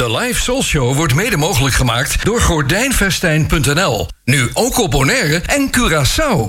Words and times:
De 0.00 0.16
Live 0.18 0.42
Soul 0.42 0.62
Show 0.62 0.94
wordt 0.96 1.14
mede 1.14 1.36
mogelijk 1.36 1.74
gemaakt 1.74 2.24
door 2.24 2.40
gordijnvestijn.nl. 2.40 4.08
Nu 4.24 4.50
ook 4.52 4.78
op 4.78 4.90
Bonaire 4.90 5.42
en 5.46 5.70
Curaçao. 5.76 6.48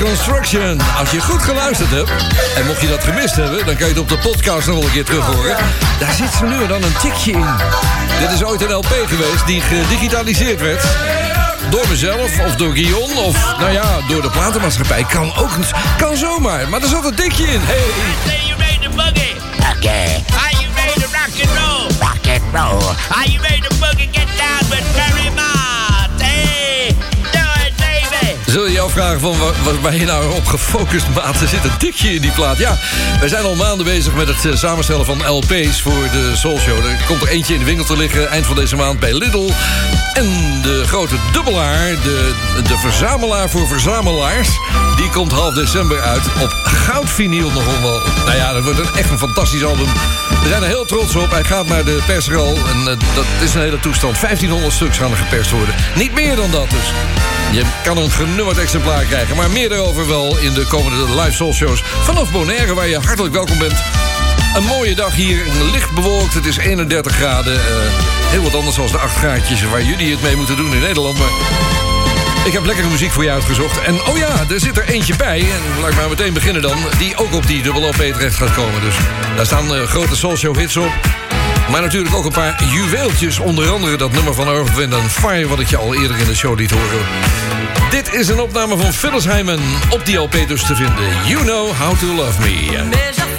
Construction. 0.00 0.80
Als 0.98 1.10
je 1.10 1.20
goed 1.20 1.42
geluisterd 1.42 1.90
hebt, 1.90 2.10
en 2.56 2.66
mocht 2.66 2.80
je 2.80 2.88
dat 2.88 3.04
gemist 3.04 3.36
hebben, 3.36 3.66
dan 3.66 3.76
kan 3.76 3.88
je 3.88 3.92
het 3.92 3.98
op 3.98 4.08
de 4.08 4.18
podcast 4.18 4.66
nog 4.66 4.76
wel 4.76 4.84
een 4.84 4.92
keer 4.92 5.04
terug 5.04 5.26
horen. 5.26 5.56
Daar 5.98 6.12
zit 6.12 6.32
ze 6.38 6.44
nu 6.44 6.62
en 6.62 6.68
dan 6.68 6.82
een 6.82 6.96
tikje 7.00 7.32
in. 7.32 7.46
Dit 8.20 8.30
is 8.30 8.44
ooit 8.44 8.62
een 8.62 8.72
LP 8.72 8.94
geweest 9.06 9.46
die 9.46 9.60
gedigitaliseerd 9.60 10.60
werd. 10.60 10.84
Door 11.70 11.88
mezelf, 11.88 12.40
of 12.40 12.56
door 12.56 12.72
Guillaume, 12.72 13.20
of 13.20 13.56
nou 13.58 13.72
ja, 13.72 14.00
door 14.08 14.22
de 14.22 14.30
platenmaatschappij. 14.30 15.04
Kan 15.04 15.36
ook, 15.36 15.50
kan 15.98 16.16
zomaar, 16.16 16.68
maar 16.68 16.82
er 16.82 16.88
zat 16.88 17.04
een 17.04 17.14
tikje 17.14 17.46
in. 17.46 17.60
Hey! 17.60 18.44
you 18.46 18.58
made. 18.58 19.16
Okay. 19.76 20.24
Made 20.30 20.68
made 20.74 21.06
get 22.22 22.52
down? 22.52 22.96
zul 28.56 28.66
je 28.66 28.72
je 28.72 28.80
afvragen 28.80 29.20
van 29.20 29.36
waar, 29.80 29.96
je 29.96 30.04
nou 30.04 30.34
op 30.34 30.46
gefocust, 30.46 31.06
maat? 31.14 31.40
Er 31.40 31.48
zit 31.48 31.64
een 31.64 31.76
tikje 31.78 32.14
in 32.14 32.20
die 32.20 32.30
plaat. 32.30 32.58
Ja, 32.58 32.78
wij 33.20 33.28
zijn 33.28 33.44
al 33.44 33.54
maanden 33.54 33.86
bezig 33.86 34.14
met 34.14 34.28
het 34.28 34.44
eh, 34.44 34.56
samenstellen 34.56 35.04
van 35.04 35.28
LP's 35.28 35.80
voor 35.80 36.08
de 36.12 36.32
Soul 36.34 36.58
Show. 36.58 36.86
Er 36.86 37.04
komt 37.06 37.22
er 37.22 37.28
eentje 37.28 37.52
in 37.52 37.58
de 37.58 37.64
winkel 37.64 37.84
te 37.84 37.96
liggen 37.96 38.28
eind 38.28 38.46
van 38.46 38.56
deze 38.56 38.76
maand 38.76 39.00
bij 39.00 39.14
Lidl. 39.14 39.50
En 40.14 40.60
de 40.62 40.82
grote 40.86 41.14
dubbelaar, 41.32 41.88
de, 41.88 42.34
de 42.68 42.78
verzamelaar 42.78 43.50
voor 43.50 43.68
verzamelaars... 43.68 44.48
die 44.96 45.10
komt 45.10 45.32
half 45.32 45.54
december 45.54 46.00
uit 46.00 46.24
op 46.42 46.50
goudvinyl 46.62 47.50
nog 47.50 47.80
wel. 47.80 48.00
Nou 48.24 48.36
ja, 48.36 48.52
dat 48.52 48.62
wordt 48.62 48.78
een, 48.78 48.94
echt 48.94 49.10
een 49.10 49.18
fantastisch 49.18 49.64
album. 49.64 49.86
We 50.42 50.48
zijn 50.48 50.62
er 50.62 50.68
heel 50.68 50.84
trots 50.84 51.16
op. 51.16 51.30
Hij 51.30 51.44
gaat 51.44 51.66
naar 51.66 51.84
de 51.84 52.02
persrol 52.06 52.56
en 52.56 52.78
eh, 52.78 52.96
dat 53.14 53.26
is 53.40 53.54
een 53.54 53.60
hele 53.60 53.80
toestand. 53.80 54.20
1500 54.20 54.74
stuks 54.74 54.98
gaan 54.98 55.10
er 55.10 55.16
geperst 55.16 55.50
worden. 55.50 55.74
Niet 55.94 56.12
meer 56.12 56.36
dan 56.36 56.50
dat 56.50 56.70
dus. 56.70 56.92
Je 57.52 57.62
kan 57.82 57.96
een 57.96 58.10
genummerd 58.10 58.58
exemplaar 58.58 59.04
krijgen. 59.04 59.36
Maar 59.36 59.50
meer 59.50 59.68
daarover 59.68 60.06
wel 60.08 60.38
in 60.38 60.54
de 60.54 60.66
komende 60.66 61.20
live 61.20 61.32
soul 61.32 61.52
shows... 61.52 61.82
vanaf 62.02 62.32
Bonaire, 62.32 62.74
waar 62.74 62.88
je 62.88 62.98
hartelijk 62.98 63.34
welkom 63.34 63.58
bent. 63.58 63.82
Een 64.56 64.64
mooie 64.64 64.94
dag 64.94 65.14
hier, 65.14 65.42
licht 65.72 65.90
bewolkt, 65.90 66.34
het 66.34 66.46
is 66.46 66.56
31 66.56 67.12
graden. 67.12 67.54
eh, 67.54 67.60
heel 68.30 68.42
wat 68.42 68.54
anders 68.54 68.76
dan 68.76 68.86
de 68.86 68.98
8 68.98 69.16
graadjes 69.16 69.62
waar 69.64 69.82
jullie 69.82 70.10
het 70.10 70.22
mee 70.22 70.36
moeten 70.36 70.56
doen 70.56 70.74
in 70.74 70.80
Nederland. 70.80 71.18
Maar 71.18 71.28
ik 72.44 72.52
heb 72.52 72.64
lekkere 72.64 72.88
muziek 72.88 73.10
voor 73.10 73.24
je 73.24 73.30
uitgezocht. 73.30 73.80
En 73.80 73.94
oh 74.06 74.16
ja, 74.16 74.44
er 74.50 74.60
zit 74.60 74.76
er 74.78 74.88
eentje 74.88 75.16
bij, 75.16 75.40
en 75.40 75.80
laat 75.80 75.90
ik 75.90 75.96
maar 75.96 76.08
meteen 76.08 76.32
beginnen 76.32 76.62
dan... 76.62 76.78
die 76.98 77.16
ook 77.16 77.34
op 77.34 77.46
die 77.46 77.62
dubbel 77.62 77.88
LP 77.88 77.96
terecht 77.96 78.36
gaat 78.36 78.54
komen. 78.54 78.80
Dus 78.80 78.94
daar 79.36 79.46
staan 79.46 79.74
eh, 79.74 79.82
grote 79.82 80.16
soulshow 80.16 80.56
hits 80.56 80.76
op. 80.76 80.92
Maar 81.70 81.80
natuurlijk 81.80 82.14
ook 82.14 82.24
een 82.24 82.32
paar 82.32 82.64
juweeltjes. 82.72 83.38
Onder 83.38 83.70
andere 83.70 83.96
dat 83.96 84.12
nummer 84.12 84.34
van 84.34 84.46
Earth, 84.46 84.74
Wind 84.74 84.94
and 84.94 85.10
Fire... 85.12 85.48
wat 85.48 85.60
ik 85.60 85.68
je 85.68 85.76
al 85.76 85.94
eerder 85.94 86.18
in 86.18 86.26
de 86.26 86.34
show 86.36 86.58
liet 86.58 86.70
horen. 86.70 87.06
Dit 87.90 88.14
is 88.14 88.28
een 88.28 88.40
opname 88.40 88.76
van 88.76 88.92
Phyllis 88.92 89.26
Hyman. 89.26 89.60
Op 89.90 90.06
die 90.06 90.16
LP 90.16 90.36
dus 90.48 90.66
te 90.66 90.76
vinden. 90.76 91.26
You 91.26 91.42
Know 91.42 91.70
How 91.78 91.98
To 91.98 92.06
Love 92.06 92.40
Me. 92.40 93.35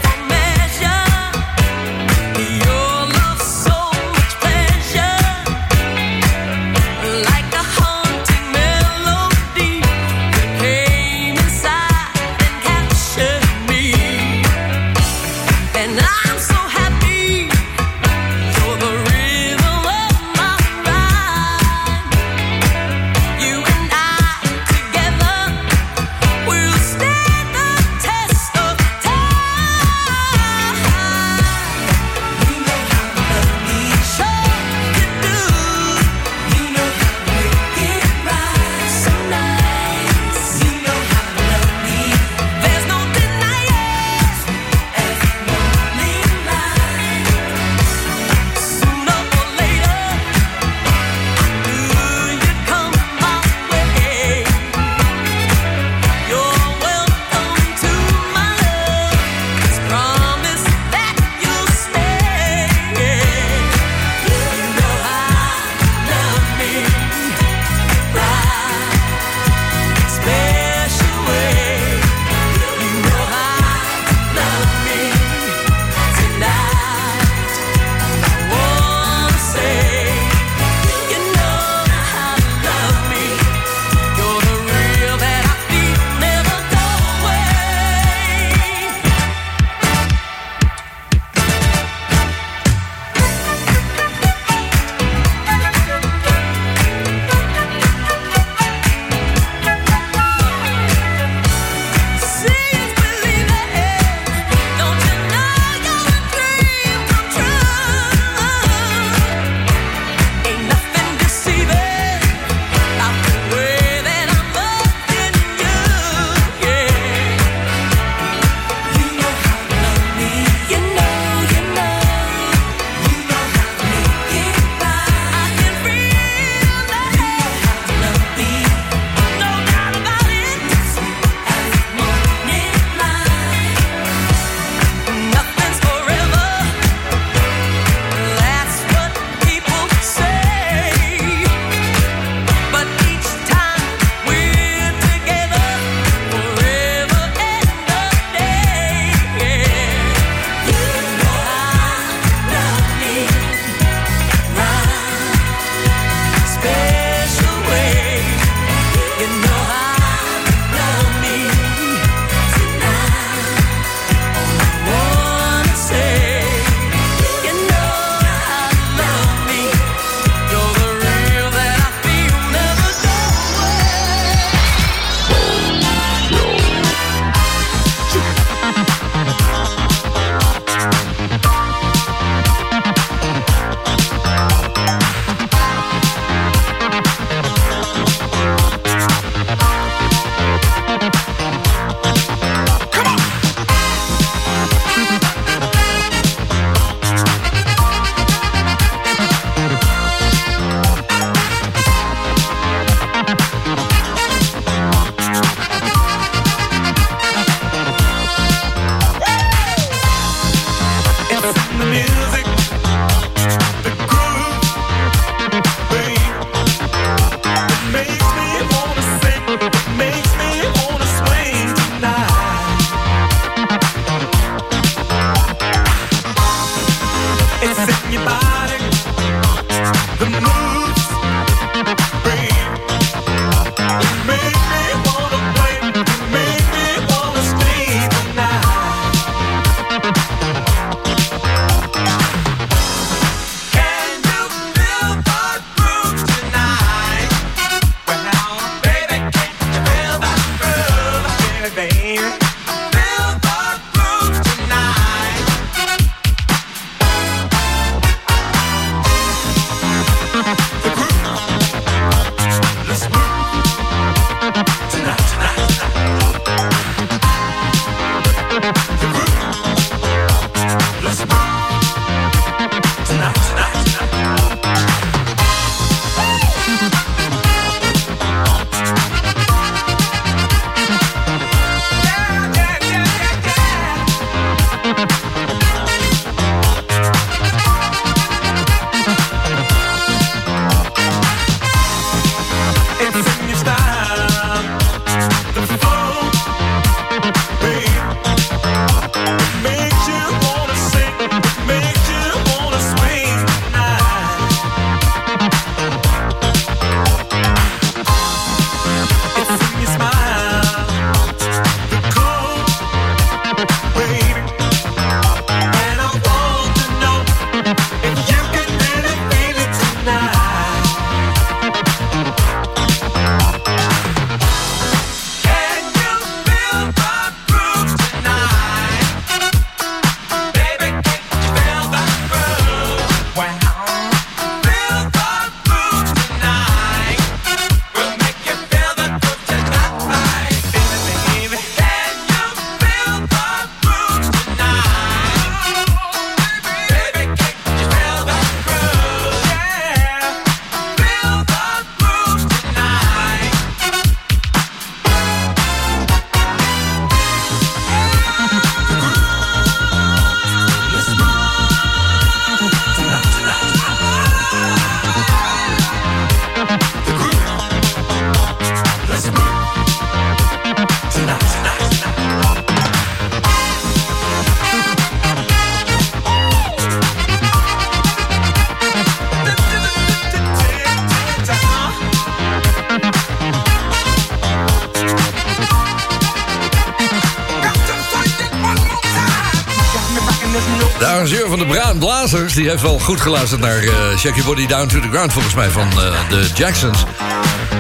Die 392.57 392.69
heeft 392.69 392.81
wel 392.81 392.99
goed 392.99 393.21
geluisterd 393.21 393.61
naar 393.61 393.83
Shake 394.17 394.35
Your 394.35 394.45
Body 394.45 394.67
Down 394.67 394.87
to 394.87 394.99
the 394.99 395.07
Ground, 395.09 395.33
volgens 395.33 395.53
mij, 395.53 395.69
van 395.69 395.89
eh, 395.91 396.29
de 396.29 396.49
Jacksons. 396.55 397.03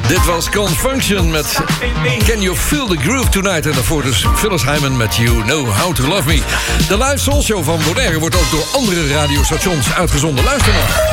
Dit 0.07 0.25
was 0.25 0.49
Confunction 0.49 1.31
met 1.31 1.59
Can 2.25 2.41
You 2.41 2.55
Feel 2.55 2.87
the 2.87 2.97
Groove 2.97 3.29
Tonight? 3.29 3.65
En 3.65 3.71
daarvoor 3.71 4.03
dus 4.03 4.25
Phyllis 4.35 4.63
Hyman 4.63 4.97
met 4.97 5.15
You 5.15 5.43
Know 5.43 5.69
How 5.77 5.95
to 5.95 6.07
Love 6.07 6.27
Me. 6.27 6.41
De 6.87 6.97
live 6.97 7.17
soul 7.17 7.43
show 7.43 7.63
van 7.63 7.79
Bonaire 7.87 8.19
wordt 8.19 8.35
ook 8.35 8.51
door 8.51 8.65
andere 8.73 9.13
radiostations 9.13 9.93
uitgezonden. 9.93 10.43
Luister 10.43 10.73
maar. 10.73 11.06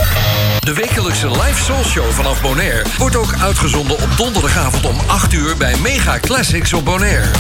De 0.65 0.73
wekelijkse 0.73 1.31
live 1.31 1.63
soul 1.63 1.85
show 1.85 2.11
vanaf 2.11 2.43
Bonaire 2.43 2.85
wordt 2.99 3.17
ook 3.17 3.35
uitgezonden 3.41 3.99
op 3.99 4.09
donderdagavond 4.17 4.87
om 4.87 4.97
8 5.07 5.33
uur 5.33 5.57
bij 5.57 5.77
Mega 5.77 6.19
Classics 6.21 6.73
op 6.73 6.85
Bonaire. 6.85 7.31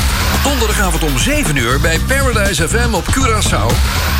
Donderdagavond 0.42 1.02
om 1.02 1.18
7 1.18 1.56
uur 1.56 1.80
bij 1.80 1.98
Paradise 1.98 2.68
FM 2.68 2.94
op 2.94 3.04
Curaçao. 3.04 3.66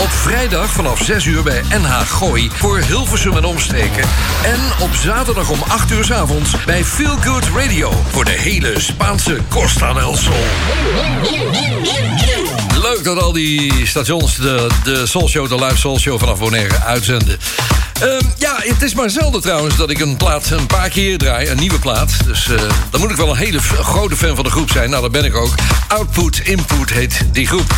Op 0.00 0.10
vrijdag 0.10 0.70
vanaf 0.70 1.02
6 1.02 1.24
uur 1.24 1.42
bij 1.42 1.62
NH 1.68 2.00
Gooi 2.00 2.50
voor 2.54 2.78
Hilversum 2.78 3.36
en 3.36 3.44
omstreken. 3.44 4.04
En 4.44 4.60
op 4.80 4.94
zaterdag 4.94 5.50
om 5.50 5.62
8 5.68 5.90
uur 5.90 6.04
's 6.04 6.10
avonds 6.10 6.64
bij 6.64 6.84
Feel 6.84 7.16
Good 7.20 7.44
Radio 7.56 7.92
voor 8.10 8.24
de 8.24 8.30
hele 8.38 8.80
Spaanse 8.80 9.38
Costa 9.48 9.92
del 9.92 10.16
Sol. 10.16 10.32
Leuk 12.82 13.04
dat 13.04 13.22
al 13.22 13.32
die 13.32 13.86
stations 13.86 14.36
de, 14.36 14.66
de 14.84 15.06
Soul 15.06 15.28
Show, 15.28 15.48
de 15.48 15.64
live 15.64 15.76
Soul 15.76 15.98
Show 15.98 16.18
vanaf 16.18 16.38
Bonaire 16.38 16.80
uitzenden. 16.80 17.38
Ehm, 18.00 18.20
ja, 18.38 18.56
het 18.58 18.82
is 18.82 18.94
maar 18.94 19.10
zelden 19.10 19.40
trouwens 19.40 19.76
dat 19.76 19.90
ik 19.90 20.00
een 20.00 20.16
plaat 20.16 20.50
een 20.50 20.66
paar 20.66 20.88
keer 20.88 21.18
draai. 21.18 21.48
Een 21.48 21.58
nieuwe 21.58 21.78
plaat. 21.78 22.12
Dus 22.24 22.48
eh, 22.48 22.62
dan 22.90 23.00
moet 23.00 23.10
ik 23.10 23.16
wel 23.16 23.30
een 23.30 23.36
hele 23.36 23.58
grote 23.60 24.16
fan 24.16 24.34
van 24.34 24.44
de 24.44 24.50
groep 24.50 24.70
zijn. 24.70 24.90
Nou, 24.90 25.02
dat 25.02 25.12
ben 25.12 25.24
ik 25.24 25.34
ook. 25.34 25.54
Output 25.88 26.38
Input 26.38 26.90
heet 26.90 27.20
die 27.32 27.46
groep. 27.46 27.74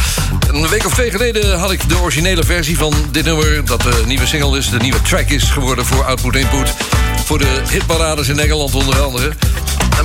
Een 0.52 0.68
week 0.68 0.86
of 0.86 0.94
twee 0.94 1.10
geleden 1.10 1.58
had 1.58 1.72
ik 1.72 1.88
de 1.88 1.98
originele 1.98 2.44
versie 2.44 2.78
van 2.78 2.94
dit 3.10 3.24
nummer... 3.24 3.64
dat 3.64 3.82
de 3.82 4.02
nieuwe 4.06 4.26
single 4.26 4.58
is, 4.58 4.70
de 4.70 4.78
nieuwe 4.78 5.02
track 5.02 5.28
is 5.28 5.44
geworden 5.44 5.86
voor 5.86 6.04
Output 6.04 6.36
Input. 6.36 6.74
Voor 7.24 7.38
de 7.38 7.62
hitparades 7.70 8.28
in 8.28 8.38
Engeland 8.38 8.74
onder 8.74 9.00
andere. 9.00 9.32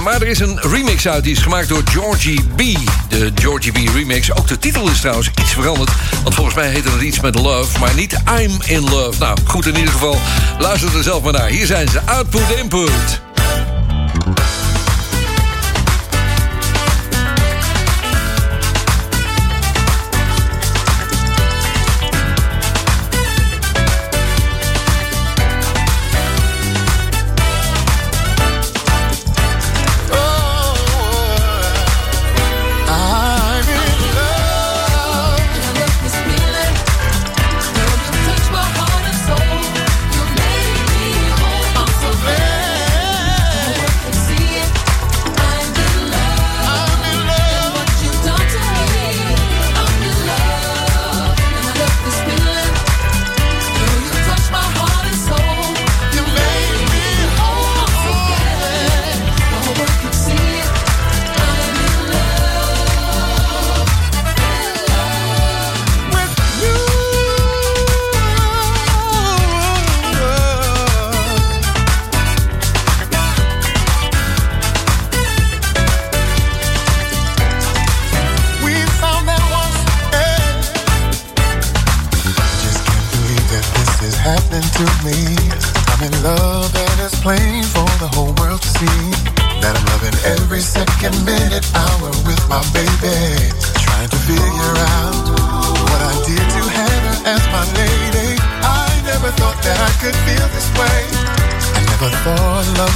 Maar 0.04 0.22
er 0.22 0.28
is 0.28 0.40
een 0.40 0.60
remix 0.60 1.08
uit, 1.08 1.24
die 1.24 1.32
is 1.36 1.42
gemaakt 1.42 1.70
door 1.70 1.82
Georgie 1.86 2.42
B. 2.56 2.62
De 3.10 3.32
Georgie 3.36 3.72
B 3.72 3.94
remix. 3.94 4.36
Ook 4.36 4.48
de 4.48 4.58
titel 4.58 4.90
is 4.90 5.00
trouwens 5.00 5.32
iets 5.42 5.54
veranderd. 5.54 5.90
Want 6.24 6.36
volgens 6.36 6.56
mij 6.56 6.70
heette 6.70 6.90
het 6.90 7.02
iets 7.02 7.20
met 7.20 7.36
love, 7.36 7.80
maar 7.80 7.96
niet 7.96 8.22
I'm 8.40 8.58
in 8.66 8.90
love. 8.90 9.20
Nou, 9.20 9.38
goed 9.46 9.66
in 9.66 9.76
ieder 9.76 9.92
geval. 9.92 10.18
Luister 10.60 10.98
er 10.98 11.04
zelf 11.04 11.24
maar 11.24 11.34
naar. 11.34 11.48
Hier 11.48 11.66
zijn 11.66 11.88
ze, 11.88 12.02
Output 12.06 12.50
Input. 12.58 13.31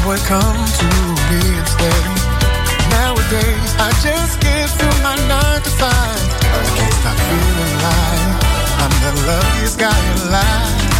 Would 0.06 0.20
come 0.20 0.66
to 0.80 0.86
me 1.30 1.58
instead. 1.58 2.06
Nowadays, 2.92 3.72
I 3.80 3.90
just 4.04 4.40
get 4.40 4.70
through 4.70 4.98
my 5.02 5.16
nine 5.28 5.62
to 5.64 5.70
five. 5.82 6.22
I 6.42 6.64
can't 6.78 6.94
stop 6.94 7.18
feeling 7.18 7.78
like 7.86 8.34
I'm 8.82 8.94
the 9.02 9.28
luckiest 9.28 9.80
guy 9.80 9.98
alive. 10.28 10.95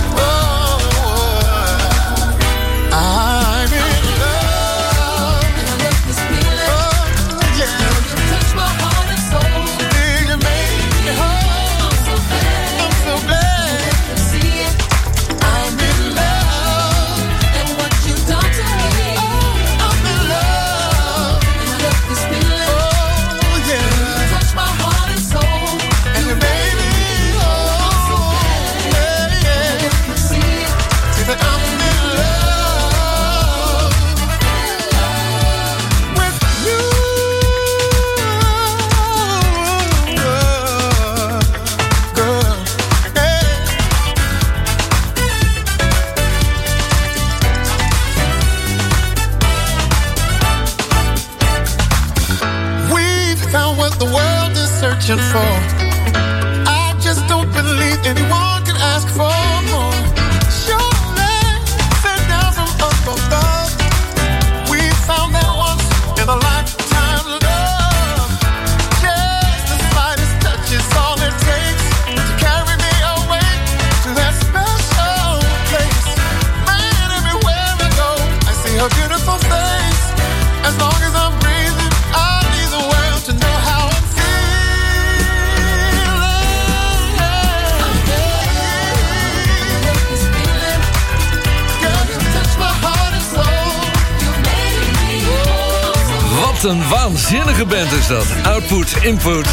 Waanzinnige 97.36 97.66
band 97.66 97.92
is 97.92 98.08
dat. 98.08 98.26
Output, 98.44 98.96
Input. 99.02 99.46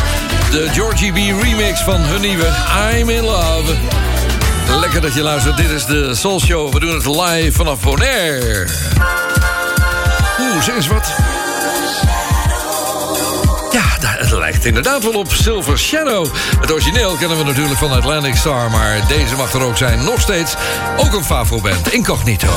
De 0.51 0.69
Georgie 0.73 1.13
B 1.13 1.43
remix 1.43 1.81
van 1.81 2.01
hun 2.01 2.21
nieuwe 2.21 2.47
I'm 2.93 3.09
in 3.09 3.25
Love. 3.25 3.75
Lekker 4.81 5.01
dat 5.01 5.15
je 5.15 5.23
luistert. 5.23 5.57
Dit 5.57 5.71
is 5.71 5.85
de 5.85 6.15
Soul 6.15 6.41
Show. 6.41 6.73
We 6.73 6.81
doen 6.81 6.95
het 6.95 7.07
live 7.07 7.53
vanaf 7.53 7.81
Bonaire. 7.81 8.67
Oeh, 10.41 10.63
zeg 10.63 10.75
eens 10.75 10.87
wat. 10.87 11.13
Ja, 13.73 13.83
het 14.01 14.31
lijkt 14.31 14.65
inderdaad 14.65 15.03
wel 15.03 15.15
op 15.15 15.33
Silver 15.33 15.79
Shadow. 15.79 16.27
Het 16.61 16.73
origineel 16.73 17.15
kennen 17.15 17.39
we 17.39 17.45
natuurlijk 17.45 17.79
van 17.79 17.91
Atlantic 17.91 18.37
Star... 18.37 18.71
maar 18.71 19.01
deze 19.09 19.37
mag 19.37 19.53
er 19.53 19.63
ook 19.63 19.77
zijn. 19.77 20.05
Nog 20.05 20.21
steeds 20.21 20.55
ook 20.97 21.13
een 21.13 21.25
Favo-band, 21.25 21.93
Incognito. 21.93 22.49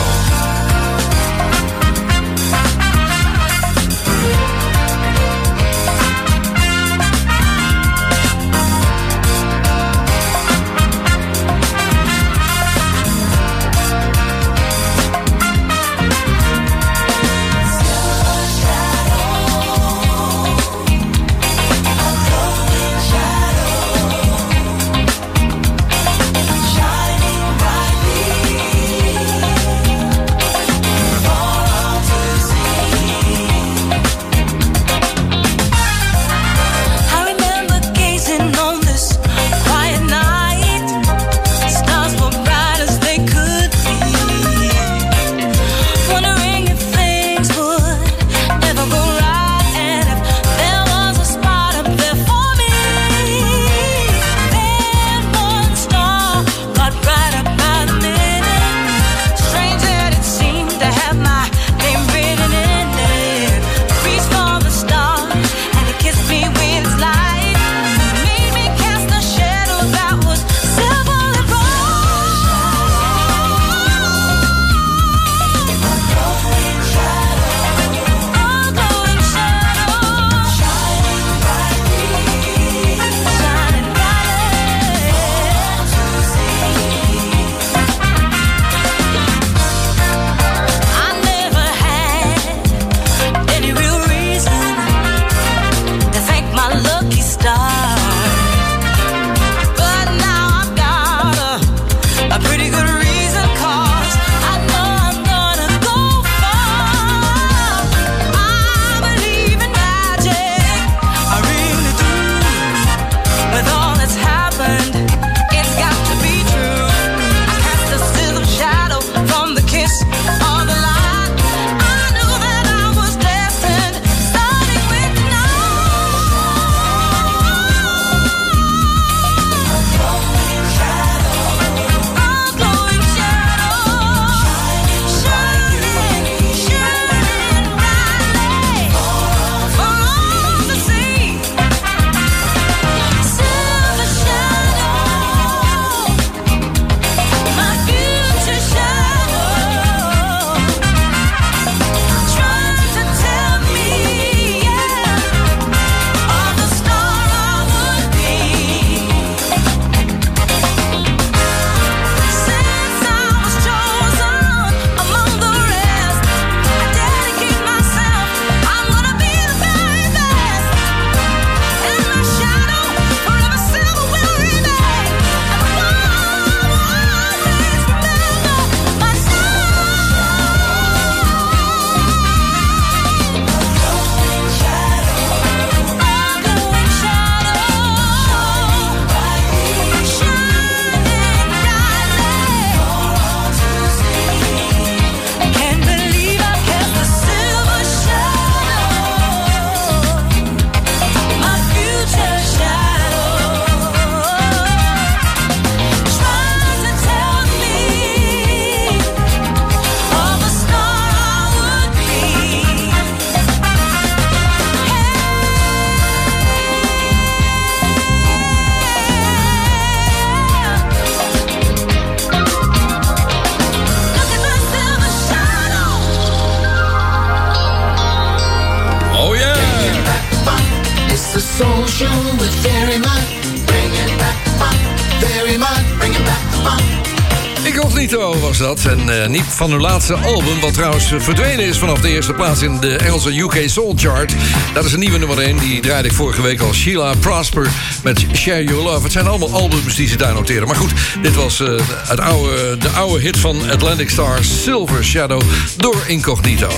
Van 239.56 239.72
hun 239.72 239.82
laatste 239.82 240.14
album, 240.14 240.60
wat 240.60 240.74
trouwens 240.74 241.14
verdwenen 241.18 241.66
is 241.66 241.78
vanaf 241.78 242.02
de 242.02 242.10
eerste 242.10 242.34
plaats 242.34 242.62
in 242.62 242.80
de 242.80 242.96
Engelse 242.96 243.40
UK 243.40 243.64
Soul 243.66 243.94
Chart. 243.98 244.34
Dat 244.74 244.86
is 244.86 244.94
een 244.94 245.00
nieuwe 245.00 245.18
nummer 245.18 245.38
1. 245.38 245.58
Die 245.58 245.82
draaide 245.82 246.08
ik 246.08 246.14
vorige 246.14 246.42
week 246.42 246.60
al. 246.62 246.74
Sheila 246.74 247.14
Prosper 247.20 247.70
met 248.04 248.26
Share 248.34 248.64
Your 248.64 248.84
Love. 248.84 249.04
Het 249.04 249.12
zijn 249.12 249.28
allemaal 249.28 249.54
albums 249.54 249.96
die 249.96 250.08
ze 250.08 250.18
daar 250.18 250.34
noteren. 250.34 250.68
Maar 250.68 250.76
goed, 250.76 250.94
dit 251.22 251.36
was 251.36 251.60
eh, 251.60 251.68
het 251.88 252.20
oude, 252.20 252.78
de 252.78 252.90
oude 252.90 253.22
hit 253.22 253.38
van 253.38 253.70
Atlantic 253.72 254.10
Star, 254.10 254.44
Silver 254.44 255.04
Shadow, 255.04 255.42
door 255.78 256.04
Incognito. 256.08 256.70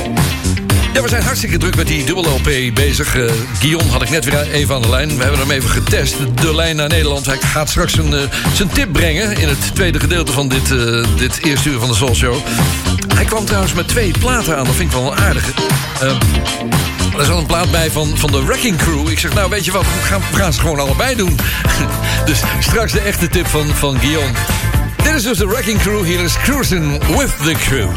Ja, 0.94 1.02
we 1.02 1.10
zijn 1.10 1.24
hartstikke 1.24 1.58
druk 1.58 1.76
met 1.76 1.88
die 1.88 2.06
dubbel 2.06 2.24
LP 2.24 2.74
bezig. 2.74 3.16
Eh 3.16 3.32
Guillaume 3.60 3.92
had 3.92 4.02
ik 4.02 4.10
net 4.10 4.26
weer 4.26 4.52
even 4.52 4.76
aan 4.76 4.82
de 4.82 4.90
lijn. 4.90 5.18
We 5.18 5.22
hebben 5.22 5.40
hem 5.40 5.52
even 5.52 5.70
getest. 5.70 6.16
De 6.42 6.56
lijn 6.56 6.76
naar 6.76 6.90
Nederland. 6.90 7.26
Hij 7.26 7.38
gaat 7.38 7.70
straks 7.70 7.98
een, 7.98 8.14
eh, 8.14 8.22
zijn 8.54 8.70
tip 8.70 8.92
brengen 8.92 9.38
in 9.38 9.48
het 9.48 9.76
tweede 9.76 10.00
gedeelte 10.00 10.32
van 10.32 10.48
dit, 10.48 10.72
eh, 10.72 11.06
dit 11.18 11.44
eerste 11.44 11.70
uur 11.70 11.80
van 11.80 11.88
de 11.88 11.96
Soul 11.96 12.16
Show. 12.16 12.36
Hij 13.16 13.26
kwam 13.26 13.46
trouwens 13.46 13.74
met 13.74 13.88
twee 13.88 14.12
platen 14.20 14.58
aan. 14.58 14.66
Dat 14.66 14.76
vind 14.76 14.92
ik 14.92 14.98
wel 14.98 15.12
een 15.12 15.18
aardige. 15.18 15.52
Eh, 16.02 17.20
er 17.20 17.26
zat 17.26 17.38
een 17.38 17.46
plaat 17.46 17.72
bij 17.72 17.92
van, 17.92 18.18
van 18.18 18.32
de 18.32 18.44
Wrecking 18.46 18.78
Crew. 18.78 19.10
Ik 19.10 19.20
zeg, 19.20 19.34
nou 19.34 19.50
weet 19.50 19.66
je 19.66 19.72
wat, 19.72 19.84
we 19.84 20.02
gaan, 20.04 20.22
we 20.32 20.38
gaan 20.38 20.54
ze 20.54 20.60
gewoon 20.60 20.80
allebei 20.80 21.16
doen. 21.16 21.40
dus 22.26 22.42
straks 22.60 22.92
de 22.92 23.00
echte 23.00 23.30
tip 23.30 23.48
van, 23.48 23.68
van 23.68 24.00
Guillaume. 24.00 24.32
Dit 25.04 25.14
is 25.14 25.24
dus 25.24 25.38
de 25.38 25.48
Wrecking 25.48 25.80
Crew. 25.80 26.04
Hier 26.04 26.20
is 26.20 26.34
Cruising 26.44 27.06
with 27.18 27.32
the 27.44 27.54
Crew. 27.68 27.90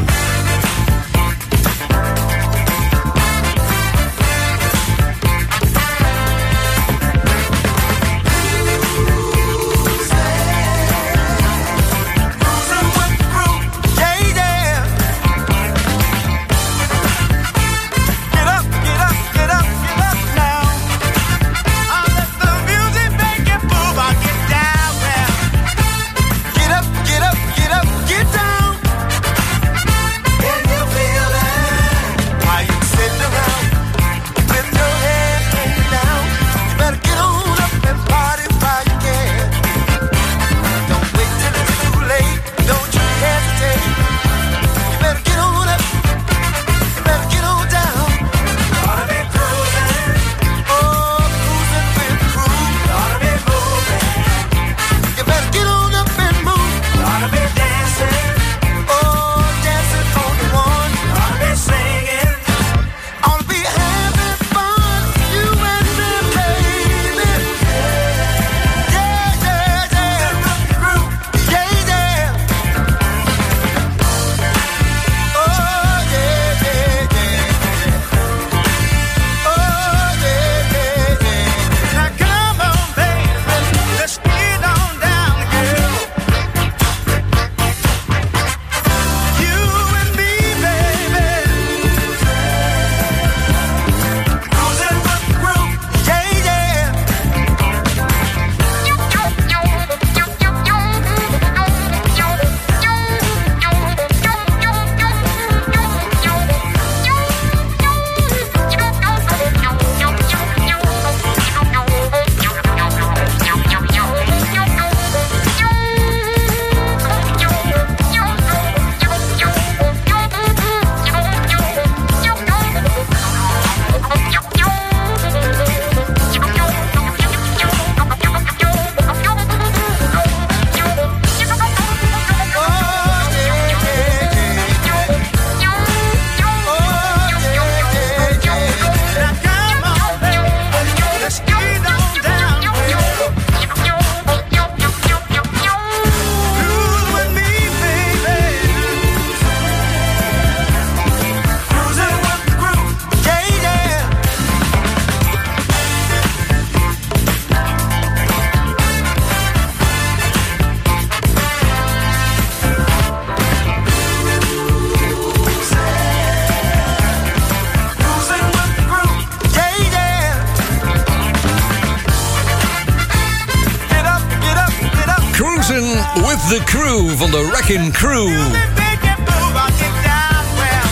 Wrecking 177.71 177.93
Crew. 177.93 178.29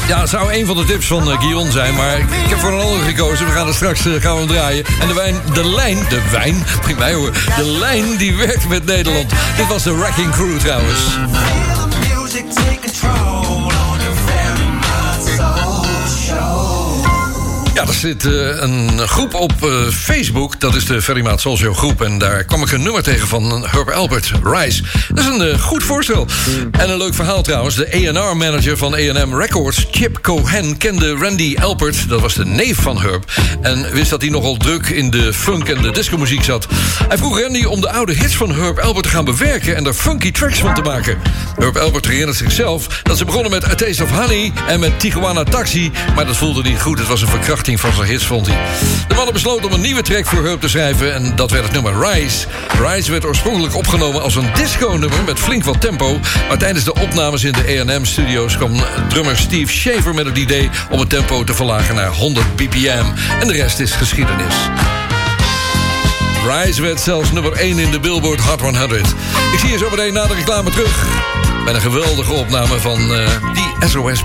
Ja, 0.07 0.19
het 0.19 0.29
zou 0.29 0.53
een 0.53 0.65
van 0.65 0.75
de 0.75 0.85
tips 0.85 1.07
van 1.07 1.29
uh, 1.29 1.39
Guillaume 1.39 1.71
zijn, 1.71 1.95
maar 1.95 2.17
ik 2.17 2.49
heb 2.49 2.59
voor 2.59 2.71
een 2.71 2.79
andere 2.79 3.03
gekozen. 3.03 3.45
We 3.45 3.51
gaan 3.51 3.67
er 3.67 3.73
straks 3.73 4.05
uh, 4.05 4.21
gaan 4.21 4.39
we 4.39 4.45
draaien. 4.45 4.85
En 5.01 5.07
de, 5.07 5.13
wijn, 5.13 5.35
de 5.53 5.69
lijn, 5.69 5.97
de 6.09 6.21
wijn, 6.31 6.63
mij 6.97 7.13
hoor. 7.13 7.31
De 7.31 7.77
lijn 7.79 8.17
die 8.17 8.35
werkt 8.35 8.67
met 8.67 8.85
Nederland. 8.85 9.29
Dit 9.57 9.67
was 9.67 9.83
de 9.83 9.95
Wrecking 9.95 10.31
Crew 10.31 10.57
trouwens. 10.57 10.99
Er 17.89 17.95
zit 17.95 18.25
uh, 18.25 18.61
een 18.61 19.07
groep 19.07 19.33
op 19.33 19.53
uh, 19.63 19.87
Facebook. 19.87 20.59
Dat 20.59 20.75
is 20.75 20.85
de 20.85 21.01
Ferry 21.01 21.21
Maat 21.21 21.41
Soul 21.41 21.57
Show 21.57 21.75
groep. 21.75 22.01
En 22.01 22.17
daar 22.17 22.43
kwam 22.43 22.61
ik 22.61 22.71
een 22.71 22.83
nummer 22.83 23.03
tegen 23.03 23.27
van 23.27 23.65
Herb 23.67 23.89
Albert, 23.89 24.31
Rise. 24.43 24.83
Dat 25.13 25.19
is 25.19 25.25
een 25.25 25.47
uh, 25.47 25.59
goed 25.59 25.83
voorstel. 25.83 26.27
En 26.71 26.89
een 26.89 26.97
leuk 26.97 27.13
verhaal 27.13 27.41
trouwens. 27.41 27.75
De 27.75 28.13
A&R-manager 28.15 28.77
van 28.77 28.93
A&M 28.93 29.35
Records, 29.35 29.87
Chip 29.91 30.19
Cohen... 30.21 30.77
kende 30.77 31.15
Randy 31.15 31.55
Albert, 31.61 32.09
dat 32.09 32.21
was 32.21 32.33
de 32.33 32.45
neef 32.45 32.81
van 32.81 33.01
Herb... 33.01 33.23
en 33.61 33.91
wist 33.91 34.09
dat 34.09 34.21
hij 34.21 34.29
nogal 34.29 34.57
druk 34.57 34.87
in 34.87 35.09
de 35.09 35.33
funk 35.33 35.69
en 35.69 35.81
de 35.81 35.91
discomuziek 35.91 36.43
zat. 36.43 36.67
Hij 37.07 37.17
vroeg 37.17 37.39
Randy 37.39 37.63
om 37.63 37.81
de 37.81 37.91
oude 37.91 38.13
hits 38.13 38.35
van 38.35 38.55
Herb 38.55 38.79
Albert 38.79 39.05
te 39.05 39.11
gaan 39.11 39.25
bewerken... 39.25 39.75
en 39.75 39.85
er 39.85 39.93
funky 39.93 40.31
tracks 40.31 40.59
van 40.59 40.73
te 40.73 40.81
maken. 40.81 41.17
Herb 41.59 41.77
Albert 41.77 42.05
herinnert 42.05 42.37
zichzelf 42.37 42.87
dat 43.03 43.17
ze 43.17 43.25
begonnen 43.25 43.51
met 43.51 43.65
A 43.65 43.75
Taste 43.75 44.03
of 44.03 44.11
Honey... 44.11 44.51
en 44.67 44.79
met 44.79 44.99
Tijuana 44.99 45.43
Taxi, 45.43 45.91
maar 46.15 46.25
dat 46.25 46.37
voelde 46.37 46.61
niet 46.61 46.81
goed. 46.81 46.99
Het 46.99 47.07
was 47.07 47.21
een 47.21 47.27
verkrachting 47.27 47.79
van 47.79 47.93
zijn 47.93 48.07
hits, 48.07 48.25
vond 48.25 48.47
hij. 48.47 48.57
De 49.07 49.15
mannen 49.15 49.33
besloten 49.33 49.65
om 49.65 49.73
een 49.73 49.81
nieuwe 49.81 50.01
track 50.01 50.25
voor 50.25 50.45
Herb 50.45 50.61
te 50.61 50.69
schrijven... 50.69 51.13
en 51.13 51.35
dat 51.35 51.51
werd 51.51 51.63
het 51.63 51.73
nummer 51.73 51.93
Rise. 52.05 52.47
Rise 52.85 53.11
werd 53.11 53.25
oorspronkelijk 53.25 53.75
opgenomen 53.75 54.21
als 54.21 54.35
een 54.35 54.49
disco-nummer... 54.53 55.23
met 55.25 55.39
flink 55.39 55.63
wat 55.63 55.81
tempo. 55.81 56.19
Maar 56.47 56.57
tijdens 56.57 56.85
de 56.85 56.93
opnames 56.93 57.43
in 57.43 57.51
de 57.51 57.85
A&M-studio's... 57.87 58.57
kwam 58.57 58.83
drummer 59.09 59.37
Steve 59.37 59.71
Shaver 59.71 60.13
met 60.13 60.25
het 60.25 60.37
idee... 60.37 60.69
om 60.89 60.99
het 60.99 61.09
tempo 61.09 61.43
te 61.43 61.53
verlagen 61.53 61.95
naar 61.95 62.11
100 62.11 62.55
bpm. 62.55 63.05
En 63.39 63.47
de 63.47 63.53
rest 63.53 63.79
is 63.79 63.91
geschiedenis. 63.91 64.55
Rise 66.47 66.81
werd 66.81 66.99
zelfs 66.99 67.31
nummer 67.31 67.51
1 67.51 67.79
in 67.79 67.91
de 67.91 67.99
Billboard 67.99 68.39
Hot 68.39 68.61
100. 68.61 69.07
Ik 69.53 69.59
zie 69.59 69.69
je 69.69 69.77
zo 69.77 69.89
meteen 69.89 70.13
na 70.13 70.25
de 70.25 70.33
reclame 70.33 70.69
terug... 70.69 71.07
een 71.75 71.81
geweldige 71.81 72.33
opname 72.33 72.79
van 72.79 72.99
uh, 73.11 73.27
die 73.53 73.89
SOS 73.89 74.21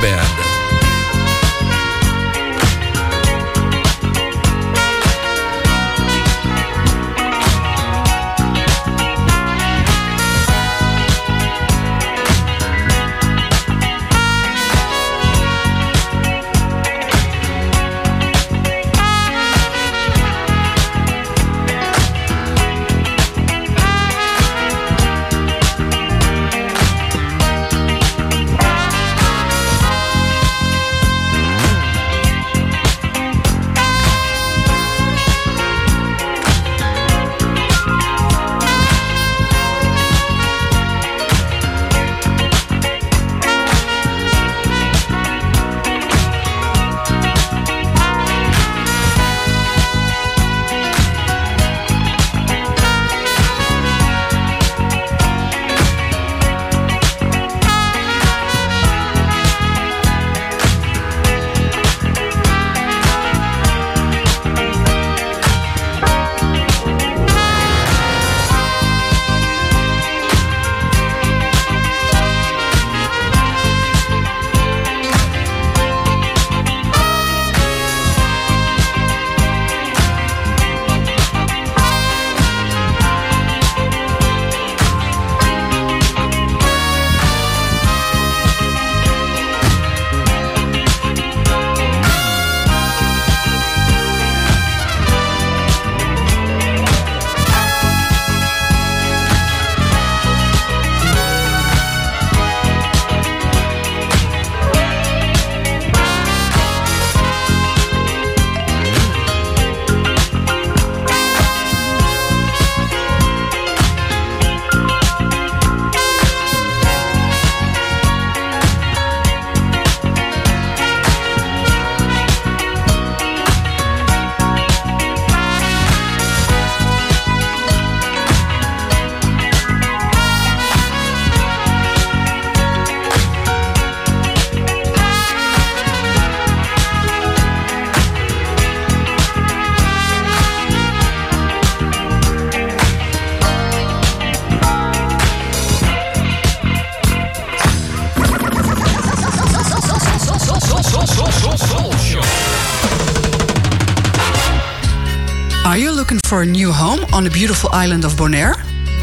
for 156.34 156.42
a 156.42 156.46
new 156.46 156.72
home 156.72 156.98
on 157.12 157.22
the 157.22 157.30
beautiful 157.30 157.70
island 157.72 158.04
of 158.04 158.16
Bonaire? 158.16 158.54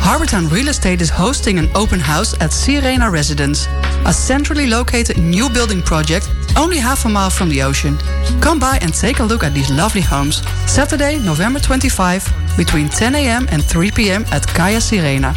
Harbortown 0.04 0.52
Real 0.52 0.68
Estate 0.68 1.00
is 1.00 1.10
hosting 1.10 1.60
an 1.60 1.70
open 1.76 1.98
house 1.98 2.34
at 2.42 2.52
Sirena 2.52 3.10
Residence, 3.10 3.68
a 4.06 4.12
centrally 4.12 4.68
located 4.68 5.18
new 5.18 5.50
building 5.50 5.82
project 5.82 6.28
only 6.58 6.78
half 6.78 7.06
a 7.06 7.10
mile 7.10 7.30
from 7.30 7.48
the 7.48 7.62
ocean. 7.62 7.98
Come 8.42 8.60
by 8.60 8.80
and 8.82 8.94
take 8.94 9.20
a 9.20 9.24
look 9.24 9.46
at 9.46 9.54
these 9.54 9.72
lovely 9.72 10.02
homes. 10.02 10.44
Saturday, 10.68 11.20
November 11.20 11.62
25, 11.62 12.58
between 12.58 12.90
10 12.90 13.16
a.m. 13.16 13.48
and 13.50 13.64
3 13.64 13.92
p.m. 13.92 14.26
at 14.34 14.46
Kaya 14.46 14.80
Sirena. 14.80 15.32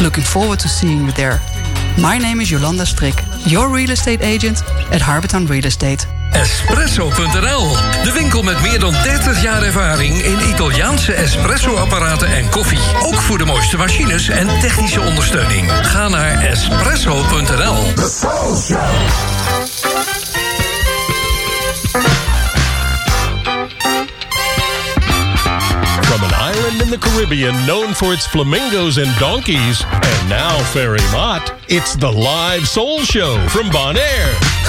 Looking 0.00 0.24
forward 0.24 0.58
to 0.60 0.68
seeing 0.68 1.04
you 1.04 1.12
there. 1.12 1.38
My 1.96 2.18
name 2.18 2.40
is 2.40 2.50
Yolanda 2.50 2.82
Strik, 2.82 3.22
your 3.48 3.72
real 3.72 3.92
estate 3.92 4.22
agent 4.22 4.64
at 4.90 5.00
Harbortown 5.00 5.48
Real 5.48 5.66
Estate. 5.66 6.08
Espresso.nl, 6.36 7.76
de 8.02 8.12
winkel 8.12 8.42
met 8.42 8.60
meer 8.60 8.78
dan 8.78 8.92
30 9.02 9.42
jaar 9.42 9.62
ervaring 9.62 10.22
in 10.22 10.48
Italiaanse 10.48 11.12
espresso-apparaten 11.12 12.28
en 12.28 12.50
koffie. 12.50 12.78
Ook 13.02 13.14
voor 13.14 13.38
de 13.38 13.44
mooiste 13.44 13.76
machines 13.76 14.28
en 14.28 14.60
technische 14.60 15.00
ondersteuning. 15.00 15.70
Ga 15.82 16.08
naar 16.08 16.44
espresso.nl. 16.44 17.76
From 26.00 26.22
an 26.22 26.54
island 26.54 26.82
in 26.82 26.90
the 26.90 26.98
Caribbean 26.98 27.64
known 27.64 27.94
for 27.94 28.12
its 28.12 28.26
flamingos 28.26 28.98
and 28.98 29.18
donkeys, 29.18 29.84
and 29.92 30.28
now 30.28 30.58
Ferry 30.58 31.10
Mott, 31.12 31.52
it's 31.66 31.96
the 31.96 32.12
live 32.12 32.66
soul 32.66 32.98
show 32.98 33.38
from 33.48 33.70
Bonaire. 33.70 34.65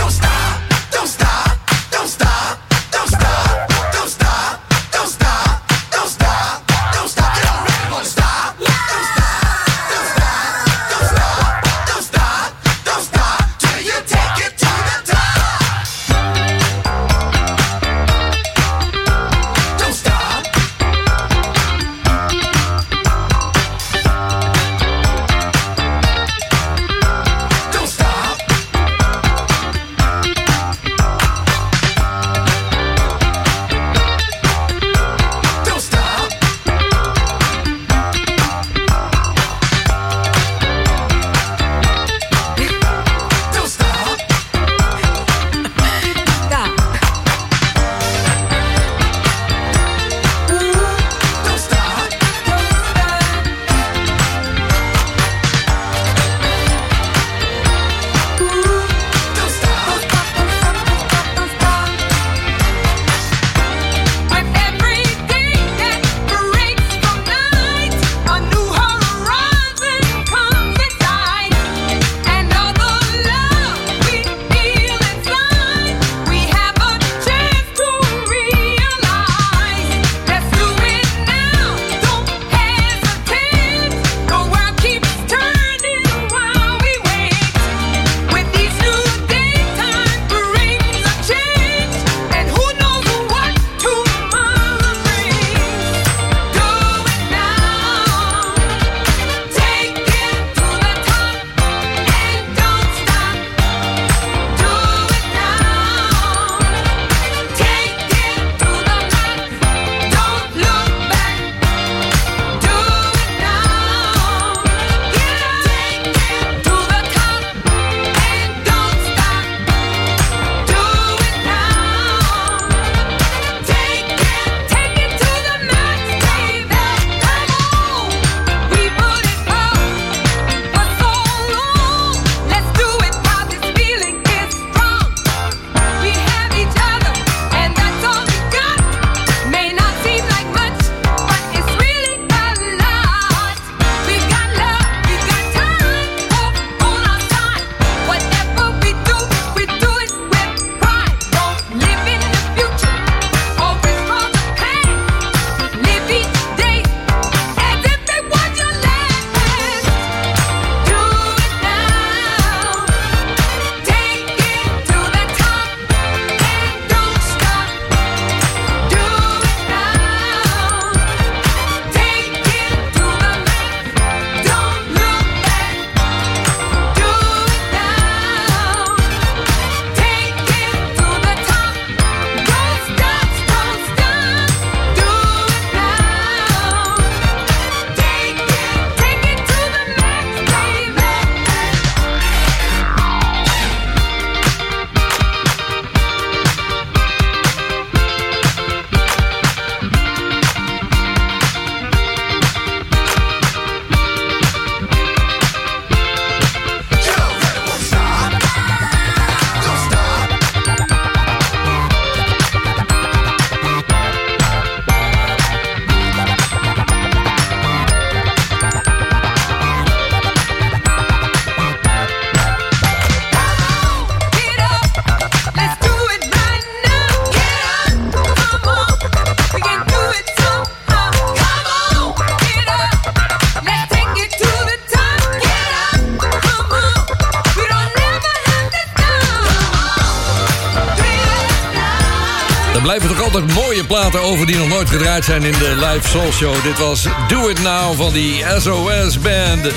Er 242.78 242.84
blijven 242.84 243.10
toch 243.10 243.24
altijd 243.24 243.54
mooie 243.54 243.84
platen 243.84 244.22
over 244.22 244.46
die 244.46 244.58
nog 244.58 244.68
nooit 244.68 244.90
gedraaid 244.90 245.26
zijn 245.26 245.44
in 245.44 245.52
de 245.52 245.76
live 245.76 246.08
soul 246.08 246.32
show. 246.32 246.64
Dit 246.64 246.80
was 246.80 247.08
Do 247.28 247.48
It 247.48 247.62
Now 247.62 247.96
van 247.96 248.14
die 248.14 248.44
SOS 248.60 249.20
Band. 249.20 249.74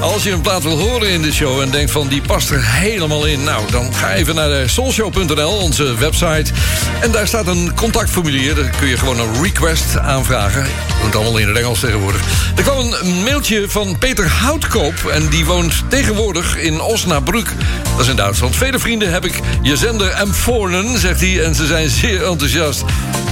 Als 0.00 0.22
je 0.22 0.30
een 0.30 0.40
plaat 0.40 0.62
wil 0.62 0.78
horen 0.78 1.10
in 1.10 1.22
de 1.22 1.32
show 1.32 1.60
en 1.60 1.70
denkt 1.70 1.90
van 1.90 2.08
die 2.08 2.22
past 2.22 2.50
er 2.50 2.64
helemaal 2.64 3.26
in... 3.26 3.42
nou, 3.42 3.70
dan 3.70 3.94
ga 3.94 4.14
even 4.14 4.34
naar 4.34 4.48
de 4.48 4.68
soulshow.nl, 4.68 5.50
onze 5.50 5.94
website. 5.94 6.52
En 7.00 7.10
daar 7.10 7.26
staat 7.26 7.46
een 7.46 7.74
contactformulier. 7.74 8.54
Daar 8.54 8.70
kun 8.78 8.88
je 8.88 8.96
gewoon 8.96 9.18
een 9.18 9.42
request 9.42 9.98
aanvragen. 9.98 10.62
Dat 10.62 11.06
het 11.06 11.14
allemaal 11.14 11.38
in 11.38 11.48
het 11.48 11.56
Engels 11.56 11.80
tegenwoordig. 11.80 12.22
Er 12.56 12.62
kwam 12.62 12.92
een 12.92 13.22
mailtje 13.22 13.68
van 13.68 13.98
Peter 13.98 14.28
Houtkoop... 14.28 15.04
en 15.12 15.28
die 15.28 15.44
woont 15.44 15.74
tegenwoordig 15.88 16.56
in 16.56 16.80
Osnabrück. 16.80 17.52
Dat 17.90 18.00
is 18.00 18.08
in 18.08 18.16
Duitsland. 18.16 18.56
Vele 18.56 18.78
vrienden 18.78 19.12
heb 19.12 19.24
ik 19.24 19.40
je 19.62 19.76
zender 19.76 20.10
empfohlen, 20.10 20.98
zegt 20.98 21.20
hij... 21.20 21.44
en 21.44 21.54
ze 21.54 21.66
zijn 21.66 21.88
zeer 21.88 22.24
enthousiast. 22.24 22.84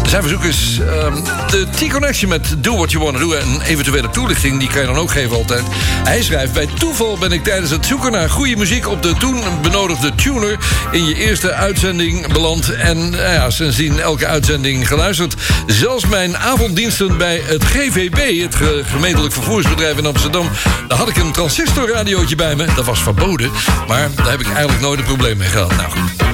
Zijn 0.09 0.22
verzoek 0.22 0.44
is 0.44 0.78
ehm, 0.80 1.14
de 1.50 1.66
T-Connection 1.70 2.28
met 2.28 2.54
Do 2.59 2.76
What 2.76 2.90
You 2.90 3.04
Wanna 3.04 3.18
Do... 3.18 3.32
en 3.32 3.61
eventuele 3.61 4.11
toelichting, 4.11 4.59
die 4.59 4.68
kan 4.68 4.80
je 4.80 4.86
dan 4.86 4.96
ook 4.96 5.11
geven 5.11 5.36
altijd. 5.36 5.62
Hij 6.04 6.22
schrijft... 6.22 6.52
Bij 6.52 6.68
toeval 6.78 7.18
ben 7.18 7.32
ik 7.32 7.44
tijdens 7.44 7.70
het 7.70 7.86
zoeken 7.86 8.12
naar 8.12 8.30
goede 8.30 8.56
muziek... 8.56 8.88
op 8.88 9.02
de 9.02 9.12
toen 9.12 9.40
benodigde 9.62 10.14
tuner 10.14 10.59
in 10.90 11.04
je 11.04 11.14
eerste 11.14 11.52
uitzending 11.52 12.32
beland. 12.32 12.74
En 12.74 13.11
nou 13.11 13.32
ja, 13.32 13.50
sindsdien 13.50 14.00
elke 14.00 14.26
uitzending 14.26 14.88
geluisterd. 14.88 15.34
Zelfs 15.66 16.06
mijn 16.06 16.36
avonddiensten 16.36 17.16
bij 17.16 17.42
het 17.44 17.64
GVB... 17.64 18.42
het 18.42 18.54
ge- 18.54 18.82
gemeentelijk 18.86 19.32
vervoersbedrijf 19.34 19.98
in 19.98 20.06
Amsterdam... 20.06 20.48
daar 20.88 20.98
had 20.98 21.09
ik 21.09 21.16
een 21.16 21.32
transistorradiootje 21.32 22.36
bij 22.36 22.56
me. 22.56 22.66
Dat 22.74 22.84
was 22.84 23.02
verboden, 23.02 23.50
maar 23.88 24.11
daar 24.14 24.30
heb 24.30 24.40
ik 24.40 24.48
eigenlijk 24.48 24.80
nooit 24.80 24.98
een 24.98 25.04
probleem 25.04 25.36
mee 25.36 25.48
gehad. 25.48 25.76
Nou 25.76 25.90
goed. 25.90 26.28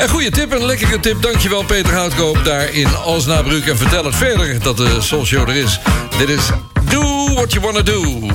Een 0.00 0.08
goede 0.08 0.30
tip, 0.30 0.52
een 0.52 0.66
lekkere 0.66 1.00
tip. 1.00 1.22
Dankjewel 1.22 1.64
Peter 1.64 1.94
Houtkoop 1.94 2.44
daar 2.44 2.72
in 2.72 2.88
Osnabrück. 3.04 3.66
En 3.66 3.76
vertel 3.76 4.04
het 4.04 4.16
verder 4.16 4.62
dat 4.62 4.76
de 4.76 5.00
Soul 5.00 5.24
Show 5.24 5.48
er 5.48 5.56
is. 5.56 5.80
Dit 6.18 6.28
is 6.28 6.48
Do 6.88 7.34
What 7.34 7.52
You 7.52 7.64
Wanna 7.64 7.82
Do. 7.82 8.02
And 8.02 8.32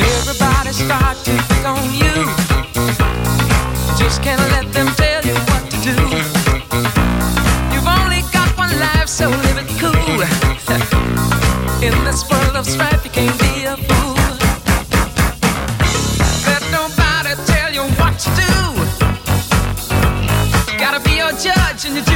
everybody 0.00 0.72
start 0.72 1.24
to 1.24 1.30
pick 1.48 1.66
on 1.66 1.96
you. 1.96 2.28
Just 3.98 4.20
can't 4.20 4.50
let 4.50 4.72
them 4.72 4.94
tell 4.94 5.22
you 5.22 5.34
what 5.34 5.70
to 5.70 5.76
do. 5.82 5.90
You've 7.72 7.88
only 8.02 8.24
got 8.32 8.56
one 8.56 8.78
life, 8.78 9.06
so 9.06 9.28
live 9.28 9.60
it 9.60 9.78
cool. 9.80 10.22
In 11.88 12.04
this 12.04 12.24
world 12.28 12.56
of 12.56 12.66
strife, 12.66 13.04
you 13.04 13.10
can't 13.10 13.38
be 13.38 13.51
your 21.84 21.94
judge 21.96 22.11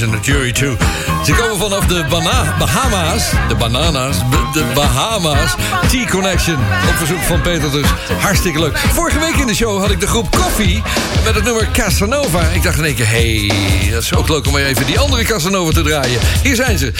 En 0.00 0.10
de 0.10 0.18
Jury 0.22 0.52
2. 0.52 0.76
Ze 1.24 1.32
komen 1.32 1.58
vanaf 1.58 1.86
de 1.86 2.04
Bana 2.08 2.54
Bahama's. 2.58 3.30
De 3.48 3.54
Bananas. 3.54 4.16
De 4.52 4.64
Bahama's. 4.74 5.54
T-Connection. 5.88 6.54
Op 6.88 6.96
verzoek 6.96 7.20
van 7.20 7.40
Peter 7.40 7.70
dus. 7.70 7.86
Hartstikke 8.20 8.58
leuk. 8.58 8.78
Vorige 8.78 9.18
week 9.18 9.34
in 9.34 9.46
de 9.46 9.54
show 9.54 9.80
had 9.80 9.90
ik 9.90 10.00
de 10.00 10.06
groep 10.06 10.30
Koffie. 10.30 10.82
Met 11.24 11.34
het 11.34 11.44
nummer 11.44 11.68
Casanova. 11.72 12.40
Ik 12.40 12.62
dacht 12.62 12.78
in 12.78 12.84
één 12.84 12.94
keer, 12.94 13.08
hey, 13.08 13.52
dat 13.90 14.02
is 14.02 14.14
ook 14.14 14.28
leuk 14.28 14.46
om 14.46 14.56
even 14.56 14.86
die 14.86 14.98
andere 14.98 15.24
Casanova 15.24 15.72
te 15.72 15.82
draaien. 15.82 16.20
Hier 16.42 16.54
zijn 16.54 16.78
ze. 16.78 16.92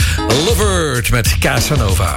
Lovert 0.46 1.10
met 1.10 1.38
Casanova. 1.38 2.16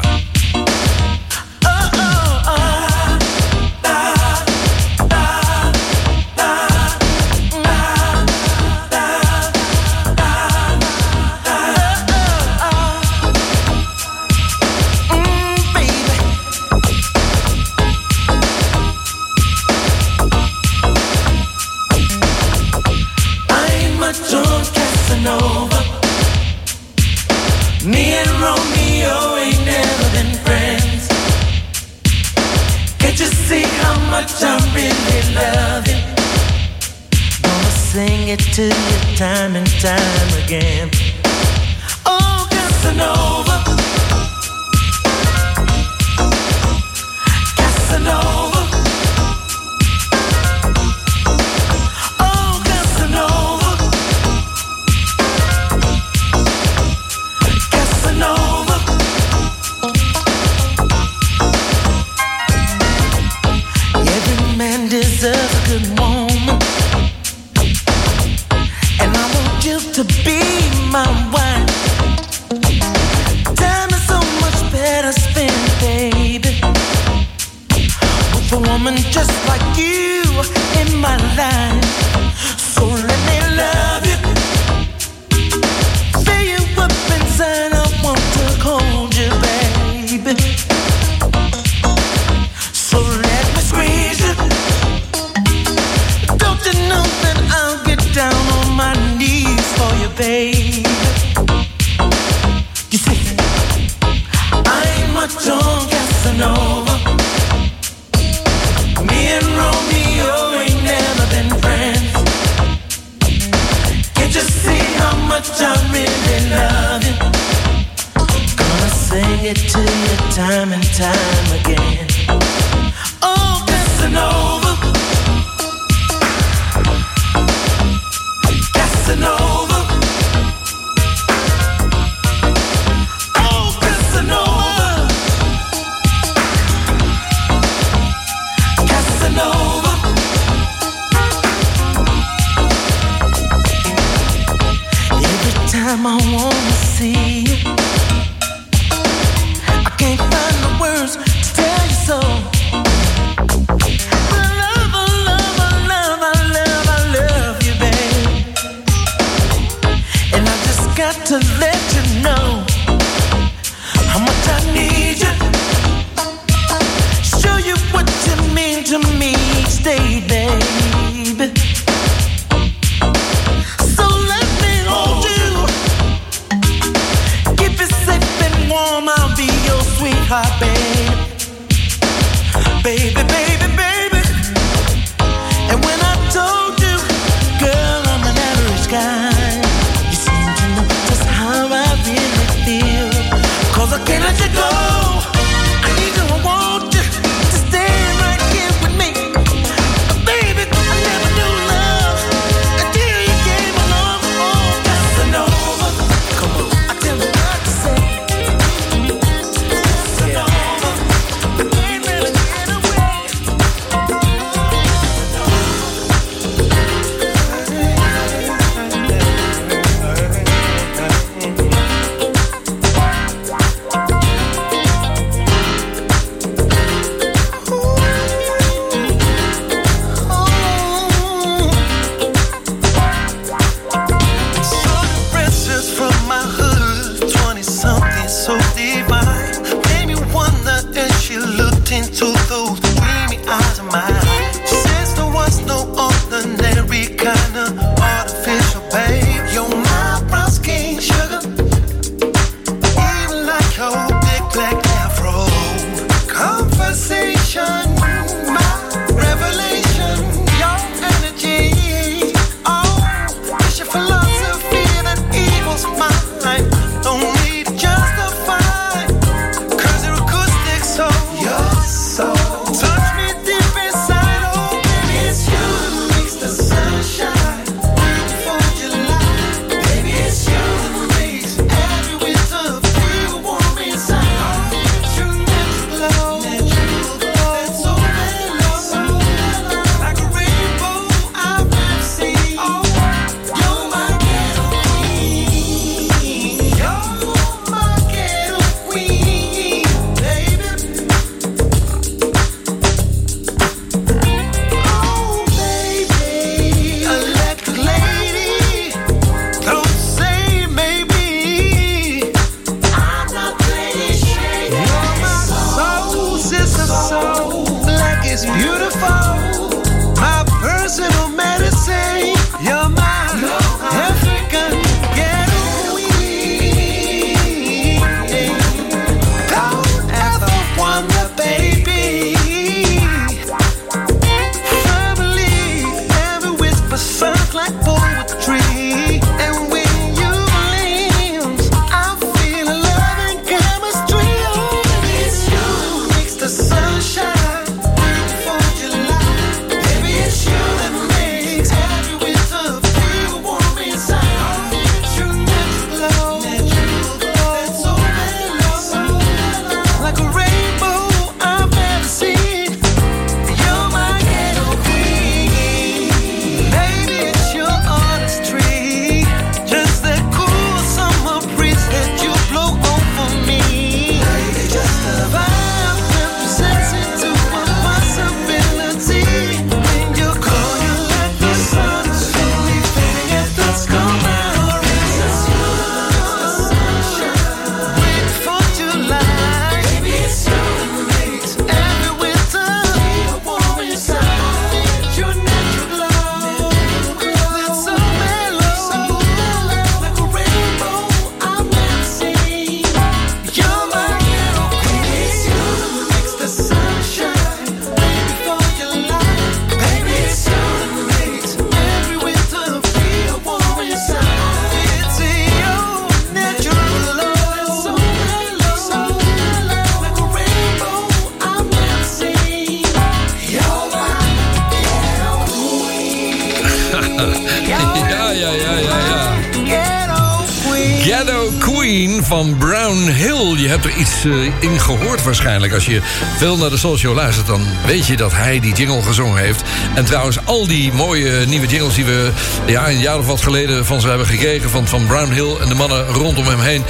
Waarschijnlijk. 435.72 436.03
Als 436.03 436.34
je 436.34 436.38
veel 436.38 436.57
naar 436.57 436.70
de 436.70 436.78
Soul 436.78 436.97
Show 436.97 437.15
luistert... 437.15 437.47
dan 437.47 437.65
weet 437.86 438.07
je 438.07 438.18
dat 438.18 438.34
hij 438.34 438.59
die 438.59 438.74
jingle 438.74 439.01
gezongen 439.01 439.43
heeft. 439.43 439.61
En 439.95 440.05
trouwens, 440.05 440.38
al 440.43 440.68
die 440.68 440.93
mooie 440.93 441.45
nieuwe 441.45 441.68
jingles... 441.68 441.95
die 441.95 442.05
we 442.05 442.32
ja, 442.65 442.89
een 442.89 442.99
jaar 442.99 443.18
of 443.18 443.26
wat 443.26 443.41
geleden 443.41 443.86
van 443.86 444.01
ze 444.01 444.07
hebben 444.07 444.28
gekregen... 444.28 444.70
van, 444.70 444.88
van 444.88 445.05
Brown 445.05 445.32
Hill 445.32 445.55
en 445.61 445.68
de 445.70 445.76
mannen 445.76 446.07
rondom 446.07 446.47
hem 446.47 446.59
heen... 446.59 446.84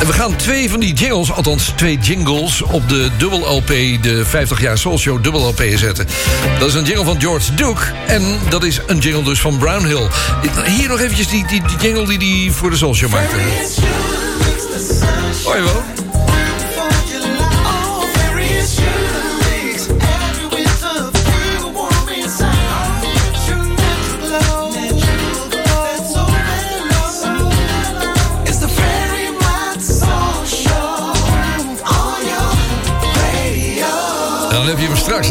En 0.00 0.06
we 0.06 0.12
gaan 0.12 0.36
twee 0.36 0.70
van 0.70 0.80
die 0.80 0.94
jingles, 0.94 1.32
althans 1.32 1.72
twee 1.76 1.98
jingles... 1.98 2.62
op 2.62 2.88
de 2.88 3.10
dubbel 3.16 3.56
LP, 3.56 3.68
de 4.02 4.22
50 4.24 4.60
jaar 4.60 4.78
Soul 4.78 4.98
Show 4.98 5.22
dubbel 5.22 5.48
LP 5.48 5.62
zetten. 5.74 6.06
Dat 6.58 6.68
is 6.68 6.74
een 6.74 6.84
jingle 6.84 7.04
van 7.04 7.20
George 7.20 7.54
Duke. 7.54 7.82
En 8.06 8.38
dat 8.48 8.64
is 8.64 8.80
een 8.86 8.98
jingle 8.98 9.22
dus 9.22 9.40
van 9.40 9.58
Brown 9.58 9.86
Hill. 9.86 10.08
Hier 10.64 10.88
nog 10.88 11.00
eventjes 11.00 11.28
die, 11.28 11.46
die, 11.46 11.62
die 11.66 11.76
jingle 11.78 12.18
die 12.18 12.42
hij 12.42 12.52
voor 12.52 12.70
de 12.70 12.76
Soul 12.76 12.94
Show 12.94 13.10
maakte. 13.10 13.36
Hoi 15.44 15.62
wel. 15.62 15.85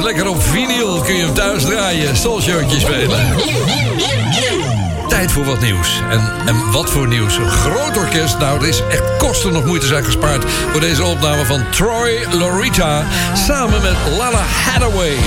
Lekker 0.06 0.28
op 0.28 0.44
vinyl. 0.44 1.02
Kun 1.02 1.16
je 1.16 1.24
hem 1.24 1.34
thuis 1.34 1.64
draaien. 1.64 2.18
Soulshowtje 2.18 2.80
spelen. 2.80 3.36
Tijd 5.08 5.32
voor 5.32 5.46
wat 5.46 5.62
nieuws. 5.62 6.02
En, 6.10 6.32
en 6.46 6.72
wat 6.72 6.90
voor 6.90 7.08
nieuws. 7.08 7.36
Een 7.36 7.50
groot 7.50 7.98
orkest. 7.98 8.38
Nou, 8.38 8.60
er 8.62 8.68
is 8.68 8.82
echt 8.90 9.18
kosten 9.18 9.54
nog 9.54 9.66
moeite 9.66 9.86
zijn 9.86 10.04
gespaard... 10.04 10.44
voor 10.72 10.80
deze 10.80 11.04
opname 11.04 11.46
van 11.46 11.70
Troy 11.70 12.26
Lorita... 12.32 13.04
samen 13.34 13.82
met 13.82 13.96
Lala 14.18 14.44
Hathaway. 14.66 15.18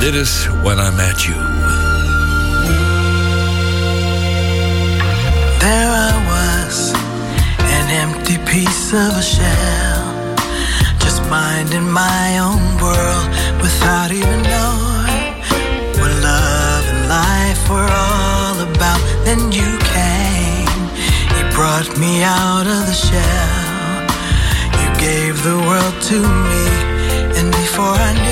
Dit 0.00 0.14
is 0.14 0.48
When 0.62 0.78
I 0.78 0.90
Met 0.90 1.22
You. 1.22 1.36
There 5.58 5.90
I 5.90 6.12
was, 6.28 6.92
an 7.58 7.88
empty 7.88 8.38
piece 8.38 8.92
of 8.92 9.16
a 9.16 9.22
shell, 9.22 10.02
just 10.98 11.20
minding 11.30 11.92
my 11.92 12.40
own 12.40 12.78
world 12.78 13.37
without 13.68 14.10
even 14.10 14.40
knowing 14.52 15.32
what 16.00 16.12
love 16.30 16.84
and 16.92 17.02
life 17.20 17.62
were 17.68 17.92
all 18.08 18.56
about. 18.68 19.00
Then 19.26 19.40
you 19.58 19.70
came, 19.94 20.82
you 21.34 21.44
brought 21.56 21.88
me 22.02 22.12
out 22.22 22.66
of 22.76 22.82
the 22.90 22.98
shell, 23.08 24.00
you 24.80 24.88
gave 25.08 25.34
the 25.48 25.58
world 25.68 25.96
to 26.10 26.18
me, 26.50 26.66
and 27.38 27.48
before 27.62 27.96
I 28.08 28.12
knew 28.22 28.27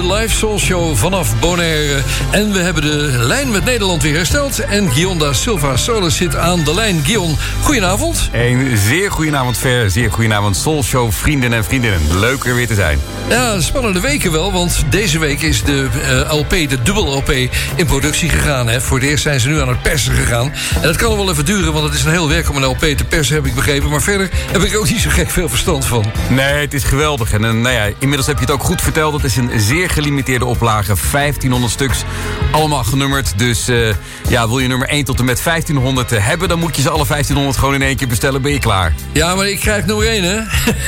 de 0.00 0.12
live 0.14 0.34
soul 0.34 0.58
show 0.58 0.96
vanaf 0.96 1.38
Bonaire. 1.40 2.02
En 2.30 2.52
we 2.52 2.58
hebben 2.58 2.82
de 2.82 3.18
lijn 3.18 3.50
met 3.50 3.64
Nederland 3.64 4.02
weer 4.02 4.14
hersteld. 4.14 4.58
En 4.58 4.90
Gionda 4.90 5.32
Silva 5.32 5.76
Solis 5.76 6.16
zit 6.16 6.36
aan 6.36 6.64
de 6.64 6.74
lijn. 6.74 7.04
Gion, 7.04 7.36
goedenavond. 7.60 8.28
Een 8.32 8.76
zeer 8.76 9.10
goedenavond 9.10 9.58
Ver, 9.58 9.90
zeer 9.90 10.12
goedenavond 10.12 10.56
Soul 10.56 10.82
Show 10.82 11.12
vrienden 11.12 11.52
en 11.52 11.64
vriendinnen. 11.64 12.18
Leuk 12.18 12.44
er 12.44 12.54
weer 12.54 12.66
te 12.66 12.74
zijn. 12.74 13.00
Ja, 13.28 13.60
spannende 13.60 14.00
weken 14.00 14.32
wel, 14.32 14.52
want 14.52 14.84
deze 14.90 15.18
week 15.18 15.42
is 15.42 15.62
de 15.62 15.88
eh, 16.02 16.32
LP, 16.38 16.50
de 16.50 16.82
dubbel 16.82 17.16
LP, 17.16 17.30
in 17.76 17.86
productie 17.86 18.28
gegaan. 18.28 18.68
Hè. 18.68 18.80
Voor 18.80 18.98
het 18.98 19.08
eerst 19.08 19.22
zijn 19.22 19.40
ze 19.40 19.48
nu 19.48 19.60
aan 19.60 19.68
het 19.68 19.82
persen 19.82 20.14
gegaan. 20.14 20.52
En 20.74 20.82
dat 20.82 20.96
kan 20.96 21.16
wel 21.16 21.30
even 21.30 21.44
duren, 21.44 21.72
want 21.72 21.84
het 21.84 21.94
is 21.94 22.04
een 22.04 22.10
heel 22.10 22.28
werk 22.28 22.50
om 22.50 22.56
een 22.56 22.64
LP 22.64 22.84
te 22.84 23.04
persen, 23.04 23.34
heb 23.34 23.46
ik 23.46 23.54
begrepen. 23.54 23.90
Maar 23.90 24.02
verder 24.02 24.30
heb 24.52 24.62
ik 24.62 24.76
ook 24.76 24.90
niet 24.90 25.00
zo 25.00 25.10
gek 25.10 25.30
veel 25.30 25.48
verstand 25.48 25.84
van. 25.84 26.04
Nee, 26.28 26.60
het 26.60 26.74
is 26.74 26.84
geweldig. 26.84 27.32
En 27.32 27.44
eh, 27.44 27.50
nou 27.52 27.74
ja, 27.74 27.88
inmiddels 27.98 28.26
heb 28.26 28.36
je 28.36 28.44
het 28.44 28.54
ook 28.54 28.64
goed 28.64 28.82
verteld. 28.82 29.12
Het 29.12 29.24
is 29.24 29.36
een 29.36 29.50
zeer 29.56 29.83
gelimiteerde 29.88 30.44
oplage. 30.44 30.94
1500 31.12 31.72
stuks, 31.72 32.02
allemaal 32.50 32.84
genummerd. 32.84 33.32
Dus 33.38 33.68
eh, 33.68 33.88
ja, 34.28 34.48
wil 34.48 34.58
je 34.58 34.68
nummer 34.68 34.88
1 34.88 35.04
tot 35.04 35.18
en 35.18 35.24
met 35.24 35.44
1500 35.44 36.10
hebben... 36.10 36.48
dan 36.48 36.58
moet 36.58 36.76
je 36.76 36.82
ze 36.82 36.90
alle 36.90 37.06
1500 37.06 37.58
gewoon 37.58 37.74
in 37.74 37.82
één 37.82 37.96
keer 37.96 38.08
bestellen. 38.08 38.42
Ben 38.42 38.52
je 38.52 38.58
klaar. 38.58 38.94
Ja, 39.12 39.34
maar 39.34 39.48
ik 39.48 39.60
krijg 39.60 39.86
nummer 39.86 40.06
1, 40.06 40.22
hè? 40.24 40.36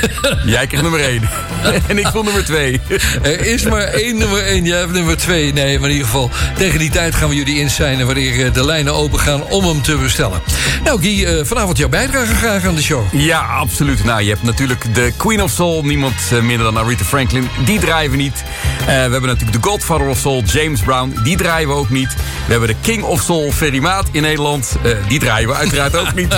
Jij 0.55 0.67
krijgt 0.67 0.81
nummer 0.81 0.99
1. 0.99 1.29
en 1.89 1.97
ik 1.97 2.07
wil 2.07 2.23
nummer 2.23 2.45
2. 2.45 2.81
Er 3.21 3.45
is 3.45 3.65
maar 3.65 3.81
één 3.81 4.17
nummer 4.17 4.43
1, 4.43 4.65
jij 4.65 4.77
hebt 4.77 4.91
nummer 4.91 5.17
2. 5.17 5.53
Nee, 5.53 5.79
maar 5.79 5.89
in 5.89 5.95
ieder 5.95 6.07
geval, 6.09 6.29
tegen 6.57 6.79
die 6.79 6.89
tijd 6.89 7.15
gaan 7.15 7.29
we 7.29 7.35
jullie 7.35 7.59
insignen... 7.59 8.05
wanneer 8.05 8.45
eh, 8.45 8.53
de 8.53 8.65
lijnen 8.65 8.93
open 8.93 9.19
gaan 9.19 9.43
om 9.43 9.63
hem 9.63 9.81
te 9.81 9.95
bestellen. 9.95 10.41
Nou, 10.83 11.01
Guy, 11.01 11.23
eh, 11.23 11.45
vanavond 11.45 11.77
jouw 11.77 11.89
bijdrage 11.89 12.35
graag 12.35 12.65
aan 12.65 12.75
de 12.75 12.81
show. 12.81 13.13
Ja, 13.13 13.39
absoluut. 13.39 14.03
Nou, 14.03 14.21
je 14.21 14.29
hebt 14.29 14.43
natuurlijk 14.43 14.95
de 14.95 15.13
Queen 15.17 15.41
of 15.41 15.51
Soul. 15.51 15.83
Niemand 15.83 16.13
eh, 16.31 16.39
minder 16.39 16.65
dan 16.65 16.77
Aretha 16.77 17.05
Franklin. 17.05 17.49
Die 17.65 17.79
draaien 17.79 18.11
we 18.11 18.17
niet. 18.17 18.43
Eh, 18.87 18.93
we 18.93 19.11
hebben 19.11 19.21
natuurlijk 19.21 19.63
de 19.63 19.69
Godfather 19.69 20.07
of 20.07 20.17
Soul, 20.17 20.43
James 20.43 20.81
Brown. 20.81 21.19
Die 21.23 21.37
draaien 21.37 21.67
we 21.67 21.73
ook 21.73 21.89
niet. 21.89 22.15
We 22.45 22.51
hebben 22.51 22.67
de 22.67 22.75
King 22.81 23.03
of 23.03 23.21
Soul, 23.21 23.51
Ferry 23.51 23.79
Maat 23.79 24.07
in 24.11 24.21
Nederland. 24.21 24.77
Eh, 24.83 24.91
die 25.07 25.19
draaien 25.19 25.47
we 25.47 25.55
uiteraard 25.55 25.95
ook 25.95 26.13
niet. 26.13 26.35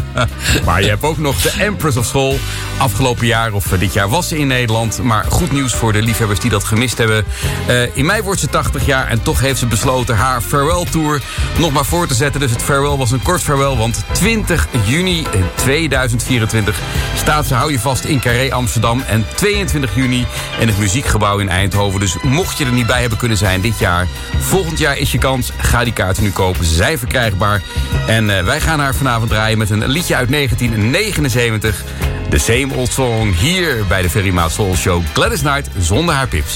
maar 0.66 0.82
je 0.82 0.88
hebt 0.88 1.02
ook 1.02 1.18
nog 1.18 1.40
de 1.40 1.52
Empress 1.58 1.96
of 1.96 2.04
Soul. 2.06 2.38
Afgelopen 2.78 3.26
jaar 3.26 3.52
of 3.52 3.72
eh, 3.72 3.78
dit 3.78 3.92
jaar 3.92 4.08
was 4.08 4.28
ze 4.28 4.38
in 4.38 4.46
Nederland. 4.46 5.02
Maar 5.02 5.24
goed 5.28 5.52
nieuws 5.52 5.74
voor 5.74 5.92
de 5.92 6.02
liefhebbers 6.02 6.40
die 6.40 6.50
dat 6.50 6.64
gemist 6.64 6.98
hebben. 6.98 7.24
In 7.94 8.06
mei 8.06 8.22
wordt 8.22 8.40
ze 8.40 8.48
80 8.48 8.86
jaar 8.86 9.08
en 9.08 9.22
toch 9.22 9.40
heeft 9.40 9.58
ze 9.58 9.66
besloten 9.66 10.16
haar 10.16 10.40
farewell 10.40 10.84
tour 10.90 11.22
nog 11.58 11.72
maar 11.72 11.84
voor 11.84 12.06
te 12.06 12.14
zetten. 12.14 12.40
Dus 12.40 12.50
het 12.50 12.62
farewell 12.62 12.96
was 12.96 13.10
een 13.10 13.22
kort 13.22 13.42
farewell, 13.42 13.76
want 13.76 14.04
20 14.12 14.66
juni 14.84 15.26
2024 15.54 16.78
staat 17.16 17.46
ze, 17.46 17.54
hou 17.54 17.72
je 17.72 17.78
vast, 17.78 18.04
in 18.04 18.20
Carré 18.20 18.52
Amsterdam. 18.52 19.02
En 19.06 19.26
22 19.34 19.94
juni 19.94 20.26
in 20.58 20.68
het 20.68 20.78
Muziekgebouw 20.78 21.38
in 21.38 21.48
Eindhoven. 21.48 21.79
Dus 21.88 22.16
mocht 22.22 22.58
je 22.58 22.64
er 22.64 22.72
niet 22.72 22.86
bij 22.86 23.00
hebben 23.00 23.18
kunnen 23.18 23.36
zijn 23.36 23.60
dit 23.60 23.78
jaar, 23.78 24.06
volgend 24.38 24.78
jaar 24.78 24.98
is 24.98 25.12
je 25.12 25.18
kans. 25.18 25.50
Ga 25.56 25.84
die 25.84 25.92
kaarten 25.92 26.22
nu 26.22 26.30
kopen, 26.30 26.64
ze 26.64 26.74
zijn 26.74 26.98
verkrijgbaar. 26.98 27.62
En 28.06 28.38
eh, 28.38 28.44
wij 28.44 28.60
gaan 28.60 28.80
haar 28.80 28.94
vanavond 28.94 29.30
draaien 29.30 29.58
met 29.58 29.70
een 29.70 29.86
liedje 29.86 30.16
uit 30.16 30.28
1979. 30.28 31.84
De 32.28 32.38
Same 32.38 32.74
Old 32.74 32.92
Song 32.92 33.34
hier 33.34 33.84
bij 33.88 34.02
de 34.02 34.10
Ferry 34.10 34.30
Maat 34.30 34.52
Soul 34.52 34.76
Show. 34.76 35.02
Gladys 35.12 35.40
Knight 35.40 35.68
zonder 35.78 36.14
haar 36.14 36.28
pips. 36.28 36.54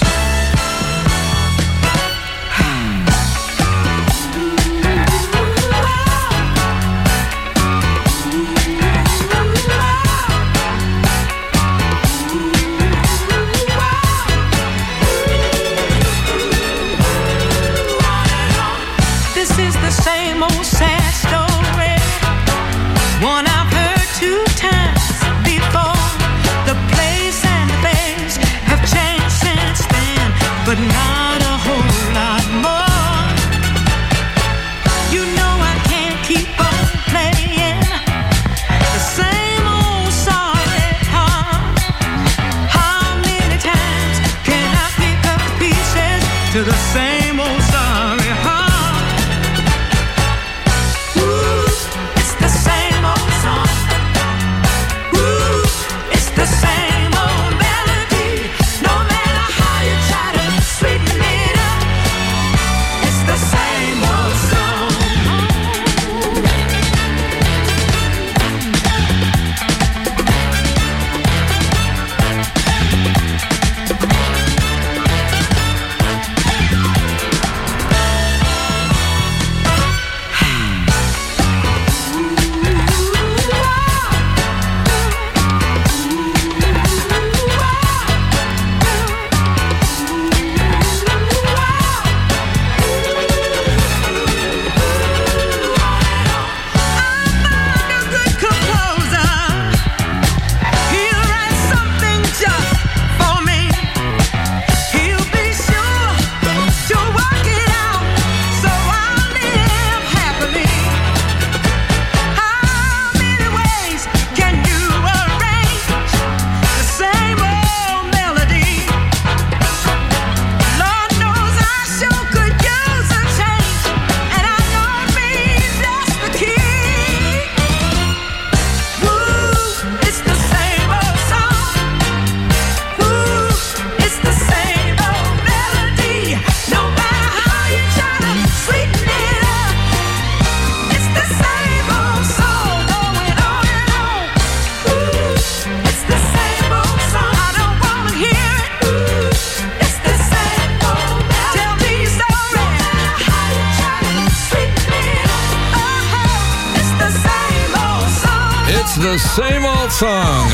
Same 159.18 159.66
old 159.66 159.92
song. 159.92 160.50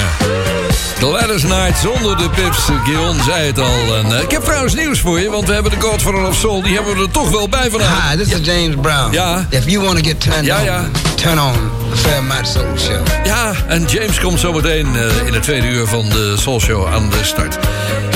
Gladys 0.99 1.43
Knight 1.43 1.79
zonder 1.79 2.17
de 2.17 2.31
pips. 2.31 2.59
Gion 2.85 3.17
zei 3.25 3.47
het 3.47 3.59
al. 3.59 3.97
En, 3.97 4.17
eh, 4.17 4.23
ik 4.23 4.31
heb 4.31 4.43
trouwens 4.43 4.75
nieuws 4.75 5.01
voor 5.01 5.21
je, 5.21 5.31
want 5.31 5.47
we 5.47 5.53
hebben 5.53 5.73
de 5.73 5.81
Godfather 5.81 6.27
of 6.27 6.35
Soul. 6.37 6.63
Die 6.63 6.75
hebben 6.75 6.97
we 6.97 7.03
er 7.03 7.11
toch 7.11 7.31
wel 7.31 7.49
bij 7.49 7.71
vanavond. 7.71 8.03
Hi, 8.11 8.17
this 8.17 8.33
is 8.33 8.47
James 8.47 8.75
Brown. 8.81 9.13
Ja. 9.13 9.47
If 9.51 9.65
you 9.69 9.85
want 9.85 9.97
to 9.97 10.09
get 10.09 10.21
turned 10.21 10.45
Ja, 10.45 10.59
on, 10.59 10.65
ja. 10.65 10.85
turn 11.15 11.41
on 11.41 11.53
the 11.91 11.97
Fairmont 11.97 12.49
Soul 12.49 12.79
Show. 12.79 13.07
Ja, 13.25 13.53
en 13.69 13.85
James 13.85 14.21
komt 14.21 14.41
zometeen 14.41 14.87
eh, 14.97 15.27
in 15.27 15.33
het 15.35 15.43
tweede 15.43 15.67
uur 15.67 15.87
van 15.87 16.09
de 16.09 16.35
Soul 16.39 16.61
Show 16.61 16.87
aan 16.93 17.09
de 17.11 17.19
start. 17.23 17.59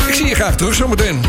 Ik 0.06 0.14
zie 0.14 0.26
je 0.26 0.34
graag 0.34 0.56
terug 0.56 0.74
zometeen. 0.74 1.24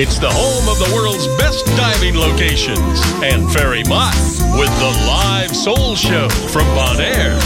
It's 0.00 0.20
the 0.20 0.30
home 0.30 0.68
of 0.68 0.78
the 0.78 0.94
world's 0.94 1.26
best 1.42 1.66
diving 1.74 2.14
locations. 2.14 3.02
And 3.20 3.50
Ferry 3.50 3.82
Mott 3.88 4.14
with 4.54 4.70
the 4.78 4.94
live 5.08 5.50
soul 5.50 5.96
show 5.96 6.28
from 6.28 6.66
Bonaire. 6.78 7.36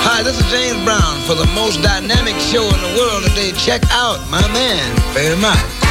Hi, 0.00 0.22
this 0.22 0.40
is 0.40 0.50
James 0.50 0.82
Brown 0.86 1.20
for 1.26 1.34
the 1.34 1.52
most 1.54 1.82
dynamic 1.82 2.36
show 2.40 2.64
in 2.64 2.80
the 2.80 2.96
world 2.96 3.24
today. 3.24 3.52
Check 3.52 3.82
out 3.90 4.18
my 4.30 4.40
man, 4.54 4.96
very 5.12 5.36
much. 5.36 5.81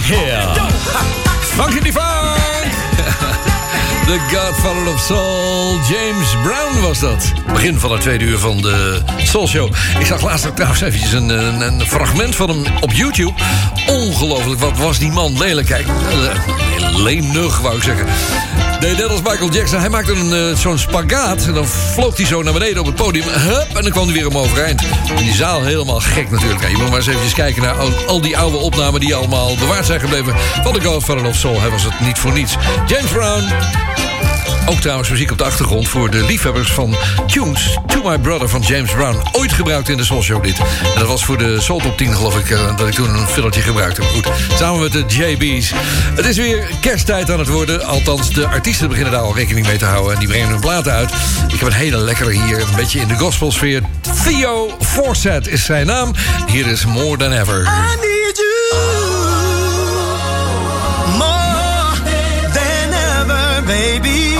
Here. 0.00 0.54
Funky 1.56 1.80
divine. 1.80 2.70
The 4.06 4.18
Godfather 4.32 4.92
of 4.92 5.00
Soul, 5.00 5.78
James 5.88 6.36
Brown 6.42 6.80
was 6.80 6.98
dat. 6.98 7.32
Begin 7.52 7.78
van 7.78 7.92
het 7.92 8.00
tweede 8.00 8.24
uur 8.24 8.38
van 8.38 8.60
de 8.60 9.02
Soul 9.16 9.48
Show. 9.48 9.72
Ik 9.98 10.06
zag 10.06 10.22
laatst 10.22 10.46
ook 10.46 10.54
trouwens 10.54 10.80
eventjes 10.80 11.12
een, 11.12 11.28
een, 11.28 11.86
fragment 11.86 12.36
van 12.36 12.48
hem 12.48 12.64
op 12.80 12.92
YouTube. 12.92 13.32
Ongelooflijk, 13.86 14.60
wat 14.60 14.78
was 14.78 14.98
die 14.98 15.10
man 15.10 15.38
lelijk. 15.38 15.66
Kijk, 15.66 15.86
lenig 16.96 17.60
wou 17.60 17.76
ik 17.76 17.82
zeggen. 17.82 18.06
Deed 18.80 18.96
net 18.96 19.08
als 19.08 19.22
Michael 19.22 19.50
Jackson. 19.50 19.80
Hij 19.80 19.88
maakte 19.88 20.12
een, 20.12 20.32
eh, 20.32 20.56
zo'n 20.56 20.78
spagaat. 20.78 21.46
En 21.46 21.54
dan 21.54 21.66
vloog 21.66 22.16
hij 22.16 22.26
zo 22.26 22.42
naar 22.42 22.52
beneden 22.52 22.80
op 22.80 22.86
het 22.86 22.94
podium. 22.94 23.24
Hup, 23.28 23.76
en 23.76 23.82
dan 23.82 23.90
kwam 23.90 24.04
hij 24.04 24.14
weer 24.14 24.26
om 24.26 24.38
overeind. 24.38 24.82
En 25.08 25.16
die 25.16 25.34
zaal 25.34 25.62
helemaal 25.62 26.00
gek 26.00 26.30
natuurlijk. 26.30 26.60
Ja, 26.60 26.68
je 26.68 26.76
moet 26.76 26.88
maar 26.88 26.96
eens 26.96 27.06
even 27.06 27.32
kijken 27.34 27.62
naar 27.62 27.74
al, 28.06 28.20
die 28.20 28.38
oude 28.38 28.56
opnamen... 28.56 29.00
die 29.00 29.14
allemaal 29.14 29.54
bewaard 29.56 29.86
zijn 29.86 30.00
gebleven 30.00 30.34
van 30.62 30.72
de 30.72 30.80
Godfather 30.80 31.26
of 31.26 31.36
Soul. 31.36 31.60
Hij 31.60 31.70
was 31.70 31.82
het 31.82 32.00
niet 32.00 32.18
voor 32.18 32.32
niets. 32.32 32.56
James 32.86 33.10
Brown. 33.10 33.44
Ook 34.66 34.80
trouwens 34.80 35.08
muziek 35.10 35.30
op 35.30 35.38
de 35.38 35.44
achtergrond 35.44 35.88
voor 35.88 36.10
de 36.10 36.24
liefhebbers 36.24 36.72
van 36.72 36.96
Tunes. 37.26 37.78
My 38.06 38.18
Brother 38.18 38.48
van 38.48 38.60
James 38.60 38.90
Brown. 38.92 39.16
Ooit 39.32 39.52
gebruikt 39.52 39.88
in 39.88 39.96
de 39.96 40.04
Soul 40.04 40.22
Show 40.22 40.42
dit. 40.42 40.58
En 40.58 40.98
dat 40.98 41.08
was 41.08 41.24
voor 41.24 41.38
de 41.38 41.60
Soul 41.60 41.78
Top 41.80 41.96
10 41.96 42.14
geloof 42.14 42.38
ik. 42.38 42.50
eh, 42.50 42.76
dat 42.76 42.88
ik 42.88 42.94
toen 42.94 43.14
een 43.14 43.26
filletje 43.26 43.60
gebruikte. 43.60 44.02
Goed, 44.02 44.28
samen 44.58 44.80
met 44.80 44.92
de 44.92 45.04
JB's. 45.08 45.72
Het 46.14 46.24
is 46.26 46.36
weer 46.36 46.64
kersttijd 46.80 47.30
aan 47.30 47.38
het 47.38 47.48
worden. 47.48 47.84
Althans, 47.84 48.30
de 48.30 48.46
artiesten 48.46 48.88
beginnen 48.88 49.12
daar 49.12 49.22
al 49.22 49.34
rekening 49.34 49.66
mee 49.66 49.76
te 49.76 49.84
houden. 49.84 50.12
En 50.12 50.18
die 50.18 50.28
brengen 50.28 50.48
hun 50.48 50.60
platen 50.60 50.92
uit. 50.92 51.10
Ik 51.52 51.58
heb 51.60 51.68
een 51.68 51.74
hele 51.74 51.96
lekkere 51.96 52.30
hier. 52.30 52.60
Een 52.60 52.76
beetje 52.76 53.00
in 53.00 53.08
de 53.08 53.16
gospelsfeer. 53.16 53.82
Theo 54.24 54.76
Forsett 54.80 55.46
is 55.48 55.64
zijn 55.64 55.86
naam. 55.86 56.14
Hier 56.46 56.66
is 56.66 56.84
More 56.84 57.16
Than 57.16 57.32
Ever. 57.32 57.60
I 57.60 57.96
need 58.00 58.36
you 58.36 58.84
more 61.18 61.96
than 62.52 62.92
ever, 62.92 63.62
baby. 63.66 64.35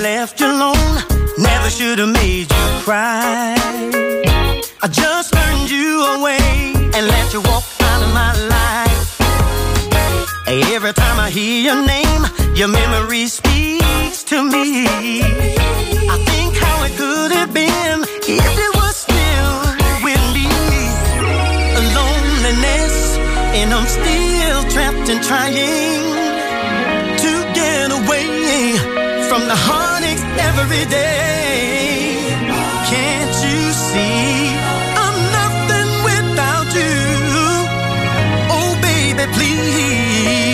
Left 0.00 0.40
you 0.40 0.46
alone. 0.46 1.02
Never 1.38 1.70
should 1.70 1.98
have 1.98 2.08
made 2.08 2.50
you 2.50 2.66
cry. 2.84 3.56
I 4.82 4.88
just 4.88 5.32
turned 5.32 5.70
you 5.70 6.04
away 6.16 6.38
and 6.94 7.06
let 7.06 7.32
you 7.32 7.40
walk 7.40 7.64
out 7.80 8.02
of 8.02 8.12
my 8.14 8.32
life. 8.56 9.20
Every 10.46 10.92
time 10.92 11.18
I 11.18 11.30
hear 11.30 11.60
your 11.68 11.86
name, 11.86 12.22
your 12.54 12.68
memory 12.68 13.26
speaks 13.26 14.22
to 14.24 14.42
me. 14.42 14.86
I 16.14 16.16
think 16.30 16.56
how 16.56 16.84
it 16.84 16.92
could 16.96 17.32
have 17.32 17.52
been 17.52 18.02
if 18.38 18.58
it 18.66 18.72
was 18.76 18.94
still 18.96 19.58
with 20.06 20.24
me. 20.36 20.48
Loneliness, 21.98 23.18
and 23.58 23.74
I'm 23.74 23.86
still 23.86 24.62
trapped 24.70 25.08
and 25.10 25.22
trying 25.22 26.14
to 27.24 27.32
get 27.54 27.90
away 27.90 28.76
from 29.28 29.42
the 29.48 29.56
heartaches 29.56 29.87
every 30.38 30.84
day. 30.86 32.34
Can't 32.90 33.36
you 33.44 33.60
see 33.72 34.54
I'm 35.04 35.16
nothing 35.38 35.90
without 36.08 36.68
you? 36.80 36.96
Oh, 38.56 38.70
baby, 38.82 39.24
please. 39.36 40.47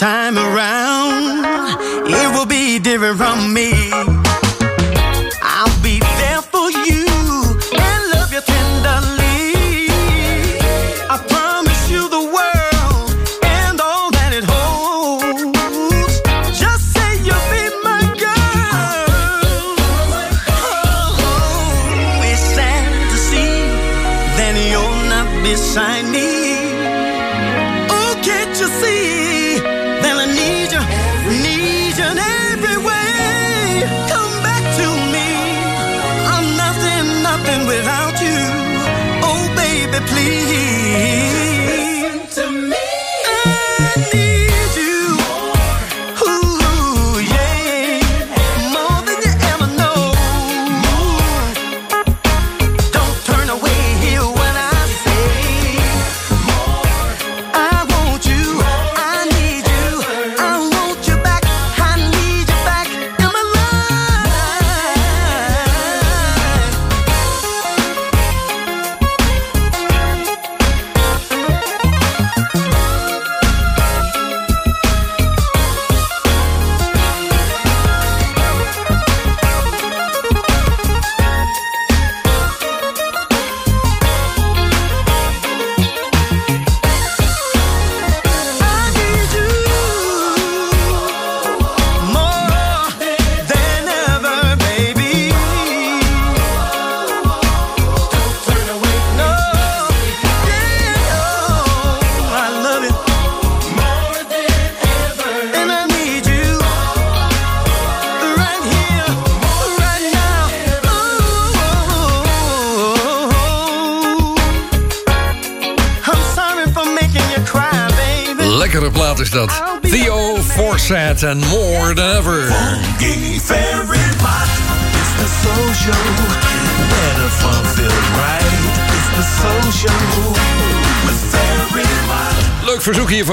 Time 0.00 0.38
around, 0.38 0.69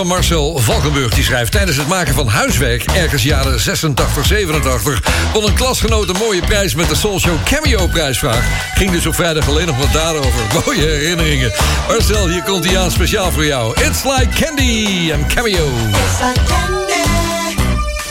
Marcel 0.07 0.57
Valkenburg. 0.57 1.13
Die 1.13 1.23
schrijft 1.23 1.51
tijdens 1.51 1.77
het 1.77 1.87
maken 1.87 2.13
van 2.13 2.27
huiswerk... 2.27 2.83
ergens 2.83 3.23
jaren 3.23 3.59
86, 3.59 4.25
87... 4.25 5.01
won 5.33 5.47
een 5.47 5.53
klasgenoot 5.53 6.09
een 6.09 6.17
mooie 6.17 6.41
prijs 6.41 6.75
met 6.75 6.89
de 6.89 6.95
Soul 6.95 7.19
Show 7.19 7.43
Cameo 7.43 7.87
prijsvraag. 7.87 8.45
Ging 8.73 8.91
dus 8.91 9.05
op 9.05 9.15
vrijdag 9.15 9.47
alleen 9.47 9.65
nog 9.65 9.77
wat 9.77 9.91
daarover. 9.93 10.41
Mooie 10.65 10.87
herinneringen. 10.87 11.51
Marcel, 11.87 12.27
hier 12.27 12.43
komt 12.43 12.65
hij 12.65 12.79
aan 12.79 12.91
speciaal 12.91 13.31
voor 13.31 13.45
jou. 13.45 13.81
It's 13.81 14.03
Like 14.03 14.43
Candy 14.45 15.11
en 15.11 15.27
Cameo. 15.27 15.67
It's 15.89 16.19
like 16.21 16.43
candy. 16.45 16.93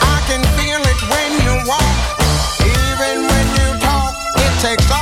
I 0.01 0.19
can 0.27 0.43
feel 0.57 0.79
it 0.79 1.07
when 1.09 1.45
you 1.45 1.65
walk. 1.65 2.17
Even 2.59 3.27
when 3.27 3.47
you 3.55 3.79
talk, 3.79 4.15
it 4.35 4.61
takes 4.61 4.96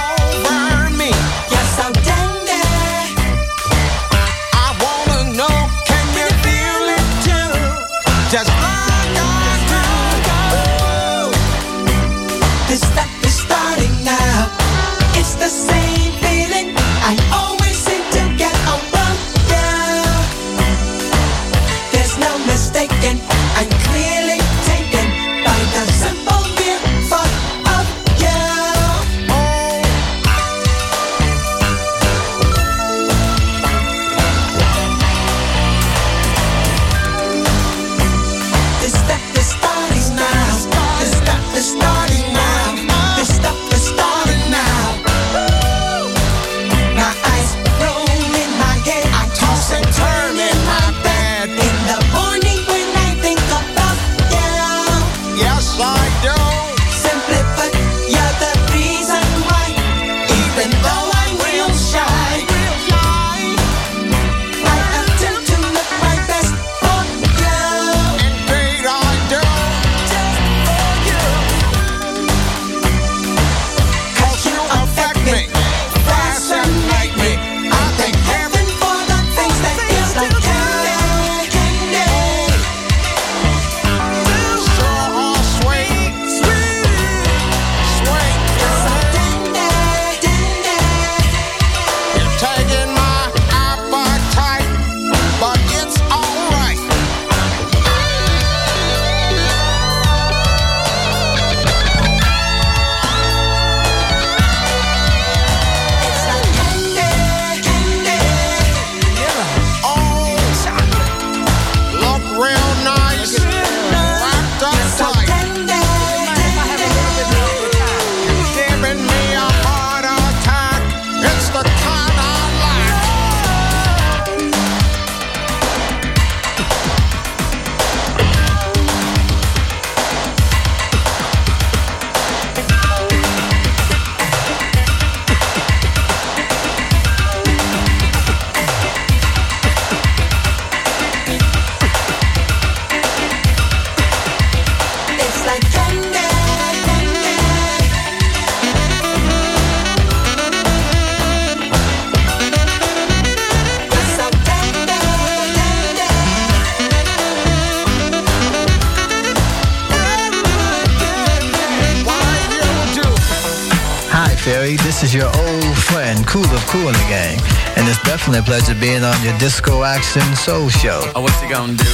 and 167.16 167.88
it's 167.88 168.02
definitely 168.04 168.40
a 168.40 168.44
pleasure 168.44 168.76
being 168.80 169.04
on 169.04 169.16
your 169.24 169.38
Disco 169.38 169.84
Action 169.84 170.24
Soul 170.36 170.70
Show. 170.70 171.00
Oh, 171.16 171.22
what 171.22 171.34
you 171.42 171.50
gonna 171.50 171.74
do? 171.74 171.94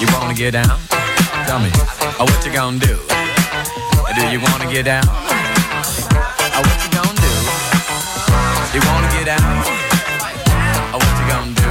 You 0.00 0.06
wanna 0.12 0.34
get 0.34 0.52
down? 0.52 0.78
Tell 1.46 1.60
me. 1.60 1.70
Oh, 2.18 2.26
what 2.28 2.44
you 2.44 2.52
gonna 2.52 2.78
do? 2.78 2.98
Do 4.14 4.22
you 4.28 4.40
wanna 4.40 4.70
get 4.70 4.84
down? 4.84 5.04
Oh, 5.08 6.60
what 6.60 6.78
you 6.84 6.90
gonna 6.92 7.14
do? 7.24 7.32
You 8.76 8.80
wanna 8.86 9.08
get 9.16 9.26
down? 9.26 9.64
Oh, 10.92 10.98
what 11.00 11.14
you 11.20 11.26
gonna 11.32 11.54
do? 11.56 11.70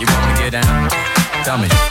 You 0.00 0.06
wanna 0.12 0.38
get 0.38 0.50
down? 0.52 0.90
Tell 1.44 1.58
me. 1.58 1.87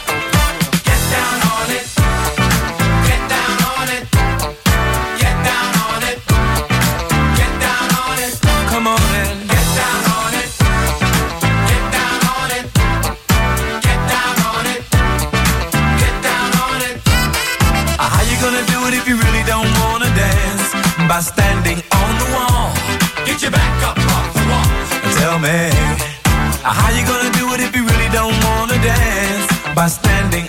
By 21.18 21.22
standing 21.22 21.82
on 21.94 22.12
the 22.20 22.30
wall. 22.30 22.70
Get 23.26 23.42
your 23.42 23.50
back 23.50 23.82
up 23.82 23.98
off 23.98 24.34
the 24.38 24.46
wall. 24.52 24.70
Tell 25.18 25.40
me. 25.40 25.72
How 26.62 26.92
you 26.92 27.04
gonna 27.08 27.32
do 27.32 27.56
it 27.56 27.60
if 27.60 27.76
you 27.76 27.88
really 27.88 28.10
don't 28.10 28.38
wanna 28.46 28.78
dance? 28.84 29.48
By 29.74 29.88
standing 29.88 30.48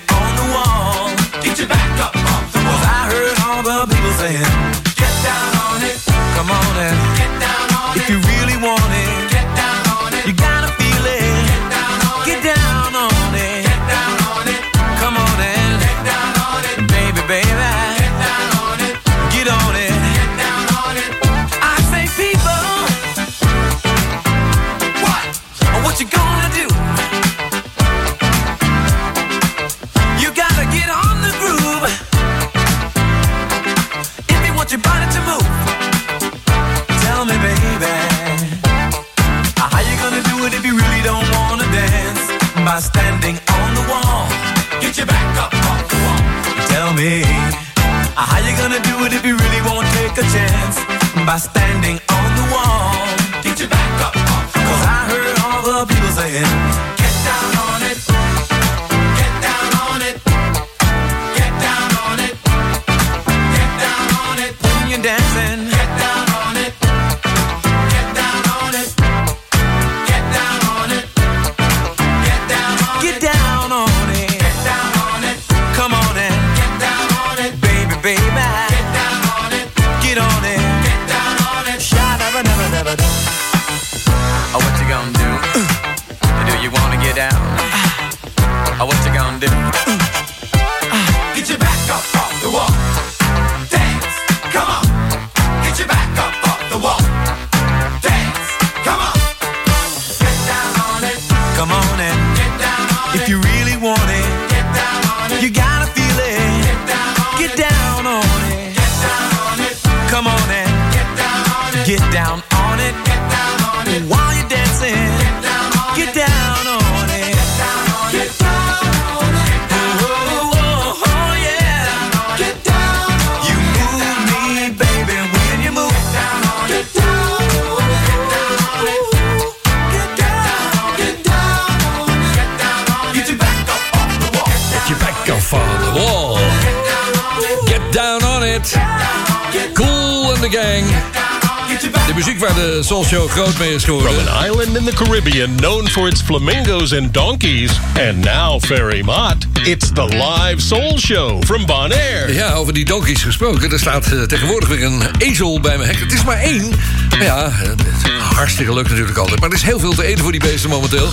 an 144.29 144.45
island 144.45 144.77
in 144.77 144.85
the 144.85 144.93
Caribbean 144.93 145.57
known 145.57 145.87
for 145.87 146.09
its 146.09 146.21
flamingos 146.21 146.93
and 146.93 147.13
donkeys, 147.13 147.71
and 147.99 148.25
now 148.25 148.59
Ferry 148.59 149.03
Mott, 149.03 149.47
it's 149.67 149.91
the 149.91 150.05
live 150.05 150.61
soul 150.61 150.97
show 150.99 151.41
from 151.43 151.67
Bonaire. 151.67 152.33
Ja, 152.33 152.53
over 152.53 152.73
die 152.73 152.85
donkeys 152.85 153.23
gesproken. 153.23 153.73
Er 153.73 153.79
staat 153.79 154.13
eh, 154.13 154.23
tegenwoordig 154.23 154.69
weer 154.69 154.85
een 154.85 155.03
ezel 155.19 155.61
bij 155.61 155.77
mijn 155.77 155.91
hek. 155.91 156.01
Het 156.01 156.13
is 156.13 156.25
maar 156.25 156.39
één. 156.39 156.71
Ja, 157.20 157.47
eh, 157.47 157.70
is 157.70 158.11
hartstikke 158.20 158.74
leuk 158.74 158.89
natuurlijk 158.89 159.19
altijd. 159.19 159.40
Maar 159.40 159.49
er 159.49 159.55
is 159.55 159.62
heel 159.62 159.78
veel 159.78 159.95
te 159.95 160.05
eten 160.05 160.23
voor 160.23 160.32
die 160.32 160.40
beesten 160.40 160.70
momenteel. 160.70 161.09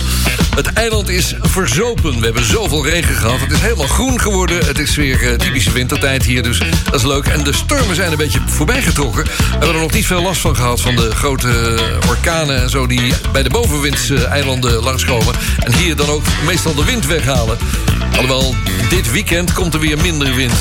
Het 0.56 0.72
eiland 0.72 1.08
is 1.08 1.34
verzopen. 1.40 2.18
We 2.18 2.24
hebben 2.24 2.44
zoveel 2.44 2.86
regen 2.86 3.14
gehad. 3.14 3.40
Het 3.40 3.52
is 3.52 3.60
helemaal 3.60 3.86
groen 3.86 4.20
geworden. 4.20 4.66
Het 4.66 4.78
is 4.78 4.96
weer 4.96 5.28
eh, 5.28 5.34
typische 5.34 5.72
wintertijd 5.72 6.24
hier, 6.24 6.42
dus 6.42 6.58
dat 6.84 6.94
is 6.94 7.02
leuk. 7.02 7.26
En 7.26 7.44
de 7.44 7.52
stormen 7.52 7.94
zijn 7.94 8.10
een 8.10 8.18
beetje 8.18 8.40
voorbij 8.46 8.82
getrokken. 8.82 9.24
We 9.24 9.32
hebben 9.50 9.68
er 9.68 9.80
nog 9.80 9.92
niet 9.92 10.06
veel 10.06 10.22
last 10.22 10.40
van 10.40 10.56
gehad... 10.56 10.80
van 10.80 10.96
de 10.96 11.10
grote 11.10 11.48
eh, 11.48 12.08
orkanen 12.08 12.62
en 12.62 12.70
zo... 12.70 12.86
die 12.86 13.12
bij 13.32 13.42
de 13.42 13.50
bovenwindseilanden 13.50 14.82
langskomen. 14.82 15.34
En 15.58 15.74
hier 15.74 15.96
dan 15.96 16.08
ook 16.08 16.22
meestal 16.46 16.74
de 16.74 16.84
wind 16.84 17.06
weghalen. 17.06 17.58
Alhoewel, 18.10 18.54
dit 18.88 19.10
weekend 19.10 19.52
komt 19.52 19.74
er 19.74 19.80
weer 19.80 19.98
minder 19.98 20.34
wind. 20.34 20.52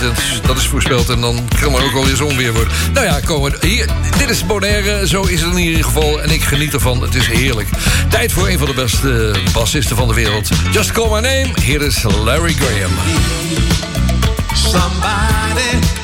Dat 0.45 0.57
is, 0.57 0.67
voorspeld 0.67 1.09
en 1.09 1.21
dan 1.21 1.47
kan 1.61 1.75
er 1.75 1.83
ook 1.83 1.93
wel 1.93 2.05
weer 2.05 2.15
zonweer 2.15 2.53
worden. 2.53 2.73
Nou 2.93 3.05
ja, 3.05 3.19
komen. 3.19 3.53
Hier, 3.61 3.89
dit 4.17 4.29
is 4.29 4.45
Bonaire, 4.45 5.07
zo 5.07 5.23
is 5.23 5.34
het 5.41 5.51
in 5.51 5.57
ieder 5.57 5.83
geval. 5.83 6.21
En 6.21 6.29
ik 6.29 6.43
geniet 6.43 6.73
ervan, 6.73 7.01
het 7.01 7.15
is 7.15 7.27
heerlijk. 7.27 7.69
Tijd 8.09 8.31
voor 8.31 8.49
een 8.49 8.57
van 8.57 8.67
de 8.67 8.73
beste 8.73 9.35
bassisten 9.53 9.95
van 9.95 10.07
de 10.07 10.13
wereld. 10.13 10.49
Just 10.71 10.91
Call 10.91 11.09
My 11.09 11.19
Name, 11.19 11.49
hier 11.61 11.81
is 11.81 12.03
Larry 12.03 12.53
Graham. 12.53 12.91
Somebody 14.53 16.03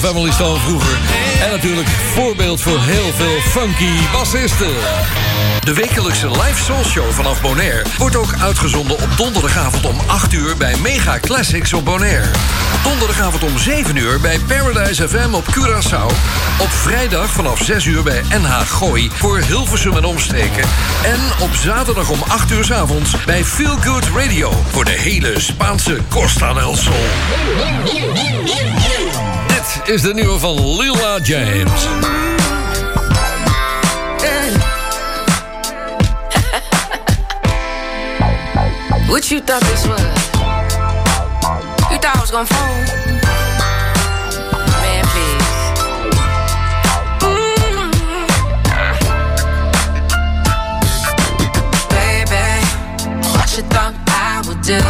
the 0.00 0.06
Family 0.06 0.32
Stone 0.32 0.58
vroeger. 0.58 0.98
En 1.42 1.50
natuurlijk 1.50 1.88
voorbeeld 1.88 2.60
voor 2.60 2.78
heel 2.80 3.12
veel 3.12 3.40
funky 3.40 4.12
bassisten. 4.12 4.74
De 5.64 5.74
wekelijkse 5.74 6.30
live 6.30 6.62
soul 6.64 6.84
show 6.84 7.10
vanaf 7.10 7.40
Bonaire 7.40 7.82
wordt 7.98 8.16
ook 8.16 8.34
uitgezonden 8.40 8.98
op 8.98 9.08
donderdagavond 9.16 9.86
om 9.86 9.96
8 10.06 10.32
uur 10.32 10.56
bij 10.56 10.76
Mega 10.76 11.18
Classics 11.20 11.72
op 11.72 11.84
Bonaire. 11.84 12.30
Donderdagavond 12.82 13.42
om 13.42 13.58
7 13.58 13.96
uur 13.96 14.20
bij 14.20 14.38
Paradise 14.38 15.08
FM 15.08 15.34
op 15.34 15.44
Curaçao. 15.44 16.06
Op 16.60 16.70
vrijdag 16.70 17.30
vanaf 17.30 17.62
6 17.62 17.84
uur 17.84 18.02
bij 18.02 18.22
NH 18.28 18.60
Gooi 18.60 19.10
voor 19.14 19.38
Hilversum 19.38 19.96
en 19.96 20.04
omstreken. 20.04 20.64
En 21.04 21.20
op 21.40 21.54
zaterdag 21.54 22.10
om 22.10 22.22
8 22.28 22.50
uur 22.50 22.64
's 22.64 22.70
avonds 22.70 23.24
bij 23.24 23.44
Feel 23.44 23.76
Good 23.80 24.04
Radio 24.16 24.52
voor 24.70 24.84
de 24.84 24.96
hele 24.98 25.40
Spaanse 25.40 25.98
Costa 26.08 26.52
del 26.52 26.76
Sol. 26.76 26.92
Is 29.82 30.02
de 30.02 30.14
nieuwe 30.14 30.38
van 30.38 30.76
Lila 30.76 31.18
James. 31.22 31.70
What 39.08 39.30
you 39.30 39.40
thought 39.40 39.62
this 39.62 39.86
was? 39.86 40.00
You 41.90 41.98
thought 41.98 42.16
I 42.16 42.20
was 42.20 42.30
gonna 42.30 42.46
phone? 42.46 42.84
Man, 44.82 45.04
please. 45.12 45.48
Mm. 47.20 47.90
Baby, 51.90 52.46
what 53.32 53.48
you 53.56 53.62
thought 53.68 53.94
I 54.08 54.42
would 54.46 54.60
do? 54.62 54.80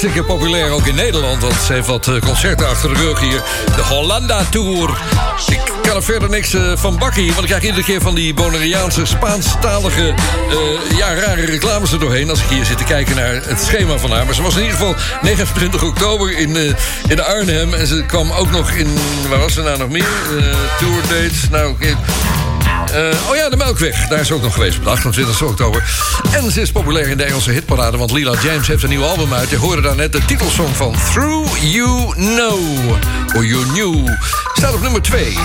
Hartstikke 0.00 0.32
populair 0.32 0.70
ook 0.70 0.86
in 0.86 0.94
Nederland, 0.94 1.42
want 1.42 1.54
ze 1.54 1.72
heeft 1.72 1.86
wat 1.86 2.08
eh, 2.08 2.20
concerten 2.20 2.68
achter 2.68 2.94
de 2.94 3.00
rug 3.00 3.20
hier. 3.20 3.42
De 3.76 3.82
Hollanda 3.82 4.44
Tour. 4.50 4.98
Ik 5.48 5.60
kan 5.82 5.96
er 5.96 6.02
verder 6.02 6.30
niks 6.30 6.54
eh, 6.54 6.72
van 6.74 6.98
bakken 6.98 7.22
hier, 7.22 7.30
want 7.30 7.42
ik 7.42 7.48
krijg 7.48 7.62
iedere 7.62 7.84
keer 7.84 8.00
van 8.00 8.14
die 8.14 8.34
Bonaireaanse 8.34 9.06
Spaanstalige 9.06 10.08
eh, 10.08 10.96
ja, 10.98 11.14
rare 11.14 11.44
reclames 11.44 11.92
er 11.92 11.98
doorheen. 11.98 12.30
Als 12.30 12.42
ik 12.42 12.48
hier 12.48 12.64
zit 12.64 12.78
te 12.78 12.84
kijken 12.84 13.16
naar 13.16 13.34
het 13.44 13.60
schema 13.60 13.98
van 13.98 14.10
haar. 14.10 14.24
Maar 14.24 14.34
ze 14.34 14.42
was 14.42 14.56
in 14.56 14.62
ieder 14.62 14.76
geval 14.76 14.94
29 15.22 15.82
oktober 15.82 16.38
in, 16.38 16.76
in 17.08 17.22
Arnhem. 17.22 17.74
En 17.74 17.86
ze 17.86 18.04
kwam 18.06 18.32
ook 18.32 18.50
nog 18.50 18.70
in, 18.70 18.98
waar 19.28 19.38
was 19.38 19.52
ze 19.52 19.62
nou 19.62 19.78
nog 19.78 19.88
meer? 19.88 20.08
Eh 20.38 20.44
tour 20.78 21.02
dates. 21.08 21.48
Nou, 21.50 21.74
oh 23.28 23.36
ja, 23.36 23.48
de 23.48 23.56
Melkweg. 23.56 24.08
Daar 24.08 24.20
is 24.20 24.32
ook 24.32 24.42
nog 24.42 24.54
geweest 24.54 24.78
op 24.78 24.84
de 24.84 24.90
28 24.90 25.42
oktober. 25.42 25.84
En 26.32 26.50
ze 26.50 26.60
is 26.60 26.72
populair 26.72 27.08
in 27.08 27.16
de 27.16 27.24
Engelse 27.24 27.50
hitparade, 27.50 27.96
want 27.96 28.12
Lila 28.12 28.34
James 28.42 28.66
heeft 28.66 28.82
een 28.82 28.88
nieuw 28.88 29.04
album 29.04 29.32
uit. 29.34 29.50
Je 29.50 29.56
hoorde 29.56 29.82
daar 29.82 29.96
net 29.96 30.12
de 30.12 30.24
titelsong 30.24 30.76
van 30.76 30.94
Through 31.12 31.56
You 31.62 32.14
Know. 32.14 32.60
Or 33.36 33.44
You 33.44 33.66
Knew. 33.66 34.08
Staat 34.54 34.74
op 34.74 34.82
nummer 34.82 35.02
2. 35.02 35.38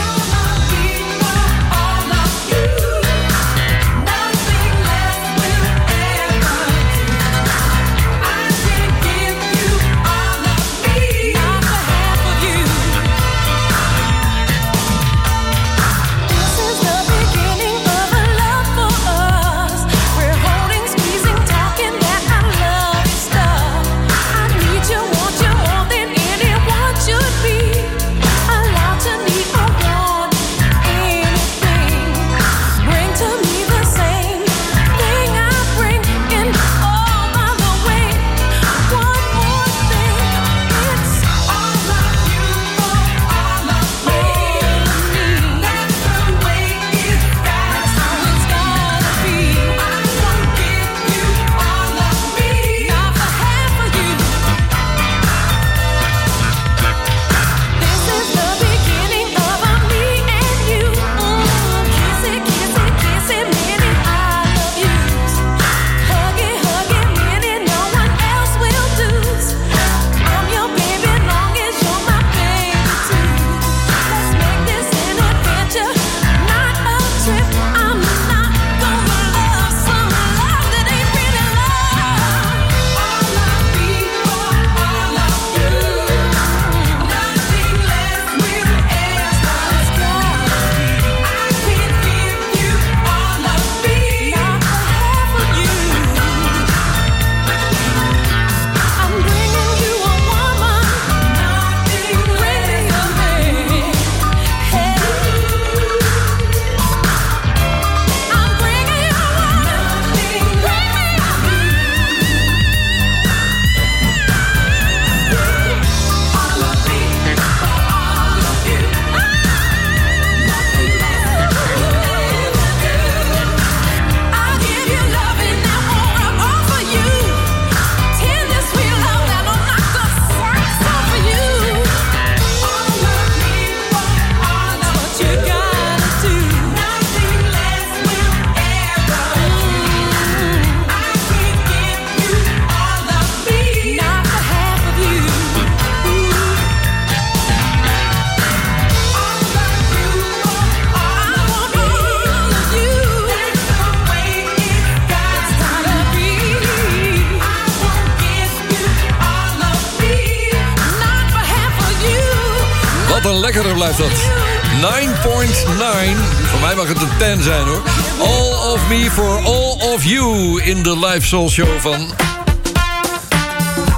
Live 171.32 171.50
show 171.50 171.80
van... 171.80 172.14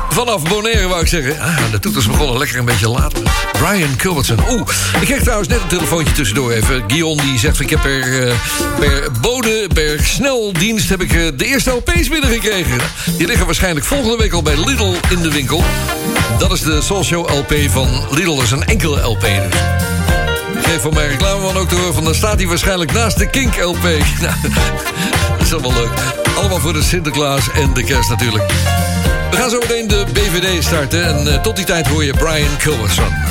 Vanaf 0.09 0.49
Bonaire 0.49 0.87
wou 0.87 1.01
ik 1.01 1.07
zeggen. 1.07 1.39
Ah, 1.39 1.71
de 1.71 1.79
toeters 1.79 2.07
begonnen 2.07 2.37
lekker 2.37 2.57
een 2.57 2.65
beetje 2.65 2.89
later. 2.89 3.21
Brian 3.51 3.95
Culbertson. 3.95 4.39
Oeh, 4.49 4.61
ik 5.01 5.07
kreeg 5.07 5.21
trouwens 5.21 5.49
net 5.49 5.61
een 5.61 5.67
telefoontje 5.67 6.13
tussendoor 6.13 6.51
even. 6.51 6.83
Guillaume 6.87 7.21
die 7.21 7.39
zegt, 7.39 7.59
ik 7.59 7.69
heb 7.69 7.81
per, 7.81 8.27
eh, 8.27 8.35
per 8.79 9.11
bode, 9.21 9.69
per 9.73 9.99
sneldienst... 10.03 10.89
heb 10.89 11.01
ik 11.01 11.13
eh, 11.13 11.27
de 11.35 11.45
eerste 11.45 11.71
LP's 11.71 12.09
binnengekregen. 12.09 12.77
Die 13.17 13.27
liggen 13.27 13.45
waarschijnlijk 13.45 13.85
volgende 13.85 14.17
week 14.17 14.33
al 14.33 14.41
bij 14.41 14.55
Lidl 14.65 14.93
in 15.09 15.21
de 15.21 15.31
winkel. 15.31 15.63
Dat 16.37 16.51
is 16.51 16.61
de 16.61 16.81
Soul 16.81 17.03
Show 17.03 17.29
LP 17.29 17.53
van 17.69 17.87
Lidl. 18.11 18.35
Dat 18.35 18.43
is 18.43 18.51
een 18.51 18.65
enkele 18.65 19.01
LP 19.01 19.21
dus. 19.21 19.61
Geef 20.63 20.81
van 20.81 20.93
mijn 20.93 21.09
reclameman 21.09 21.57
ook 21.57 21.69
door... 21.69 21.93
van 21.93 22.03
dan 22.03 22.15
staat 22.15 22.37
hij 22.37 22.47
waarschijnlijk 22.47 22.93
naast 22.93 23.17
de 23.17 23.29
Kink 23.29 23.55
LP. 23.55 23.83
Nou, 24.21 24.35
dat 25.37 25.47
is 25.47 25.53
allemaal 25.53 25.73
leuk. 25.73 26.16
Allemaal 26.37 26.59
voor 26.59 26.73
de 26.73 26.83
Sinterklaas 26.83 27.49
en 27.51 27.73
de 27.73 27.83
kerst 27.83 28.09
natuurlijk. 28.09 28.51
We 29.31 29.37
gaan 29.37 29.49
zo 29.49 29.59
meteen 29.59 29.87
de 29.87 30.05
BVD 30.13 30.63
starten. 30.63 31.05
En 31.05 31.33
eh, 31.33 31.41
tot 31.41 31.55
die 31.55 31.65
tijd 31.65 31.87
hoor 31.87 32.03
je 32.03 32.13
Brian 32.13 32.57
Culverson. 32.57 33.26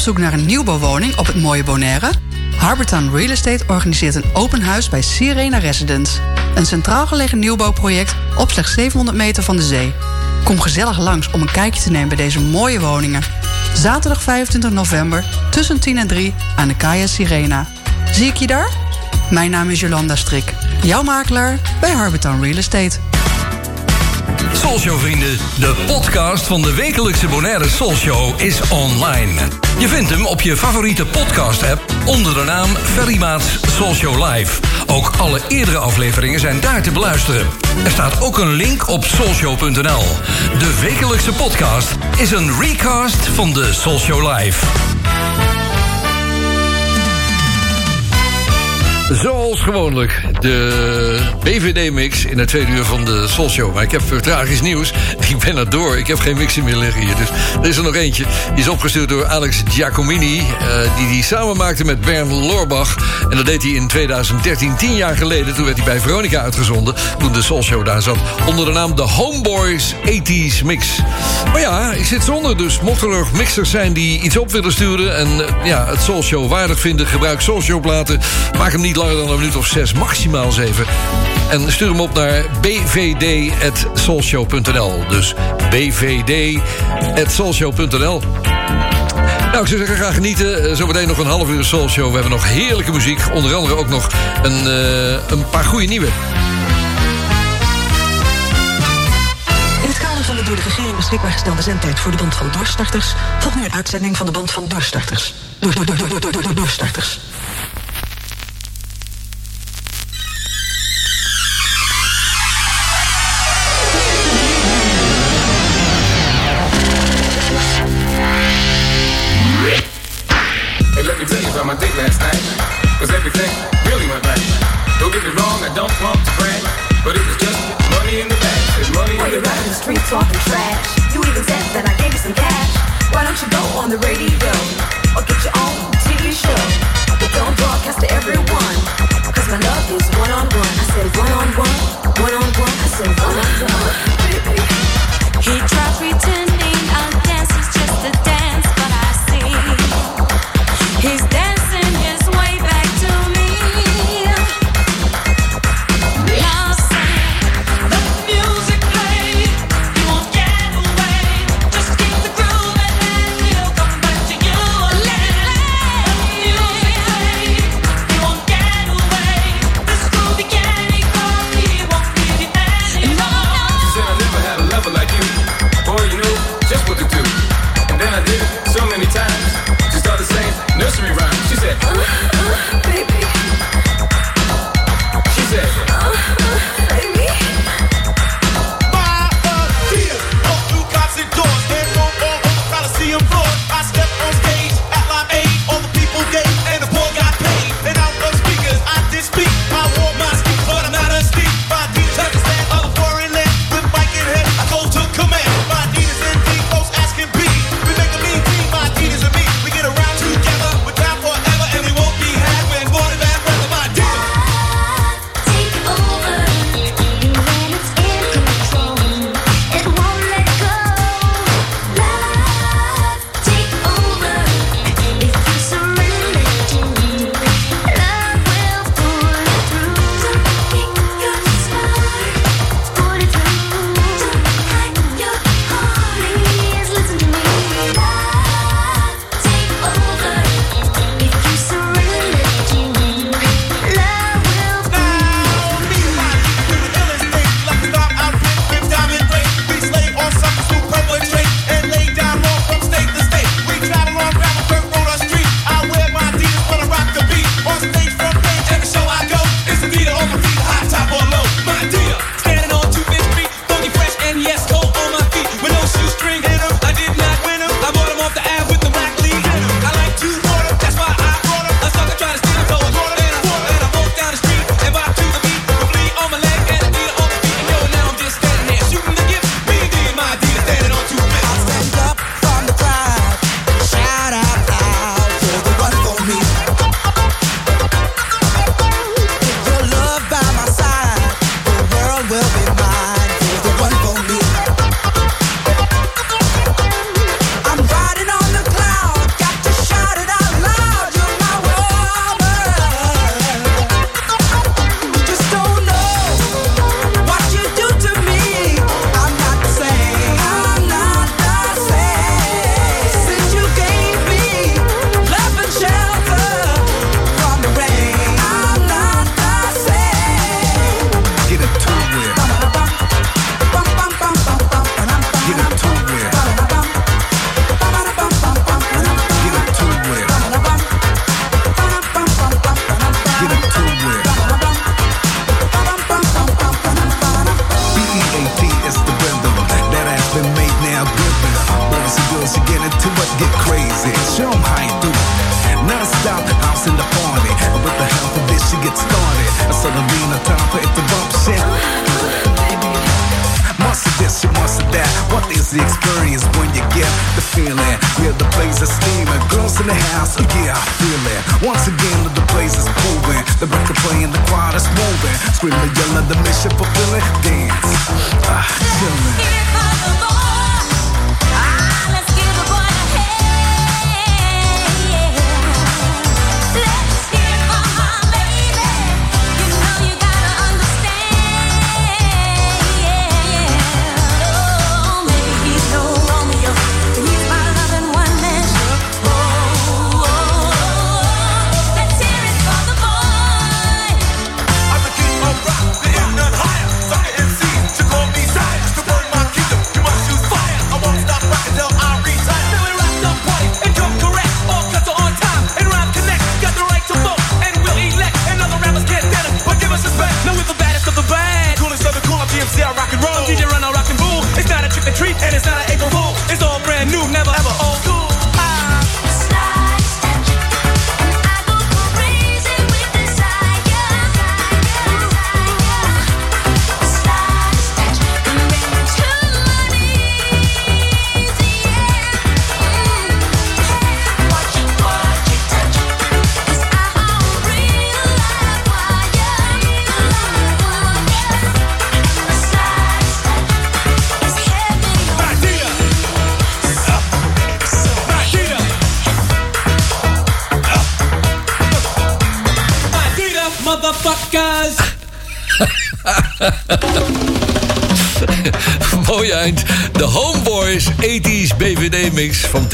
Op 0.00 0.06
zoek 0.06 0.18
naar 0.18 0.32
een 0.32 0.46
nieuwbouwwoning 0.46 1.16
op 1.16 1.26
het 1.26 1.36
mooie 1.36 1.64
Bonaire? 1.64 2.10
Harbortown 2.56 3.10
Real 3.14 3.30
Estate 3.30 3.64
organiseert 3.66 4.14
een 4.14 4.24
open 4.32 4.62
huis 4.62 4.88
bij 4.88 5.02
Sirena 5.02 5.58
Residence. 5.58 6.20
Een 6.54 6.66
centraal 6.66 7.06
gelegen 7.06 7.38
nieuwbouwproject 7.38 8.14
op 8.36 8.50
slechts 8.50 8.72
700 8.72 9.16
meter 9.16 9.42
van 9.42 9.56
de 9.56 9.62
zee. 9.62 9.92
Kom 10.44 10.60
gezellig 10.60 10.98
langs 10.98 11.30
om 11.30 11.40
een 11.40 11.50
kijkje 11.50 11.82
te 11.82 11.90
nemen 11.90 12.08
bij 12.08 12.16
deze 12.16 12.40
mooie 12.40 12.80
woningen. 12.80 13.22
Zaterdag 13.74 14.22
25 14.22 14.70
november 14.70 15.24
tussen 15.50 15.80
10 15.80 15.98
en 15.98 16.06
3 16.06 16.34
aan 16.56 16.68
de 16.68 16.76
Kaya 16.76 17.06
Sirena. 17.06 17.66
Zie 18.12 18.26
ik 18.26 18.36
je 18.36 18.46
daar? 18.46 18.70
Mijn 19.30 19.50
naam 19.50 19.70
is 19.70 19.80
Jolanda 19.80 20.16
Strik, 20.16 20.54
jouw 20.82 21.02
makelaar 21.02 21.58
bij 21.80 21.92
Harbortown 21.92 22.42
Real 22.42 22.56
Estate. 22.56 23.09
Soulshow 24.70 24.98
vrienden, 24.98 25.38
de 25.58 25.74
podcast 25.86 26.46
van 26.46 26.62
de 26.62 26.74
wekelijkse 26.74 27.28
Bonaire 27.28 27.68
Soulshow 27.68 28.40
is 28.40 28.60
online. 28.68 29.40
Je 29.78 29.88
vindt 29.88 30.10
hem 30.10 30.26
op 30.26 30.40
je 30.40 30.56
favoriete 30.56 31.06
podcast 31.06 31.62
app 31.62 31.82
onder 32.04 32.34
de 32.34 32.44
naam 32.44 32.68
Ferry 32.76 33.18
Maats 33.18 33.58
Soulshow 33.76 34.24
Live. 34.24 34.60
Ook 34.86 35.12
alle 35.18 35.40
eerdere 35.48 35.78
afleveringen 35.78 36.40
zijn 36.40 36.60
daar 36.60 36.82
te 36.82 36.90
beluisteren. 36.90 37.46
Er 37.84 37.90
staat 37.90 38.20
ook 38.20 38.38
een 38.38 38.52
link 38.52 38.88
op 38.88 39.04
soulshow.nl. 39.04 40.02
De 40.58 40.78
wekelijkse 40.82 41.32
podcast 41.32 41.96
is 42.18 42.30
een 42.30 42.60
recast 42.60 43.26
van 43.26 43.52
de 43.52 43.72
Soulshow 43.72 44.36
Live. 44.36 44.66
Zoals 49.12 49.60
gewoonlijk, 49.60 50.22
de 50.40 51.18
BVD-mix 51.42 52.24
in 52.24 52.38
het 52.38 52.48
tweede 52.48 52.72
uur 52.72 52.84
van 52.84 53.04
de 53.04 53.28
Soul 53.28 53.48
Show. 53.48 53.74
Maar 53.74 53.82
ik 53.82 53.90
heb 53.90 54.02
eh, 54.12 54.18
tragisch 54.18 54.60
nieuws. 54.60 54.92
Ik 55.28 55.38
ben 55.38 55.56
er 55.56 55.70
door. 55.70 55.98
Ik 55.98 56.06
heb 56.06 56.18
geen 56.18 56.36
mixer 56.36 56.62
meer 56.64 56.76
liggen 56.76 57.00
hier. 57.02 57.16
Dus 57.16 57.28
er 57.62 57.68
is 57.68 57.76
er 57.76 57.82
nog 57.82 57.94
eentje. 57.94 58.24
Die 58.54 58.62
is 58.62 58.68
opgestuurd 58.68 59.08
door 59.08 59.26
Alex 59.26 59.62
Giacomini. 59.68 60.38
eh, 60.38 60.96
die 60.96 61.08
die 61.08 61.22
samen 61.22 61.56
maakte 61.56 61.84
met 61.84 62.00
Bern 62.00 62.32
Loorbach. 62.32 62.96
En 63.30 63.36
dat 63.36 63.46
deed 63.46 63.62
hij 63.62 63.70
in 63.70 63.88
2013, 63.88 64.76
tien 64.76 64.96
jaar 64.96 65.16
geleden. 65.16 65.54
Toen 65.54 65.64
werd 65.64 65.76
hij 65.76 65.86
bij 65.86 66.00
Veronica 66.00 66.40
uitgezonden. 66.40 66.94
Toen 67.18 67.32
de 67.32 67.42
Soul 67.42 67.62
Show 67.62 67.84
daar 67.84 68.02
zat. 68.02 68.18
Onder 68.46 68.64
de 68.64 68.72
naam 68.72 68.96
de 68.96 69.02
Homeboys 69.02 69.94
80s 69.94 70.64
Mix. 70.64 70.86
Maar 71.52 71.60
ja, 71.60 71.92
ik 71.92 72.04
zit 72.04 72.24
zonder. 72.24 72.56
Dus 72.56 72.80
mochten 72.80 73.08
er 73.10 73.18
nog 73.18 73.32
mixers 73.32 73.70
zijn 73.70 73.92
die 73.92 74.20
iets 74.20 74.36
op 74.36 74.50
willen 74.50 74.72
sturen... 74.72 75.16
en 75.16 75.28
eh, 75.46 75.66
ja, 75.66 75.86
het 75.86 76.00
Soul 76.00 76.22
Show 76.22 76.48
waardig 76.48 76.80
vinden... 76.80 77.06
gebruik 77.06 77.40
Soul 77.40 77.62
Show 77.62 77.80
platen. 77.80 78.20
Maak 78.58 78.72
hem 78.72 78.80
niet 78.80 78.98
langer 79.00 79.16
dan 79.16 79.30
een 79.30 79.38
minuut 79.38 79.56
of 79.56 79.66
zes, 79.66 79.92
maximaal 79.92 80.52
zeven. 80.52 80.84
En 81.50 81.72
stuur 81.72 81.88
hem 81.88 82.00
op 82.00 82.14
naar 82.14 82.44
bvd.soulshow.nl. 82.60 85.04
Dus 85.08 85.34
bvd.soulshow.nl. 85.70 88.22
Nou, 89.52 89.62
ik 89.62 89.68
zou 89.68 89.78
zeggen, 89.78 89.96
ga 89.96 90.12
genieten. 90.12 90.70
Eh, 90.70 90.76
Zometeen 90.76 91.08
nog 91.08 91.18
een 91.18 91.26
half 91.26 91.48
uur 91.48 91.64
Soul 91.64 91.88
Show. 91.88 92.06
We 92.06 92.12
hebben 92.12 92.30
nog 92.30 92.48
heerlijke 92.48 92.92
muziek. 92.92 93.20
Onder 93.32 93.54
andere 93.54 93.76
ook 93.76 93.88
nog 93.88 94.08
een, 94.42 94.66
eh, 94.66 95.12
een 95.28 95.48
paar 95.50 95.64
goede 95.64 95.86
nieuwe. 95.86 96.06
In 99.82 99.88
het 99.88 99.98
kader 99.98 100.24
van 100.24 100.36
de 100.36 100.42
door 100.42 100.56
de 100.56 100.62
regering 100.62 100.96
beschikbaar 100.96 101.32
gestelde 101.32 101.62
zendtijd 101.62 102.00
voor 102.00 102.10
de 102.10 102.16
band 102.16 102.34
van 102.34 102.48
doorstarters 102.52 103.14
volgt 103.38 103.56
nu 103.56 103.64
een 103.64 103.72
uitzending 103.72 104.16
van 104.16 104.26
de 104.26 104.32
band 104.32 104.50
van 104.50 104.64
doorstarters. 104.68 105.34
Door, 105.58 105.74
door, 105.74 105.86
door, 105.86 105.96
door, 105.96 106.08
door, 106.08 106.20
door, 106.32 106.42
door, 106.42 106.54
doorstarters. 106.54 107.18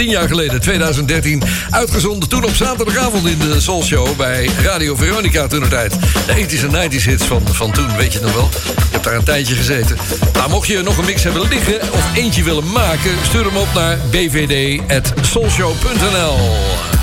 10 0.07 0.15
jaar 0.15 0.29
geleden, 0.29 0.61
2013. 0.61 1.43
Uitgezonden 1.71 2.29
toen 2.29 2.45
op 2.45 2.55
zaterdagavond 2.55 3.27
in 3.27 3.39
de 3.39 3.61
Soul 3.61 3.83
Show 3.83 4.17
bij 4.17 4.51
Radio 4.63 4.97
Veronica 4.97 5.47
toen 5.47 5.69
tijd. 5.69 5.93
De 6.27 6.47
80s 6.47 6.65
en 6.65 6.91
90s 6.91 7.05
hits 7.05 7.25
van, 7.25 7.43
van 7.47 7.73
toen, 7.73 7.97
weet 7.97 8.13
je 8.13 8.21
nog 8.21 8.35
wel. 8.35 8.49
Je 8.53 8.59
hebt 8.91 9.05
daar 9.05 9.15
een 9.15 9.25
tijdje 9.25 9.55
gezeten. 9.55 9.97
Nou, 10.33 10.51
mocht 10.51 10.69
je 10.69 10.83
nog 10.83 10.99
een 10.99 11.05
mix 11.05 11.23
hebben 11.23 11.49
liggen 11.49 11.93
of 11.93 12.15
eentje 12.15 12.43
willen 12.43 12.73
maken... 12.73 13.13
stuur 13.23 13.45
hem 13.45 13.57
op 13.57 13.69
naar 13.75 13.99
bvd.soulshow.nl 14.11 16.96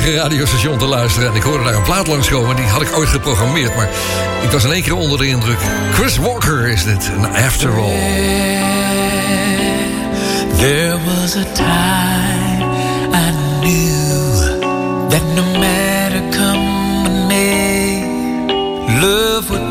eigen 0.00 0.14
radiostation 0.14 0.78
te 0.78 0.86
luisteren... 0.86 1.28
en 1.28 1.34
ik 1.34 1.42
hoorde 1.42 1.64
daar 1.64 1.74
een 1.74 1.82
plaat 1.82 2.06
langskomen. 2.06 2.56
Die 2.56 2.64
had 2.64 2.82
ik 2.82 2.96
ooit 2.96 3.08
geprogrammeerd, 3.08 3.76
maar 3.76 3.88
ik 4.42 4.50
was 4.50 4.64
in 4.64 4.72
één 4.72 4.82
keer 4.82 4.94
onder 4.94 5.18
de 5.18 5.26
indruk. 5.26 5.58
Chris 5.92 6.16
Walker 6.16 6.66
is 6.66 6.84
dit, 6.84 7.10
After 7.46 7.70
All. 7.70 7.92
There 10.56 10.98
was 11.04 11.36
a 11.36 11.44
time 11.52 12.62
I 13.12 13.30
knew 13.60 15.08
that 15.08 15.22
no 15.34 15.58
matter 15.58 16.22
come 16.30 17.26
may, 17.26 18.04
love 19.00 19.63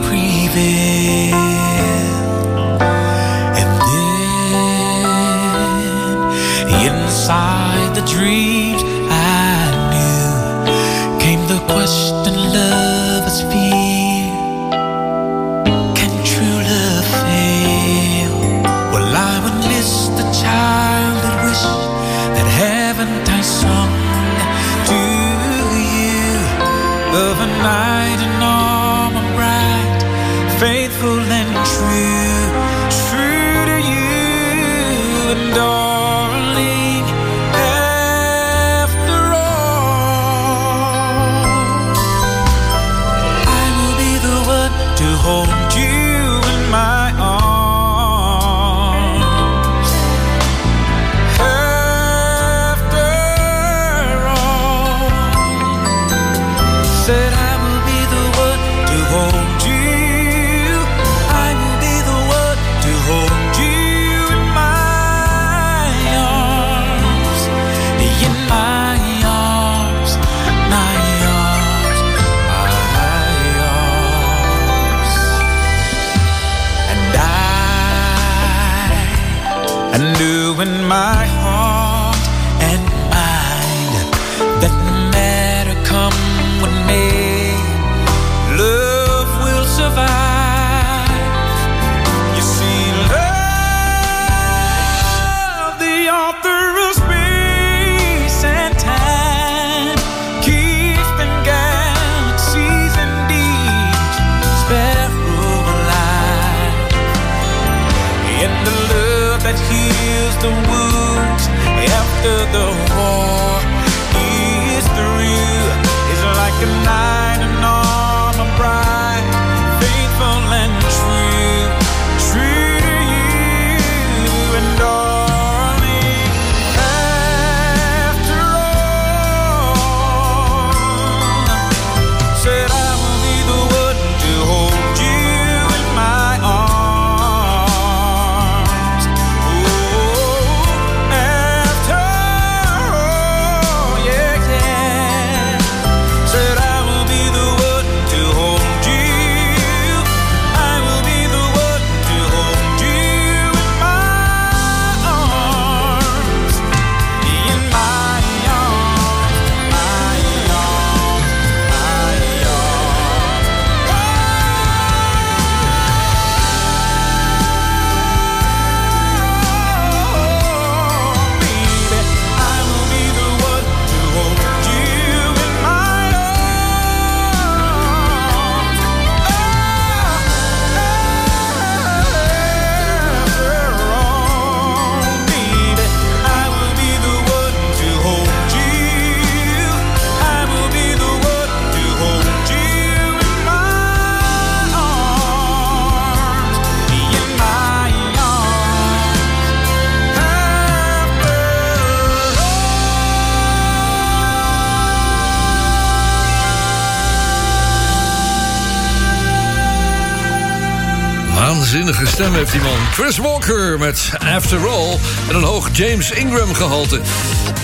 Chris 212.93 213.17
Walker 213.17 213.79
met 213.79 214.11
After 214.35 214.67
All. 214.67 214.97
En 215.29 215.35
een 215.35 215.43
hoog 215.43 215.69
James 215.71 216.11
Ingram 216.11 216.53
gehalte. 216.53 216.95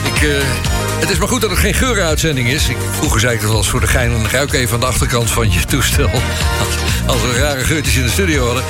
Ik, 0.03 0.23
eh, 0.23 0.29
het 0.99 1.09
is 1.09 1.17
maar 1.17 1.27
goed 1.27 1.41
dat 1.41 1.49
het 1.49 1.59
geen 1.59 1.73
geurenuitzending 1.73 2.47
is. 2.47 2.69
Ik, 2.69 2.77
vroeger 2.91 3.19
zei 3.19 3.35
ik 3.35 3.41
dat 3.41 3.55
eens 3.55 3.69
voor 3.69 3.79
de 3.79 3.87
gein. 3.87 4.11
En 4.11 4.29
ruik 4.29 4.53
even 4.53 4.73
aan 4.73 4.79
de 4.79 4.85
achterkant 4.85 5.29
van 5.29 5.51
je 5.51 5.65
toestel. 5.65 6.09
Als, 6.65 6.75
als 7.07 7.21
we 7.21 7.39
rare 7.39 7.63
geurtjes 7.63 7.95
in 7.95 8.03
de 8.03 8.09
studio 8.09 8.45
hadden. 8.45 8.63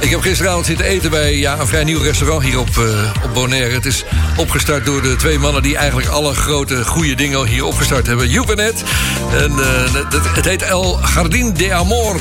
Ik 0.00 0.10
heb 0.10 0.20
gisteravond 0.20 0.66
zitten 0.66 0.86
eten 0.86 1.10
bij 1.10 1.36
ja, 1.36 1.58
een 1.58 1.66
vrij 1.66 1.84
nieuw 1.84 2.02
restaurant 2.02 2.42
hier 2.42 2.58
op, 2.58 2.78
eh, 2.78 3.12
op 3.24 3.34
Bonaire. 3.34 3.74
Het 3.74 3.86
is 3.86 4.04
opgestart 4.36 4.84
door 4.84 5.02
de 5.02 5.16
twee 5.16 5.38
mannen 5.38 5.62
die 5.62 5.76
eigenlijk 5.76 6.08
alle 6.08 6.34
grote 6.34 6.84
goede 6.84 7.14
dingen 7.14 7.46
hier 7.46 7.64
opgestart 7.64 8.06
hebben. 8.06 8.28
Joep. 8.28 8.50
En 8.50 8.70
eh, 8.70 9.92
het, 9.92 10.34
het 10.34 10.44
heet 10.44 10.62
El 10.62 11.00
Jardín 11.14 11.54
de 11.54 11.72
Amor. 11.74 12.20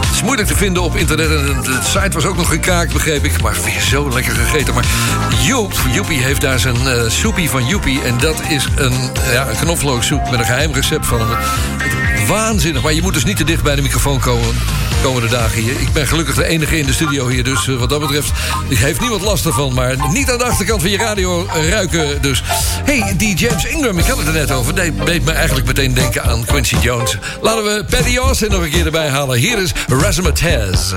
Het 0.00 0.14
is 0.14 0.22
moeilijk 0.22 0.48
te 0.48 0.56
vinden 0.56 0.82
op 0.82 0.96
internet. 0.96 1.30
En 1.30 1.62
de 1.62 1.78
site 1.82 2.10
was 2.10 2.24
ook 2.24 2.36
nog 2.36 2.48
gekraakt, 2.48 2.92
begreep 2.92 3.24
ik. 3.24 3.42
Maar 3.42 3.56
weer 3.64 3.80
zo 3.80 4.08
lekker 4.12 4.34
gegeten. 4.34 4.74
Maar 4.74 4.84
Joep, 5.42 5.72
Joepie 5.92 6.22
heeft 6.22 6.40
daar 6.40 6.58
zijn 6.58 6.86
eh 6.86 7.08
soepie 7.08 7.50
van 7.50 7.66
Joepie. 7.66 8.02
En 8.02 8.18
dat 8.18 8.42
is 8.48 8.68
een, 8.76 9.10
ja, 9.32 9.48
een 9.48 9.56
knoflooksoep 9.56 10.30
met 10.30 10.38
een 10.38 10.46
geheim 10.46 10.72
recept 10.72 11.06
van 11.06 11.20
hem. 11.20 11.38
Waanzinnig. 12.26 12.82
Maar 12.82 12.92
je 12.92 13.02
moet 13.02 13.14
dus 13.14 13.24
niet 13.24 13.36
te 13.36 13.44
dicht 13.44 13.62
bij 13.62 13.74
de 13.74 13.82
microfoon 13.82 14.20
komen 14.20 14.54
komende 15.02 15.28
dagen 15.28 15.62
hier. 15.62 15.80
Ik 15.80 15.92
ben 15.92 16.06
gelukkig 16.06 16.34
de 16.34 16.44
enige 16.44 16.78
in 16.78 16.86
de 16.86 16.92
studio 16.92 17.28
hier. 17.28 17.44
Dus 17.44 17.68
eh, 17.68 17.76
wat 17.76 17.88
dat 17.88 18.00
betreft 18.00 18.30
heeft 18.68 19.00
niemand 19.00 19.22
last 19.22 19.46
ervan. 19.46 19.74
Maar 19.74 19.94
niet 20.12 20.30
aan 20.30 20.38
de 20.38 20.44
achterkant 20.44 20.80
van 20.80 20.90
je 20.90 20.96
radio 20.96 21.46
ruiken 21.70 22.22
dus. 22.22 22.42
hey, 22.84 23.14
die 23.16 23.36
James 23.36 23.64
Ingram, 23.64 23.98
ik 23.98 24.04
had 24.04 24.18
het 24.18 24.26
er 24.26 24.32
net 24.32 24.50
over. 24.50 24.74
Die 24.74 24.94
deed 25.04 25.24
me 25.24 25.32
eigenlijk 25.32 25.66
meteen 25.66 25.94
denken 25.94 26.22
aan 26.22 26.44
Quincy 26.44 26.76
Jones. 26.80 27.18
Laten 27.42 27.64
we 27.64 27.84
Paddy 27.90 28.16
Austin 28.16 28.50
nog 28.50 28.62
een 28.62 28.70
keer 28.70 28.84
erbij 28.84 29.08
halen. 29.08 29.38
Hier 29.38 29.58
is 29.58 29.72
Razzmatazz. 29.86 30.94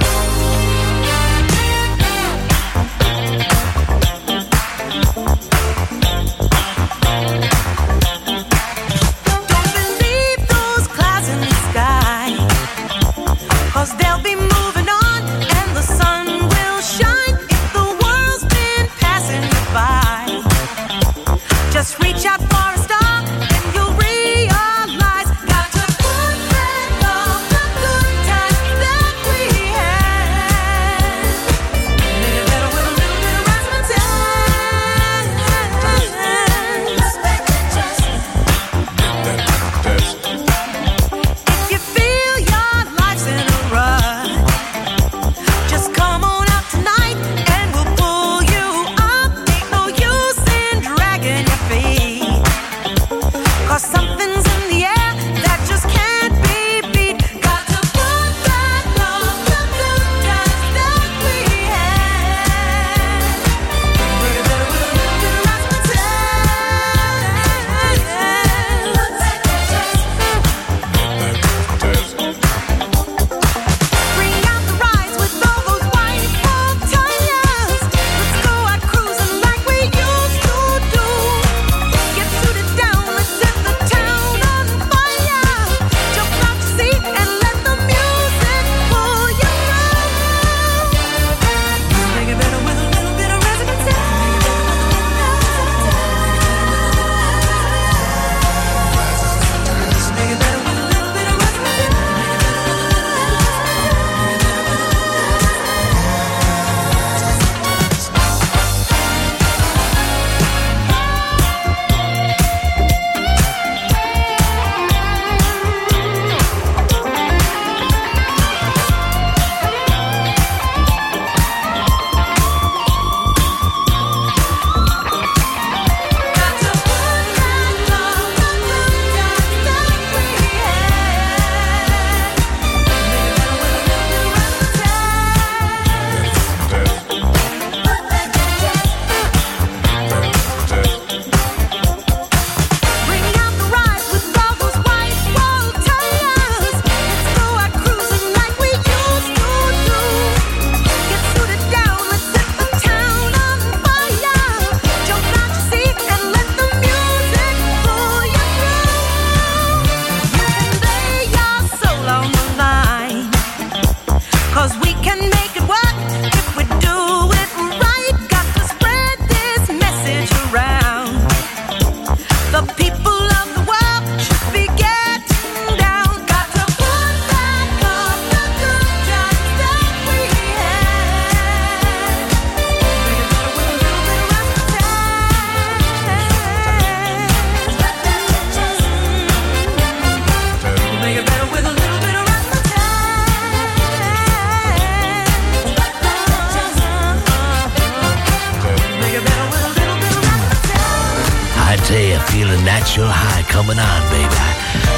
Natural 202.71 203.11
high 203.11 203.43
coming 203.51 203.75
on, 203.75 204.01
baby. 204.15 204.31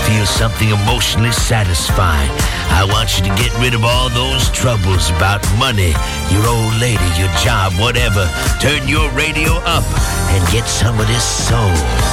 Feel 0.05 0.27
something 0.27 0.69
emotionally 0.69 1.31
satisfying. 1.31 2.29
I 2.69 2.85
want 2.85 3.17
you 3.17 3.25
to 3.25 3.33
get 3.33 3.49
rid 3.57 3.73
of 3.73 3.83
all 3.83 4.09
those 4.09 4.51
troubles 4.51 5.09
about 5.09 5.41
money, 5.57 5.93
your 6.29 6.45
old 6.45 6.75
lady, 6.77 7.09
your 7.17 7.33
job, 7.41 7.73
whatever. 7.81 8.29
Turn 8.61 8.87
your 8.87 9.09
radio 9.17 9.57
up 9.65 9.85
and 10.29 10.41
get 10.53 10.69
some 10.69 10.99
of 10.99 11.07
this 11.07 11.25
soul. 11.25 12.12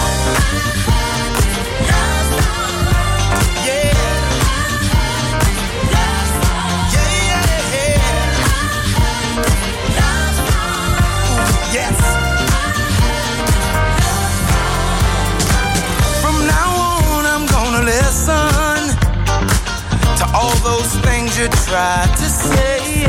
You 21.40 21.48
tried 21.64 22.12
to 22.16 22.28
say. 22.28 23.06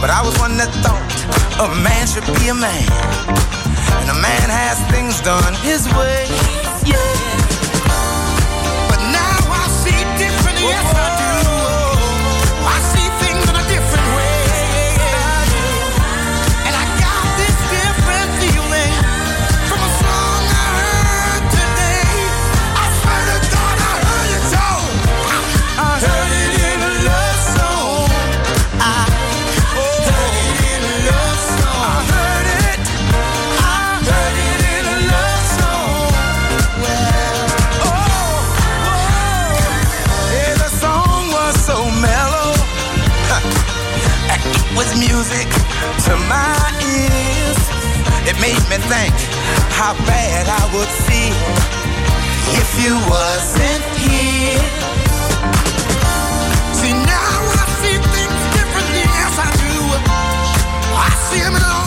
But 0.00 0.08
I 0.08 0.22
was 0.24 0.38
one 0.40 0.56
that 0.56 0.72
thought 0.80 1.04
a 1.60 1.68
man 1.84 2.06
should 2.08 2.24
be 2.40 2.48
a 2.48 2.54
man, 2.54 2.88
and 4.00 4.08
a 4.08 4.18
man 4.24 4.48
has 4.48 4.80
things 4.88 5.20
done 5.20 5.52
his 5.60 5.84
way. 6.00 6.24
Yeah. 6.88 6.96
But 8.88 9.00
now 9.12 9.36
I 9.52 9.68
see 9.84 10.00
different. 10.16 10.60
Yes, 10.64 10.94
I 10.96 11.16
do. 11.16 11.19
Made 48.40 48.64
me 48.72 48.78
think 48.88 49.12
how 49.76 49.92
bad 50.08 50.48
I 50.48 50.64
would 50.72 50.92
feel 51.06 51.36
if 52.60 52.68
you 52.82 52.94
wasn't 53.12 53.84
here. 54.00 54.64
See, 56.72 56.94
now 56.94 57.36
I 57.60 57.64
see 57.80 57.96
things 58.16 58.40
differently, 58.56 59.04
yes 59.04 59.34
I 59.36 59.50
do. 59.64 59.76
I 60.96 61.10
see 61.28 61.40
them 61.40 61.56
all 61.56 61.79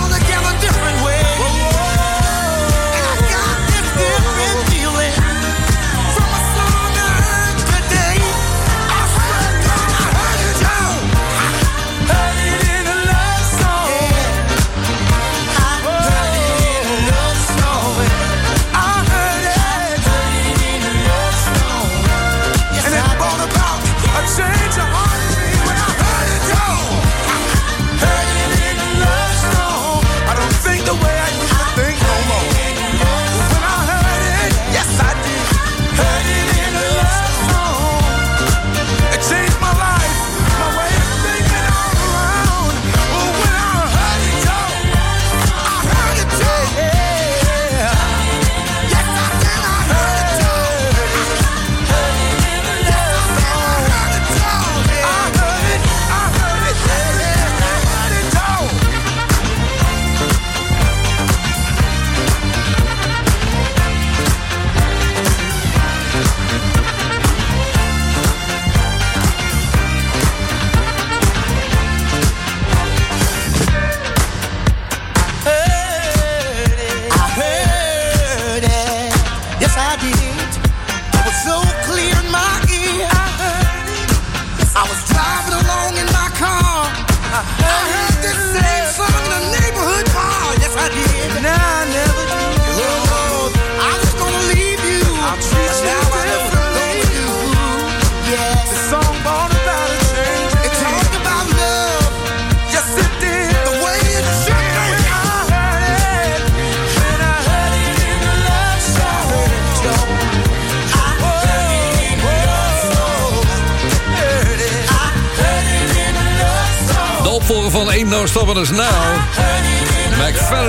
opvolger 117.43 117.71
van 117.71 117.89
Ain't 117.89 118.09
No 118.09 118.25
Stopping 118.25 118.57
Us 118.57 118.69
Now. 118.69 118.79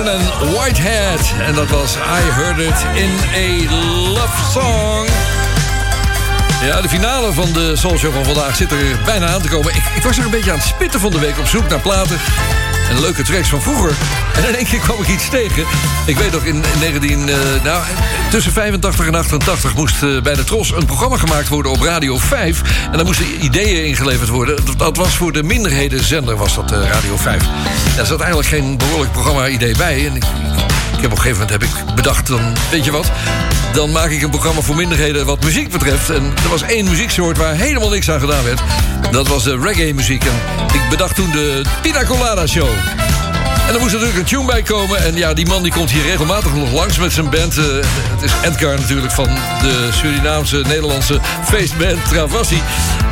En 0.09 0.51
Whitehead. 0.53 1.33
En 1.39 1.53
dat 1.53 1.69
was 1.69 1.95
I 1.95 2.31
Heard 2.31 2.57
It 2.57 2.85
in 2.93 3.09
a 3.35 3.73
Love 4.09 4.51
Song. 4.51 5.07
Ja, 6.61 6.81
de 6.81 6.89
finale 6.89 7.33
van 7.33 7.53
de 7.53 7.75
Soul 7.75 7.97
Show 7.97 8.13
van 8.13 8.25
vandaag 8.25 8.55
zit 8.55 8.71
er 8.71 8.99
bijna 9.05 9.27
aan 9.27 9.41
te 9.41 9.47
komen. 9.47 9.75
Ik, 9.75 9.83
ik 9.95 10.03
was 10.03 10.17
er 10.17 10.25
een 10.25 10.31
beetje 10.31 10.51
aan 10.51 10.57
het 10.57 10.67
spitten 10.67 10.99
van 10.99 11.11
de 11.11 11.19
week 11.19 11.39
op 11.39 11.47
zoek 11.47 11.69
naar 11.69 11.79
platen. 11.79 12.17
En 12.89 12.99
leuke 12.99 13.23
tracks 13.23 13.49
van 13.49 13.61
vroeger. 13.61 13.91
En 14.35 14.47
in 14.47 14.55
één 14.55 14.65
keer 14.65 14.79
kwam 14.79 15.01
ik 15.01 15.07
iets 15.07 15.29
tegen. 15.29 15.65
Ik 16.05 16.17
weet 16.17 16.31
nog, 16.31 16.43
in, 16.43 16.55
in 16.55 16.79
19... 16.79 17.29
eh, 17.29 17.35
nou, 17.63 17.83
tussen 18.29 18.51
85 18.51 19.07
en 19.07 19.15
88 19.15 19.75
moest 19.75 20.03
eh, 20.03 20.21
bij 20.21 20.35
de 20.35 20.43
Tros 20.43 20.71
een 20.71 20.85
programma 20.85 21.17
gemaakt 21.17 21.47
worden 21.47 21.71
op 21.71 21.81
Radio 21.81 22.17
5. 22.17 22.61
En 22.91 22.97
daar 22.97 23.05
moesten 23.05 23.43
ideeën 23.43 23.85
ingeleverd 23.85 24.29
worden. 24.29 24.65
Dat, 24.65 24.79
dat 24.79 24.97
was 24.97 25.15
voor 25.15 25.31
de 25.31 25.43
minderhedenzender, 25.43 26.35
was 26.35 26.55
dat 26.55 26.71
eh, 26.71 26.89
Radio 26.89 27.17
5. 27.17 27.43
Daar 27.95 28.05
zat 28.05 28.19
eigenlijk 28.19 28.49
geen 28.49 28.77
behoorlijk 28.77 29.11
programma-idee 29.11 29.75
bij. 29.77 30.07
En 30.07 30.15
ik, 30.15 30.23
ik 30.95 31.01
heb 31.01 31.11
op 31.11 31.17
een 31.17 31.23
gegeven 31.23 31.31
moment 31.31 31.49
heb 31.49 31.63
ik 31.63 31.95
bedacht, 31.95 32.27
dan 32.27 32.53
weet 32.71 32.85
je 32.85 32.91
wat... 32.91 33.11
dan 33.75 33.91
maak 33.91 34.09
ik 34.09 34.21
een 34.21 34.29
programma 34.29 34.61
voor 34.61 34.75
minderheden 34.75 35.25
wat 35.25 35.43
muziek 35.43 35.71
betreft. 35.71 36.09
En 36.09 36.33
er 36.43 36.49
was 36.49 36.61
één 36.61 36.85
muzieksoort 36.85 37.37
waar 37.37 37.55
helemaal 37.55 37.89
niks 37.89 38.09
aan 38.11 38.19
gedaan 38.19 38.43
werd. 38.43 38.61
Dat 39.11 39.27
was 39.27 39.43
de 39.43 39.59
reggae-muziek. 39.59 40.23
En 40.23 40.33
ik 40.73 40.81
bedacht 40.89 41.15
toen 41.15 41.31
de 41.31 41.61
Pina 41.81 42.03
Colada 42.03 42.47
Show. 42.47 42.67
En 43.67 43.73
er 43.73 43.79
moest 43.79 43.91
natuurlijk 43.91 44.17
een 44.17 44.25
tune 44.25 44.45
bij 44.45 44.61
komen. 44.61 45.03
En 45.03 45.15
ja, 45.15 45.33
die 45.33 45.45
man 45.45 45.63
die 45.63 45.71
komt 45.71 45.91
hier 45.91 46.03
regelmatig 46.03 46.53
nog 46.53 46.71
langs 46.71 46.97
met 46.97 47.13
zijn 47.13 47.29
band. 47.29 47.57
Eh, 47.57 47.65
het 47.65 48.23
is 48.23 48.31
Edgar 48.43 48.79
natuurlijk 48.79 49.11
van 49.11 49.29
de 49.61 49.89
Surinaamse, 49.91 50.57
Nederlandse 50.57 51.19
feestband 51.43 52.05
Travassi. 52.05 52.61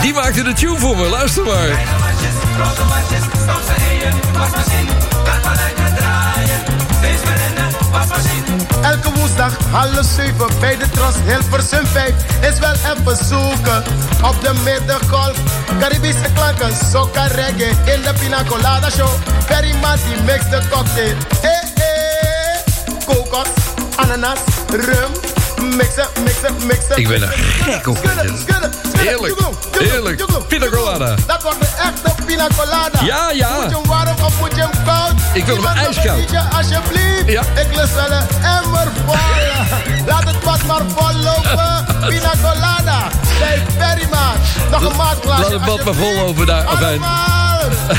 Die 0.02 0.14
maakte 0.14 0.44
de 0.44 0.54
tune 0.54 0.80
voor 0.80 0.98
me. 0.98 1.08
Luister 1.08 1.44
maar. 1.44 1.70
Elke 8.84 9.12
woensdag 9.14 9.58
half 9.72 10.06
zeven 10.16 10.60
bij 10.60 10.78
de 10.78 10.90
Tros 10.90 11.16
Hilversum 11.26 11.86
5 11.86 12.14
is 12.52 12.60
wel 12.60 12.74
even 12.74 13.26
zoeken 13.26 13.84
op 14.24 14.42
de 14.42 14.54
middengolf. 14.64 15.38
Caribische 15.80 16.32
klanken, 16.34 16.76
soca 16.92 17.28
reggae 17.28 17.70
in 17.94 18.02
de 18.02 18.14
Pina 18.20 18.44
Colada 18.44 18.90
Show. 18.90 19.10
Perry 19.48 19.76
Mati 19.82 20.22
mix 20.26 20.50
de 20.50 20.62
cocktail. 20.70 21.16
Eh 21.42 21.50
eh, 21.76 23.06
kokos, 23.06 23.48
ananas, 23.96 24.40
rum. 24.70 25.33
Ik 26.96 27.08
ben 27.08 27.22
er 27.22 27.34
gek 27.38 27.88
op. 27.88 27.98
Heerlijk, 28.98 29.36
heerlijk. 29.78 30.26
Pina 30.48 30.70
Colada. 30.70 31.16
Dat 31.28 31.44
wordt 31.44 31.60
de 31.60 31.68
echte 31.78 32.24
Pina 32.26 32.48
Colada. 32.58 33.04
Ja, 33.06 33.32
ja. 33.32 33.62
Moet 33.62 33.70
je 33.70 33.88
warm 33.88 34.16
of 34.24 34.40
moet 34.40 34.56
je 34.56 34.68
koud? 34.86 35.14
Ik 35.34 35.46
wil 35.46 35.56
hem 35.56 35.64
nog 35.64 35.74
ijskoud. 35.74 36.36
alsjeblieft. 36.58 37.24
Ja. 37.26 37.42
Ik 37.42 37.76
lust 37.76 37.94
wel 37.94 38.12
een 38.12 38.28
emmer. 38.44 38.88
Laat 40.08 40.24
het 40.24 40.44
wat 40.44 40.64
maar 40.64 40.82
vol 40.96 41.22
lopen. 41.22 41.86
Pina 42.08 42.34
Colada. 42.42 43.08
Bij 43.40 43.64
Perryman. 43.78 44.36
Nog 44.72 44.92
een 44.92 44.98
maatglasje. 44.98 45.42
Laat 45.42 45.52
het 45.52 45.86
maar 45.86 45.94
vol 45.94 46.14
lopen 46.16 46.46
daar. 46.46 46.66
Afijn. 46.66 47.02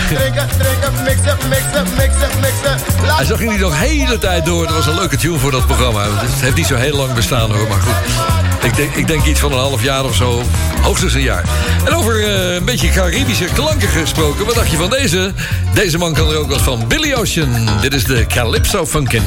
Drinken, 0.08 0.48
drinken, 0.58 0.92
mixen, 1.04 1.36
mixen, 1.48 2.40
mixen. 2.40 3.04
Laat 3.06 3.16
Hij 3.16 3.24
zag 3.24 3.40
nog 3.40 3.78
hele 3.78 4.18
tijd 4.18 4.44
door. 4.44 4.66
Dat 4.66 4.74
was 4.74 4.86
een 4.86 4.94
leuke 4.94 5.16
tune 5.16 5.38
voor 5.38 5.50
dat 5.50 5.66
programma. 5.66 6.02
Het 6.02 6.40
heeft 6.40 6.56
niet 6.56 6.66
zo 6.66 6.74
heel 6.74 6.96
lang 6.96 7.14
bestaan 7.14 7.50
hoor, 7.50 7.68
maar 7.68 7.80
goed. 7.80 7.94
Ik 8.64 8.76
denk, 8.76 8.94
ik 8.94 9.06
denk 9.06 9.24
iets 9.24 9.40
van 9.40 9.52
een 9.52 9.58
half 9.58 9.82
jaar 9.82 10.04
of 10.04 10.14
zo. 10.14 10.42
Hoogstens 10.82 11.14
een 11.14 11.20
jaar. 11.20 11.44
En 11.84 11.94
over 11.94 12.24
eh, 12.24 12.54
een 12.54 12.64
beetje 12.64 12.88
Caribische 12.88 13.44
klanken 13.44 13.88
gesproken. 13.88 14.46
Wat 14.46 14.54
dacht 14.54 14.70
je 14.70 14.76
van 14.76 14.90
deze? 14.90 15.32
Deze 15.74 15.98
man 15.98 16.14
kan 16.14 16.30
er 16.30 16.36
ook 16.36 16.50
wat 16.50 16.60
van. 16.60 16.86
Billy 16.88 17.12
Ocean. 17.12 17.68
Dit 17.80 17.94
is 17.94 18.04
de 18.04 18.26
Calypso 18.26 18.86
Funkin. 18.86 19.22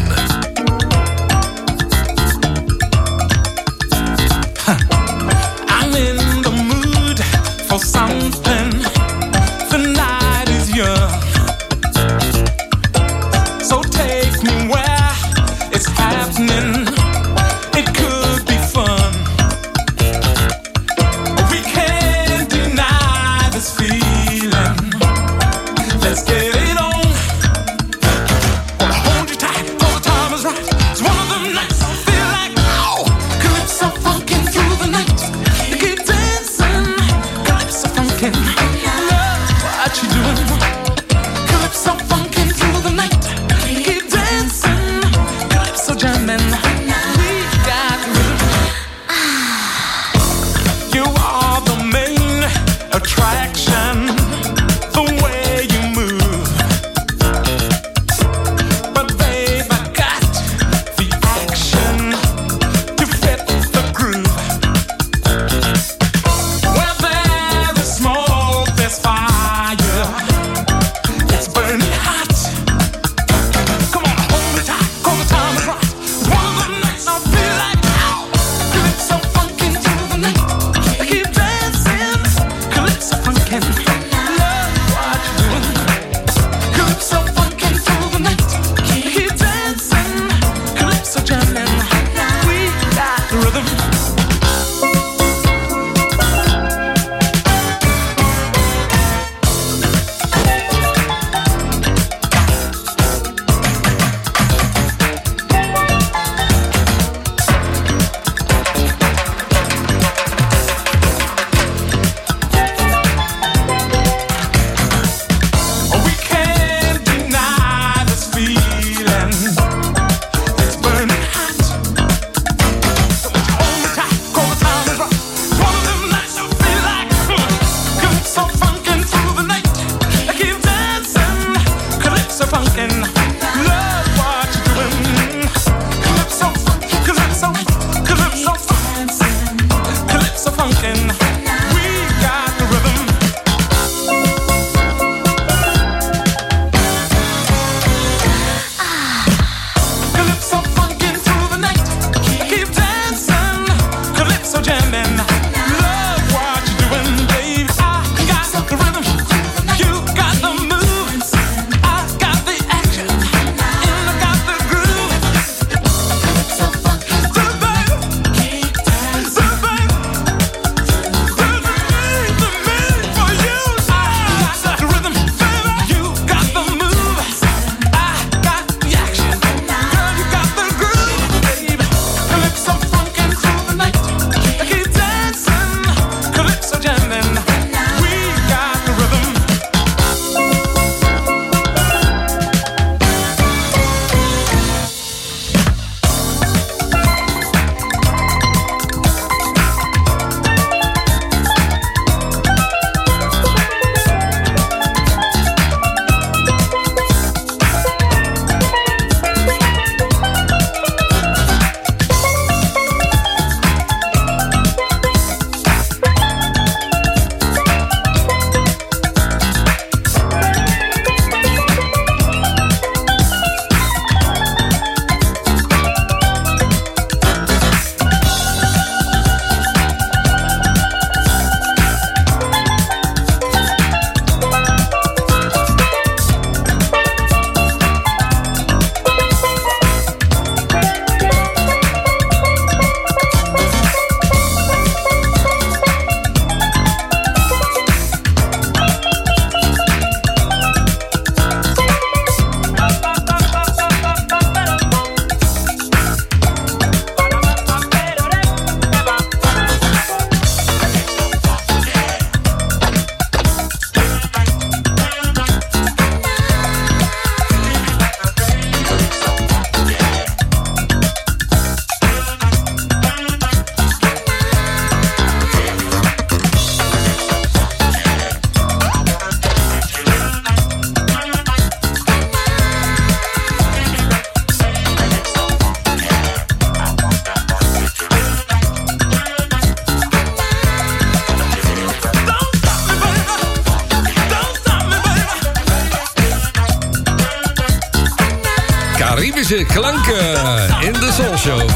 Soul 301.18 301.38
Show. 301.38 301.69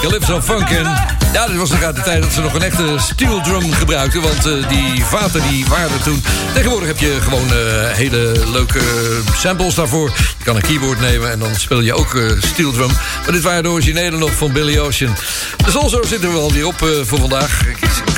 Calypso 0.00 0.40
Funkin. 0.40 0.86
Ja, 1.32 1.46
dit 1.46 1.56
was 1.56 1.70
nog 1.70 1.92
de 1.92 2.00
tijd 2.02 2.22
dat 2.22 2.32
ze 2.32 2.40
nog 2.40 2.54
een 2.54 2.62
echte 2.62 2.94
steel 2.98 3.40
drum 3.40 3.72
gebruikten. 3.72 4.22
Want 4.22 4.46
eh, 4.46 4.68
die 4.68 5.04
vaten 5.04 5.42
die 5.48 5.66
waren 5.66 5.92
er 5.92 6.02
toen. 6.02 6.22
Tegenwoordig 6.54 6.88
heb 6.88 6.98
je 6.98 7.16
gewoon 7.20 7.52
eh, 7.52 7.96
hele 7.96 8.32
leuke 8.52 8.80
samples 9.36 9.74
daarvoor. 9.74 10.12
Je 10.38 10.44
kan 10.44 10.56
een 10.56 10.62
keyboard 10.62 11.00
nemen 11.00 11.30
en 11.30 11.38
dan 11.38 11.54
speel 11.54 11.80
je 11.80 11.94
ook 11.94 12.14
eh, 12.14 12.30
steel 12.38 12.72
drum. 12.72 12.90
Maar 13.22 13.32
dit 13.32 13.42
waren 13.42 13.62
de 13.62 13.68
originele 13.68 14.16
nog 14.16 14.32
van 14.32 14.52
Billy 14.52 14.78
Ocean. 14.78 15.14
De 15.64 15.70
Soul 15.70 15.88
Show 15.88 16.04
zitten 16.04 16.32
we 16.32 16.38
alweer 16.38 16.66
op 16.66 16.82
eh, 16.82 16.88
voor 17.04 17.18
vandaag. 17.18 17.62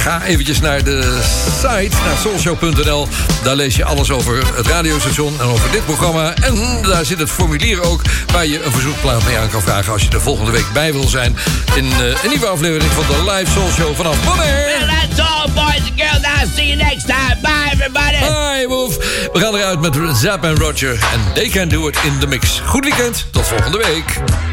Ga 0.00 0.22
eventjes 0.24 0.60
naar 0.60 0.84
de 0.84 1.20
site, 1.60 1.96
naar 2.04 2.16
soulshow.nl. 2.20 3.08
Daar 3.42 3.56
lees 3.56 3.76
je 3.76 3.84
alles 3.84 4.10
over 4.10 4.56
het 4.56 4.66
radiostation 4.66 5.40
en 5.40 5.46
over 5.46 5.70
dit 5.70 5.84
programma. 5.84 6.34
En 6.34 6.82
daar 6.82 7.04
zit 7.04 7.18
het 7.18 7.30
formulier 7.30 7.82
ook 7.82 8.02
waar 8.32 8.46
je 8.46 8.64
een 8.64 8.72
verzoekplaat 8.72 9.24
mee 9.24 9.38
aan 9.38 9.48
kan 9.48 9.62
vragen... 9.62 9.92
als 9.92 10.02
je 10.02 10.08
er 10.10 10.20
volgende 10.20 10.50
week 10.50 10.72
bij 10.72 10.92
wil 10.92 11.08
zijn 11.08 11.36
in 11.74 11.92
eh, 11.92 12.22
een 12.22 12.28
nieuwe 12.28 12.46
aflevering 12.46 12.90
van 12.92 13.04
de 13.06 13.30
Live 13.30 13.50
Soul 13.52 13.70
Show 13.70 13.96
vanaf 13.96 14.24
Bonaire. 14.24 14.86
That's 14.86 15.20
all, 15.20 15.50
boys 15.54 15.82
and 15.90 16.00
girls. 16.00 16.40
I'll 16.40 16.48
see 16.56 16.66
you 16.66 16.76
next 16.76 17.06
time. 17.06 17.38
Bye, 17.42 17.70
everybody. 17.72 18.18
Bye, 18.18 18.64
Wolf. 18.68 18.96
We 19.32 19.40
gaan 19.40 19.54
eruit 19.54 19.80
met 19.80 20.16
Zap 20.16 20.44
en 20.44 20.56
Roger. 20.56 20.92
En 20.92 21.32
They 21.34 21.48
Can 21.48 21.68
Do 21.68 21.88
It 21.88 21.96
in 22.04 22.18
the 22.18 22.26
Mix. 22.26 22.60
Goed 22.64 22.84
weekend. 22.84 23.26
Tot 23.30 23.46
volgende 23.46 23.78
week. 23.78 24.49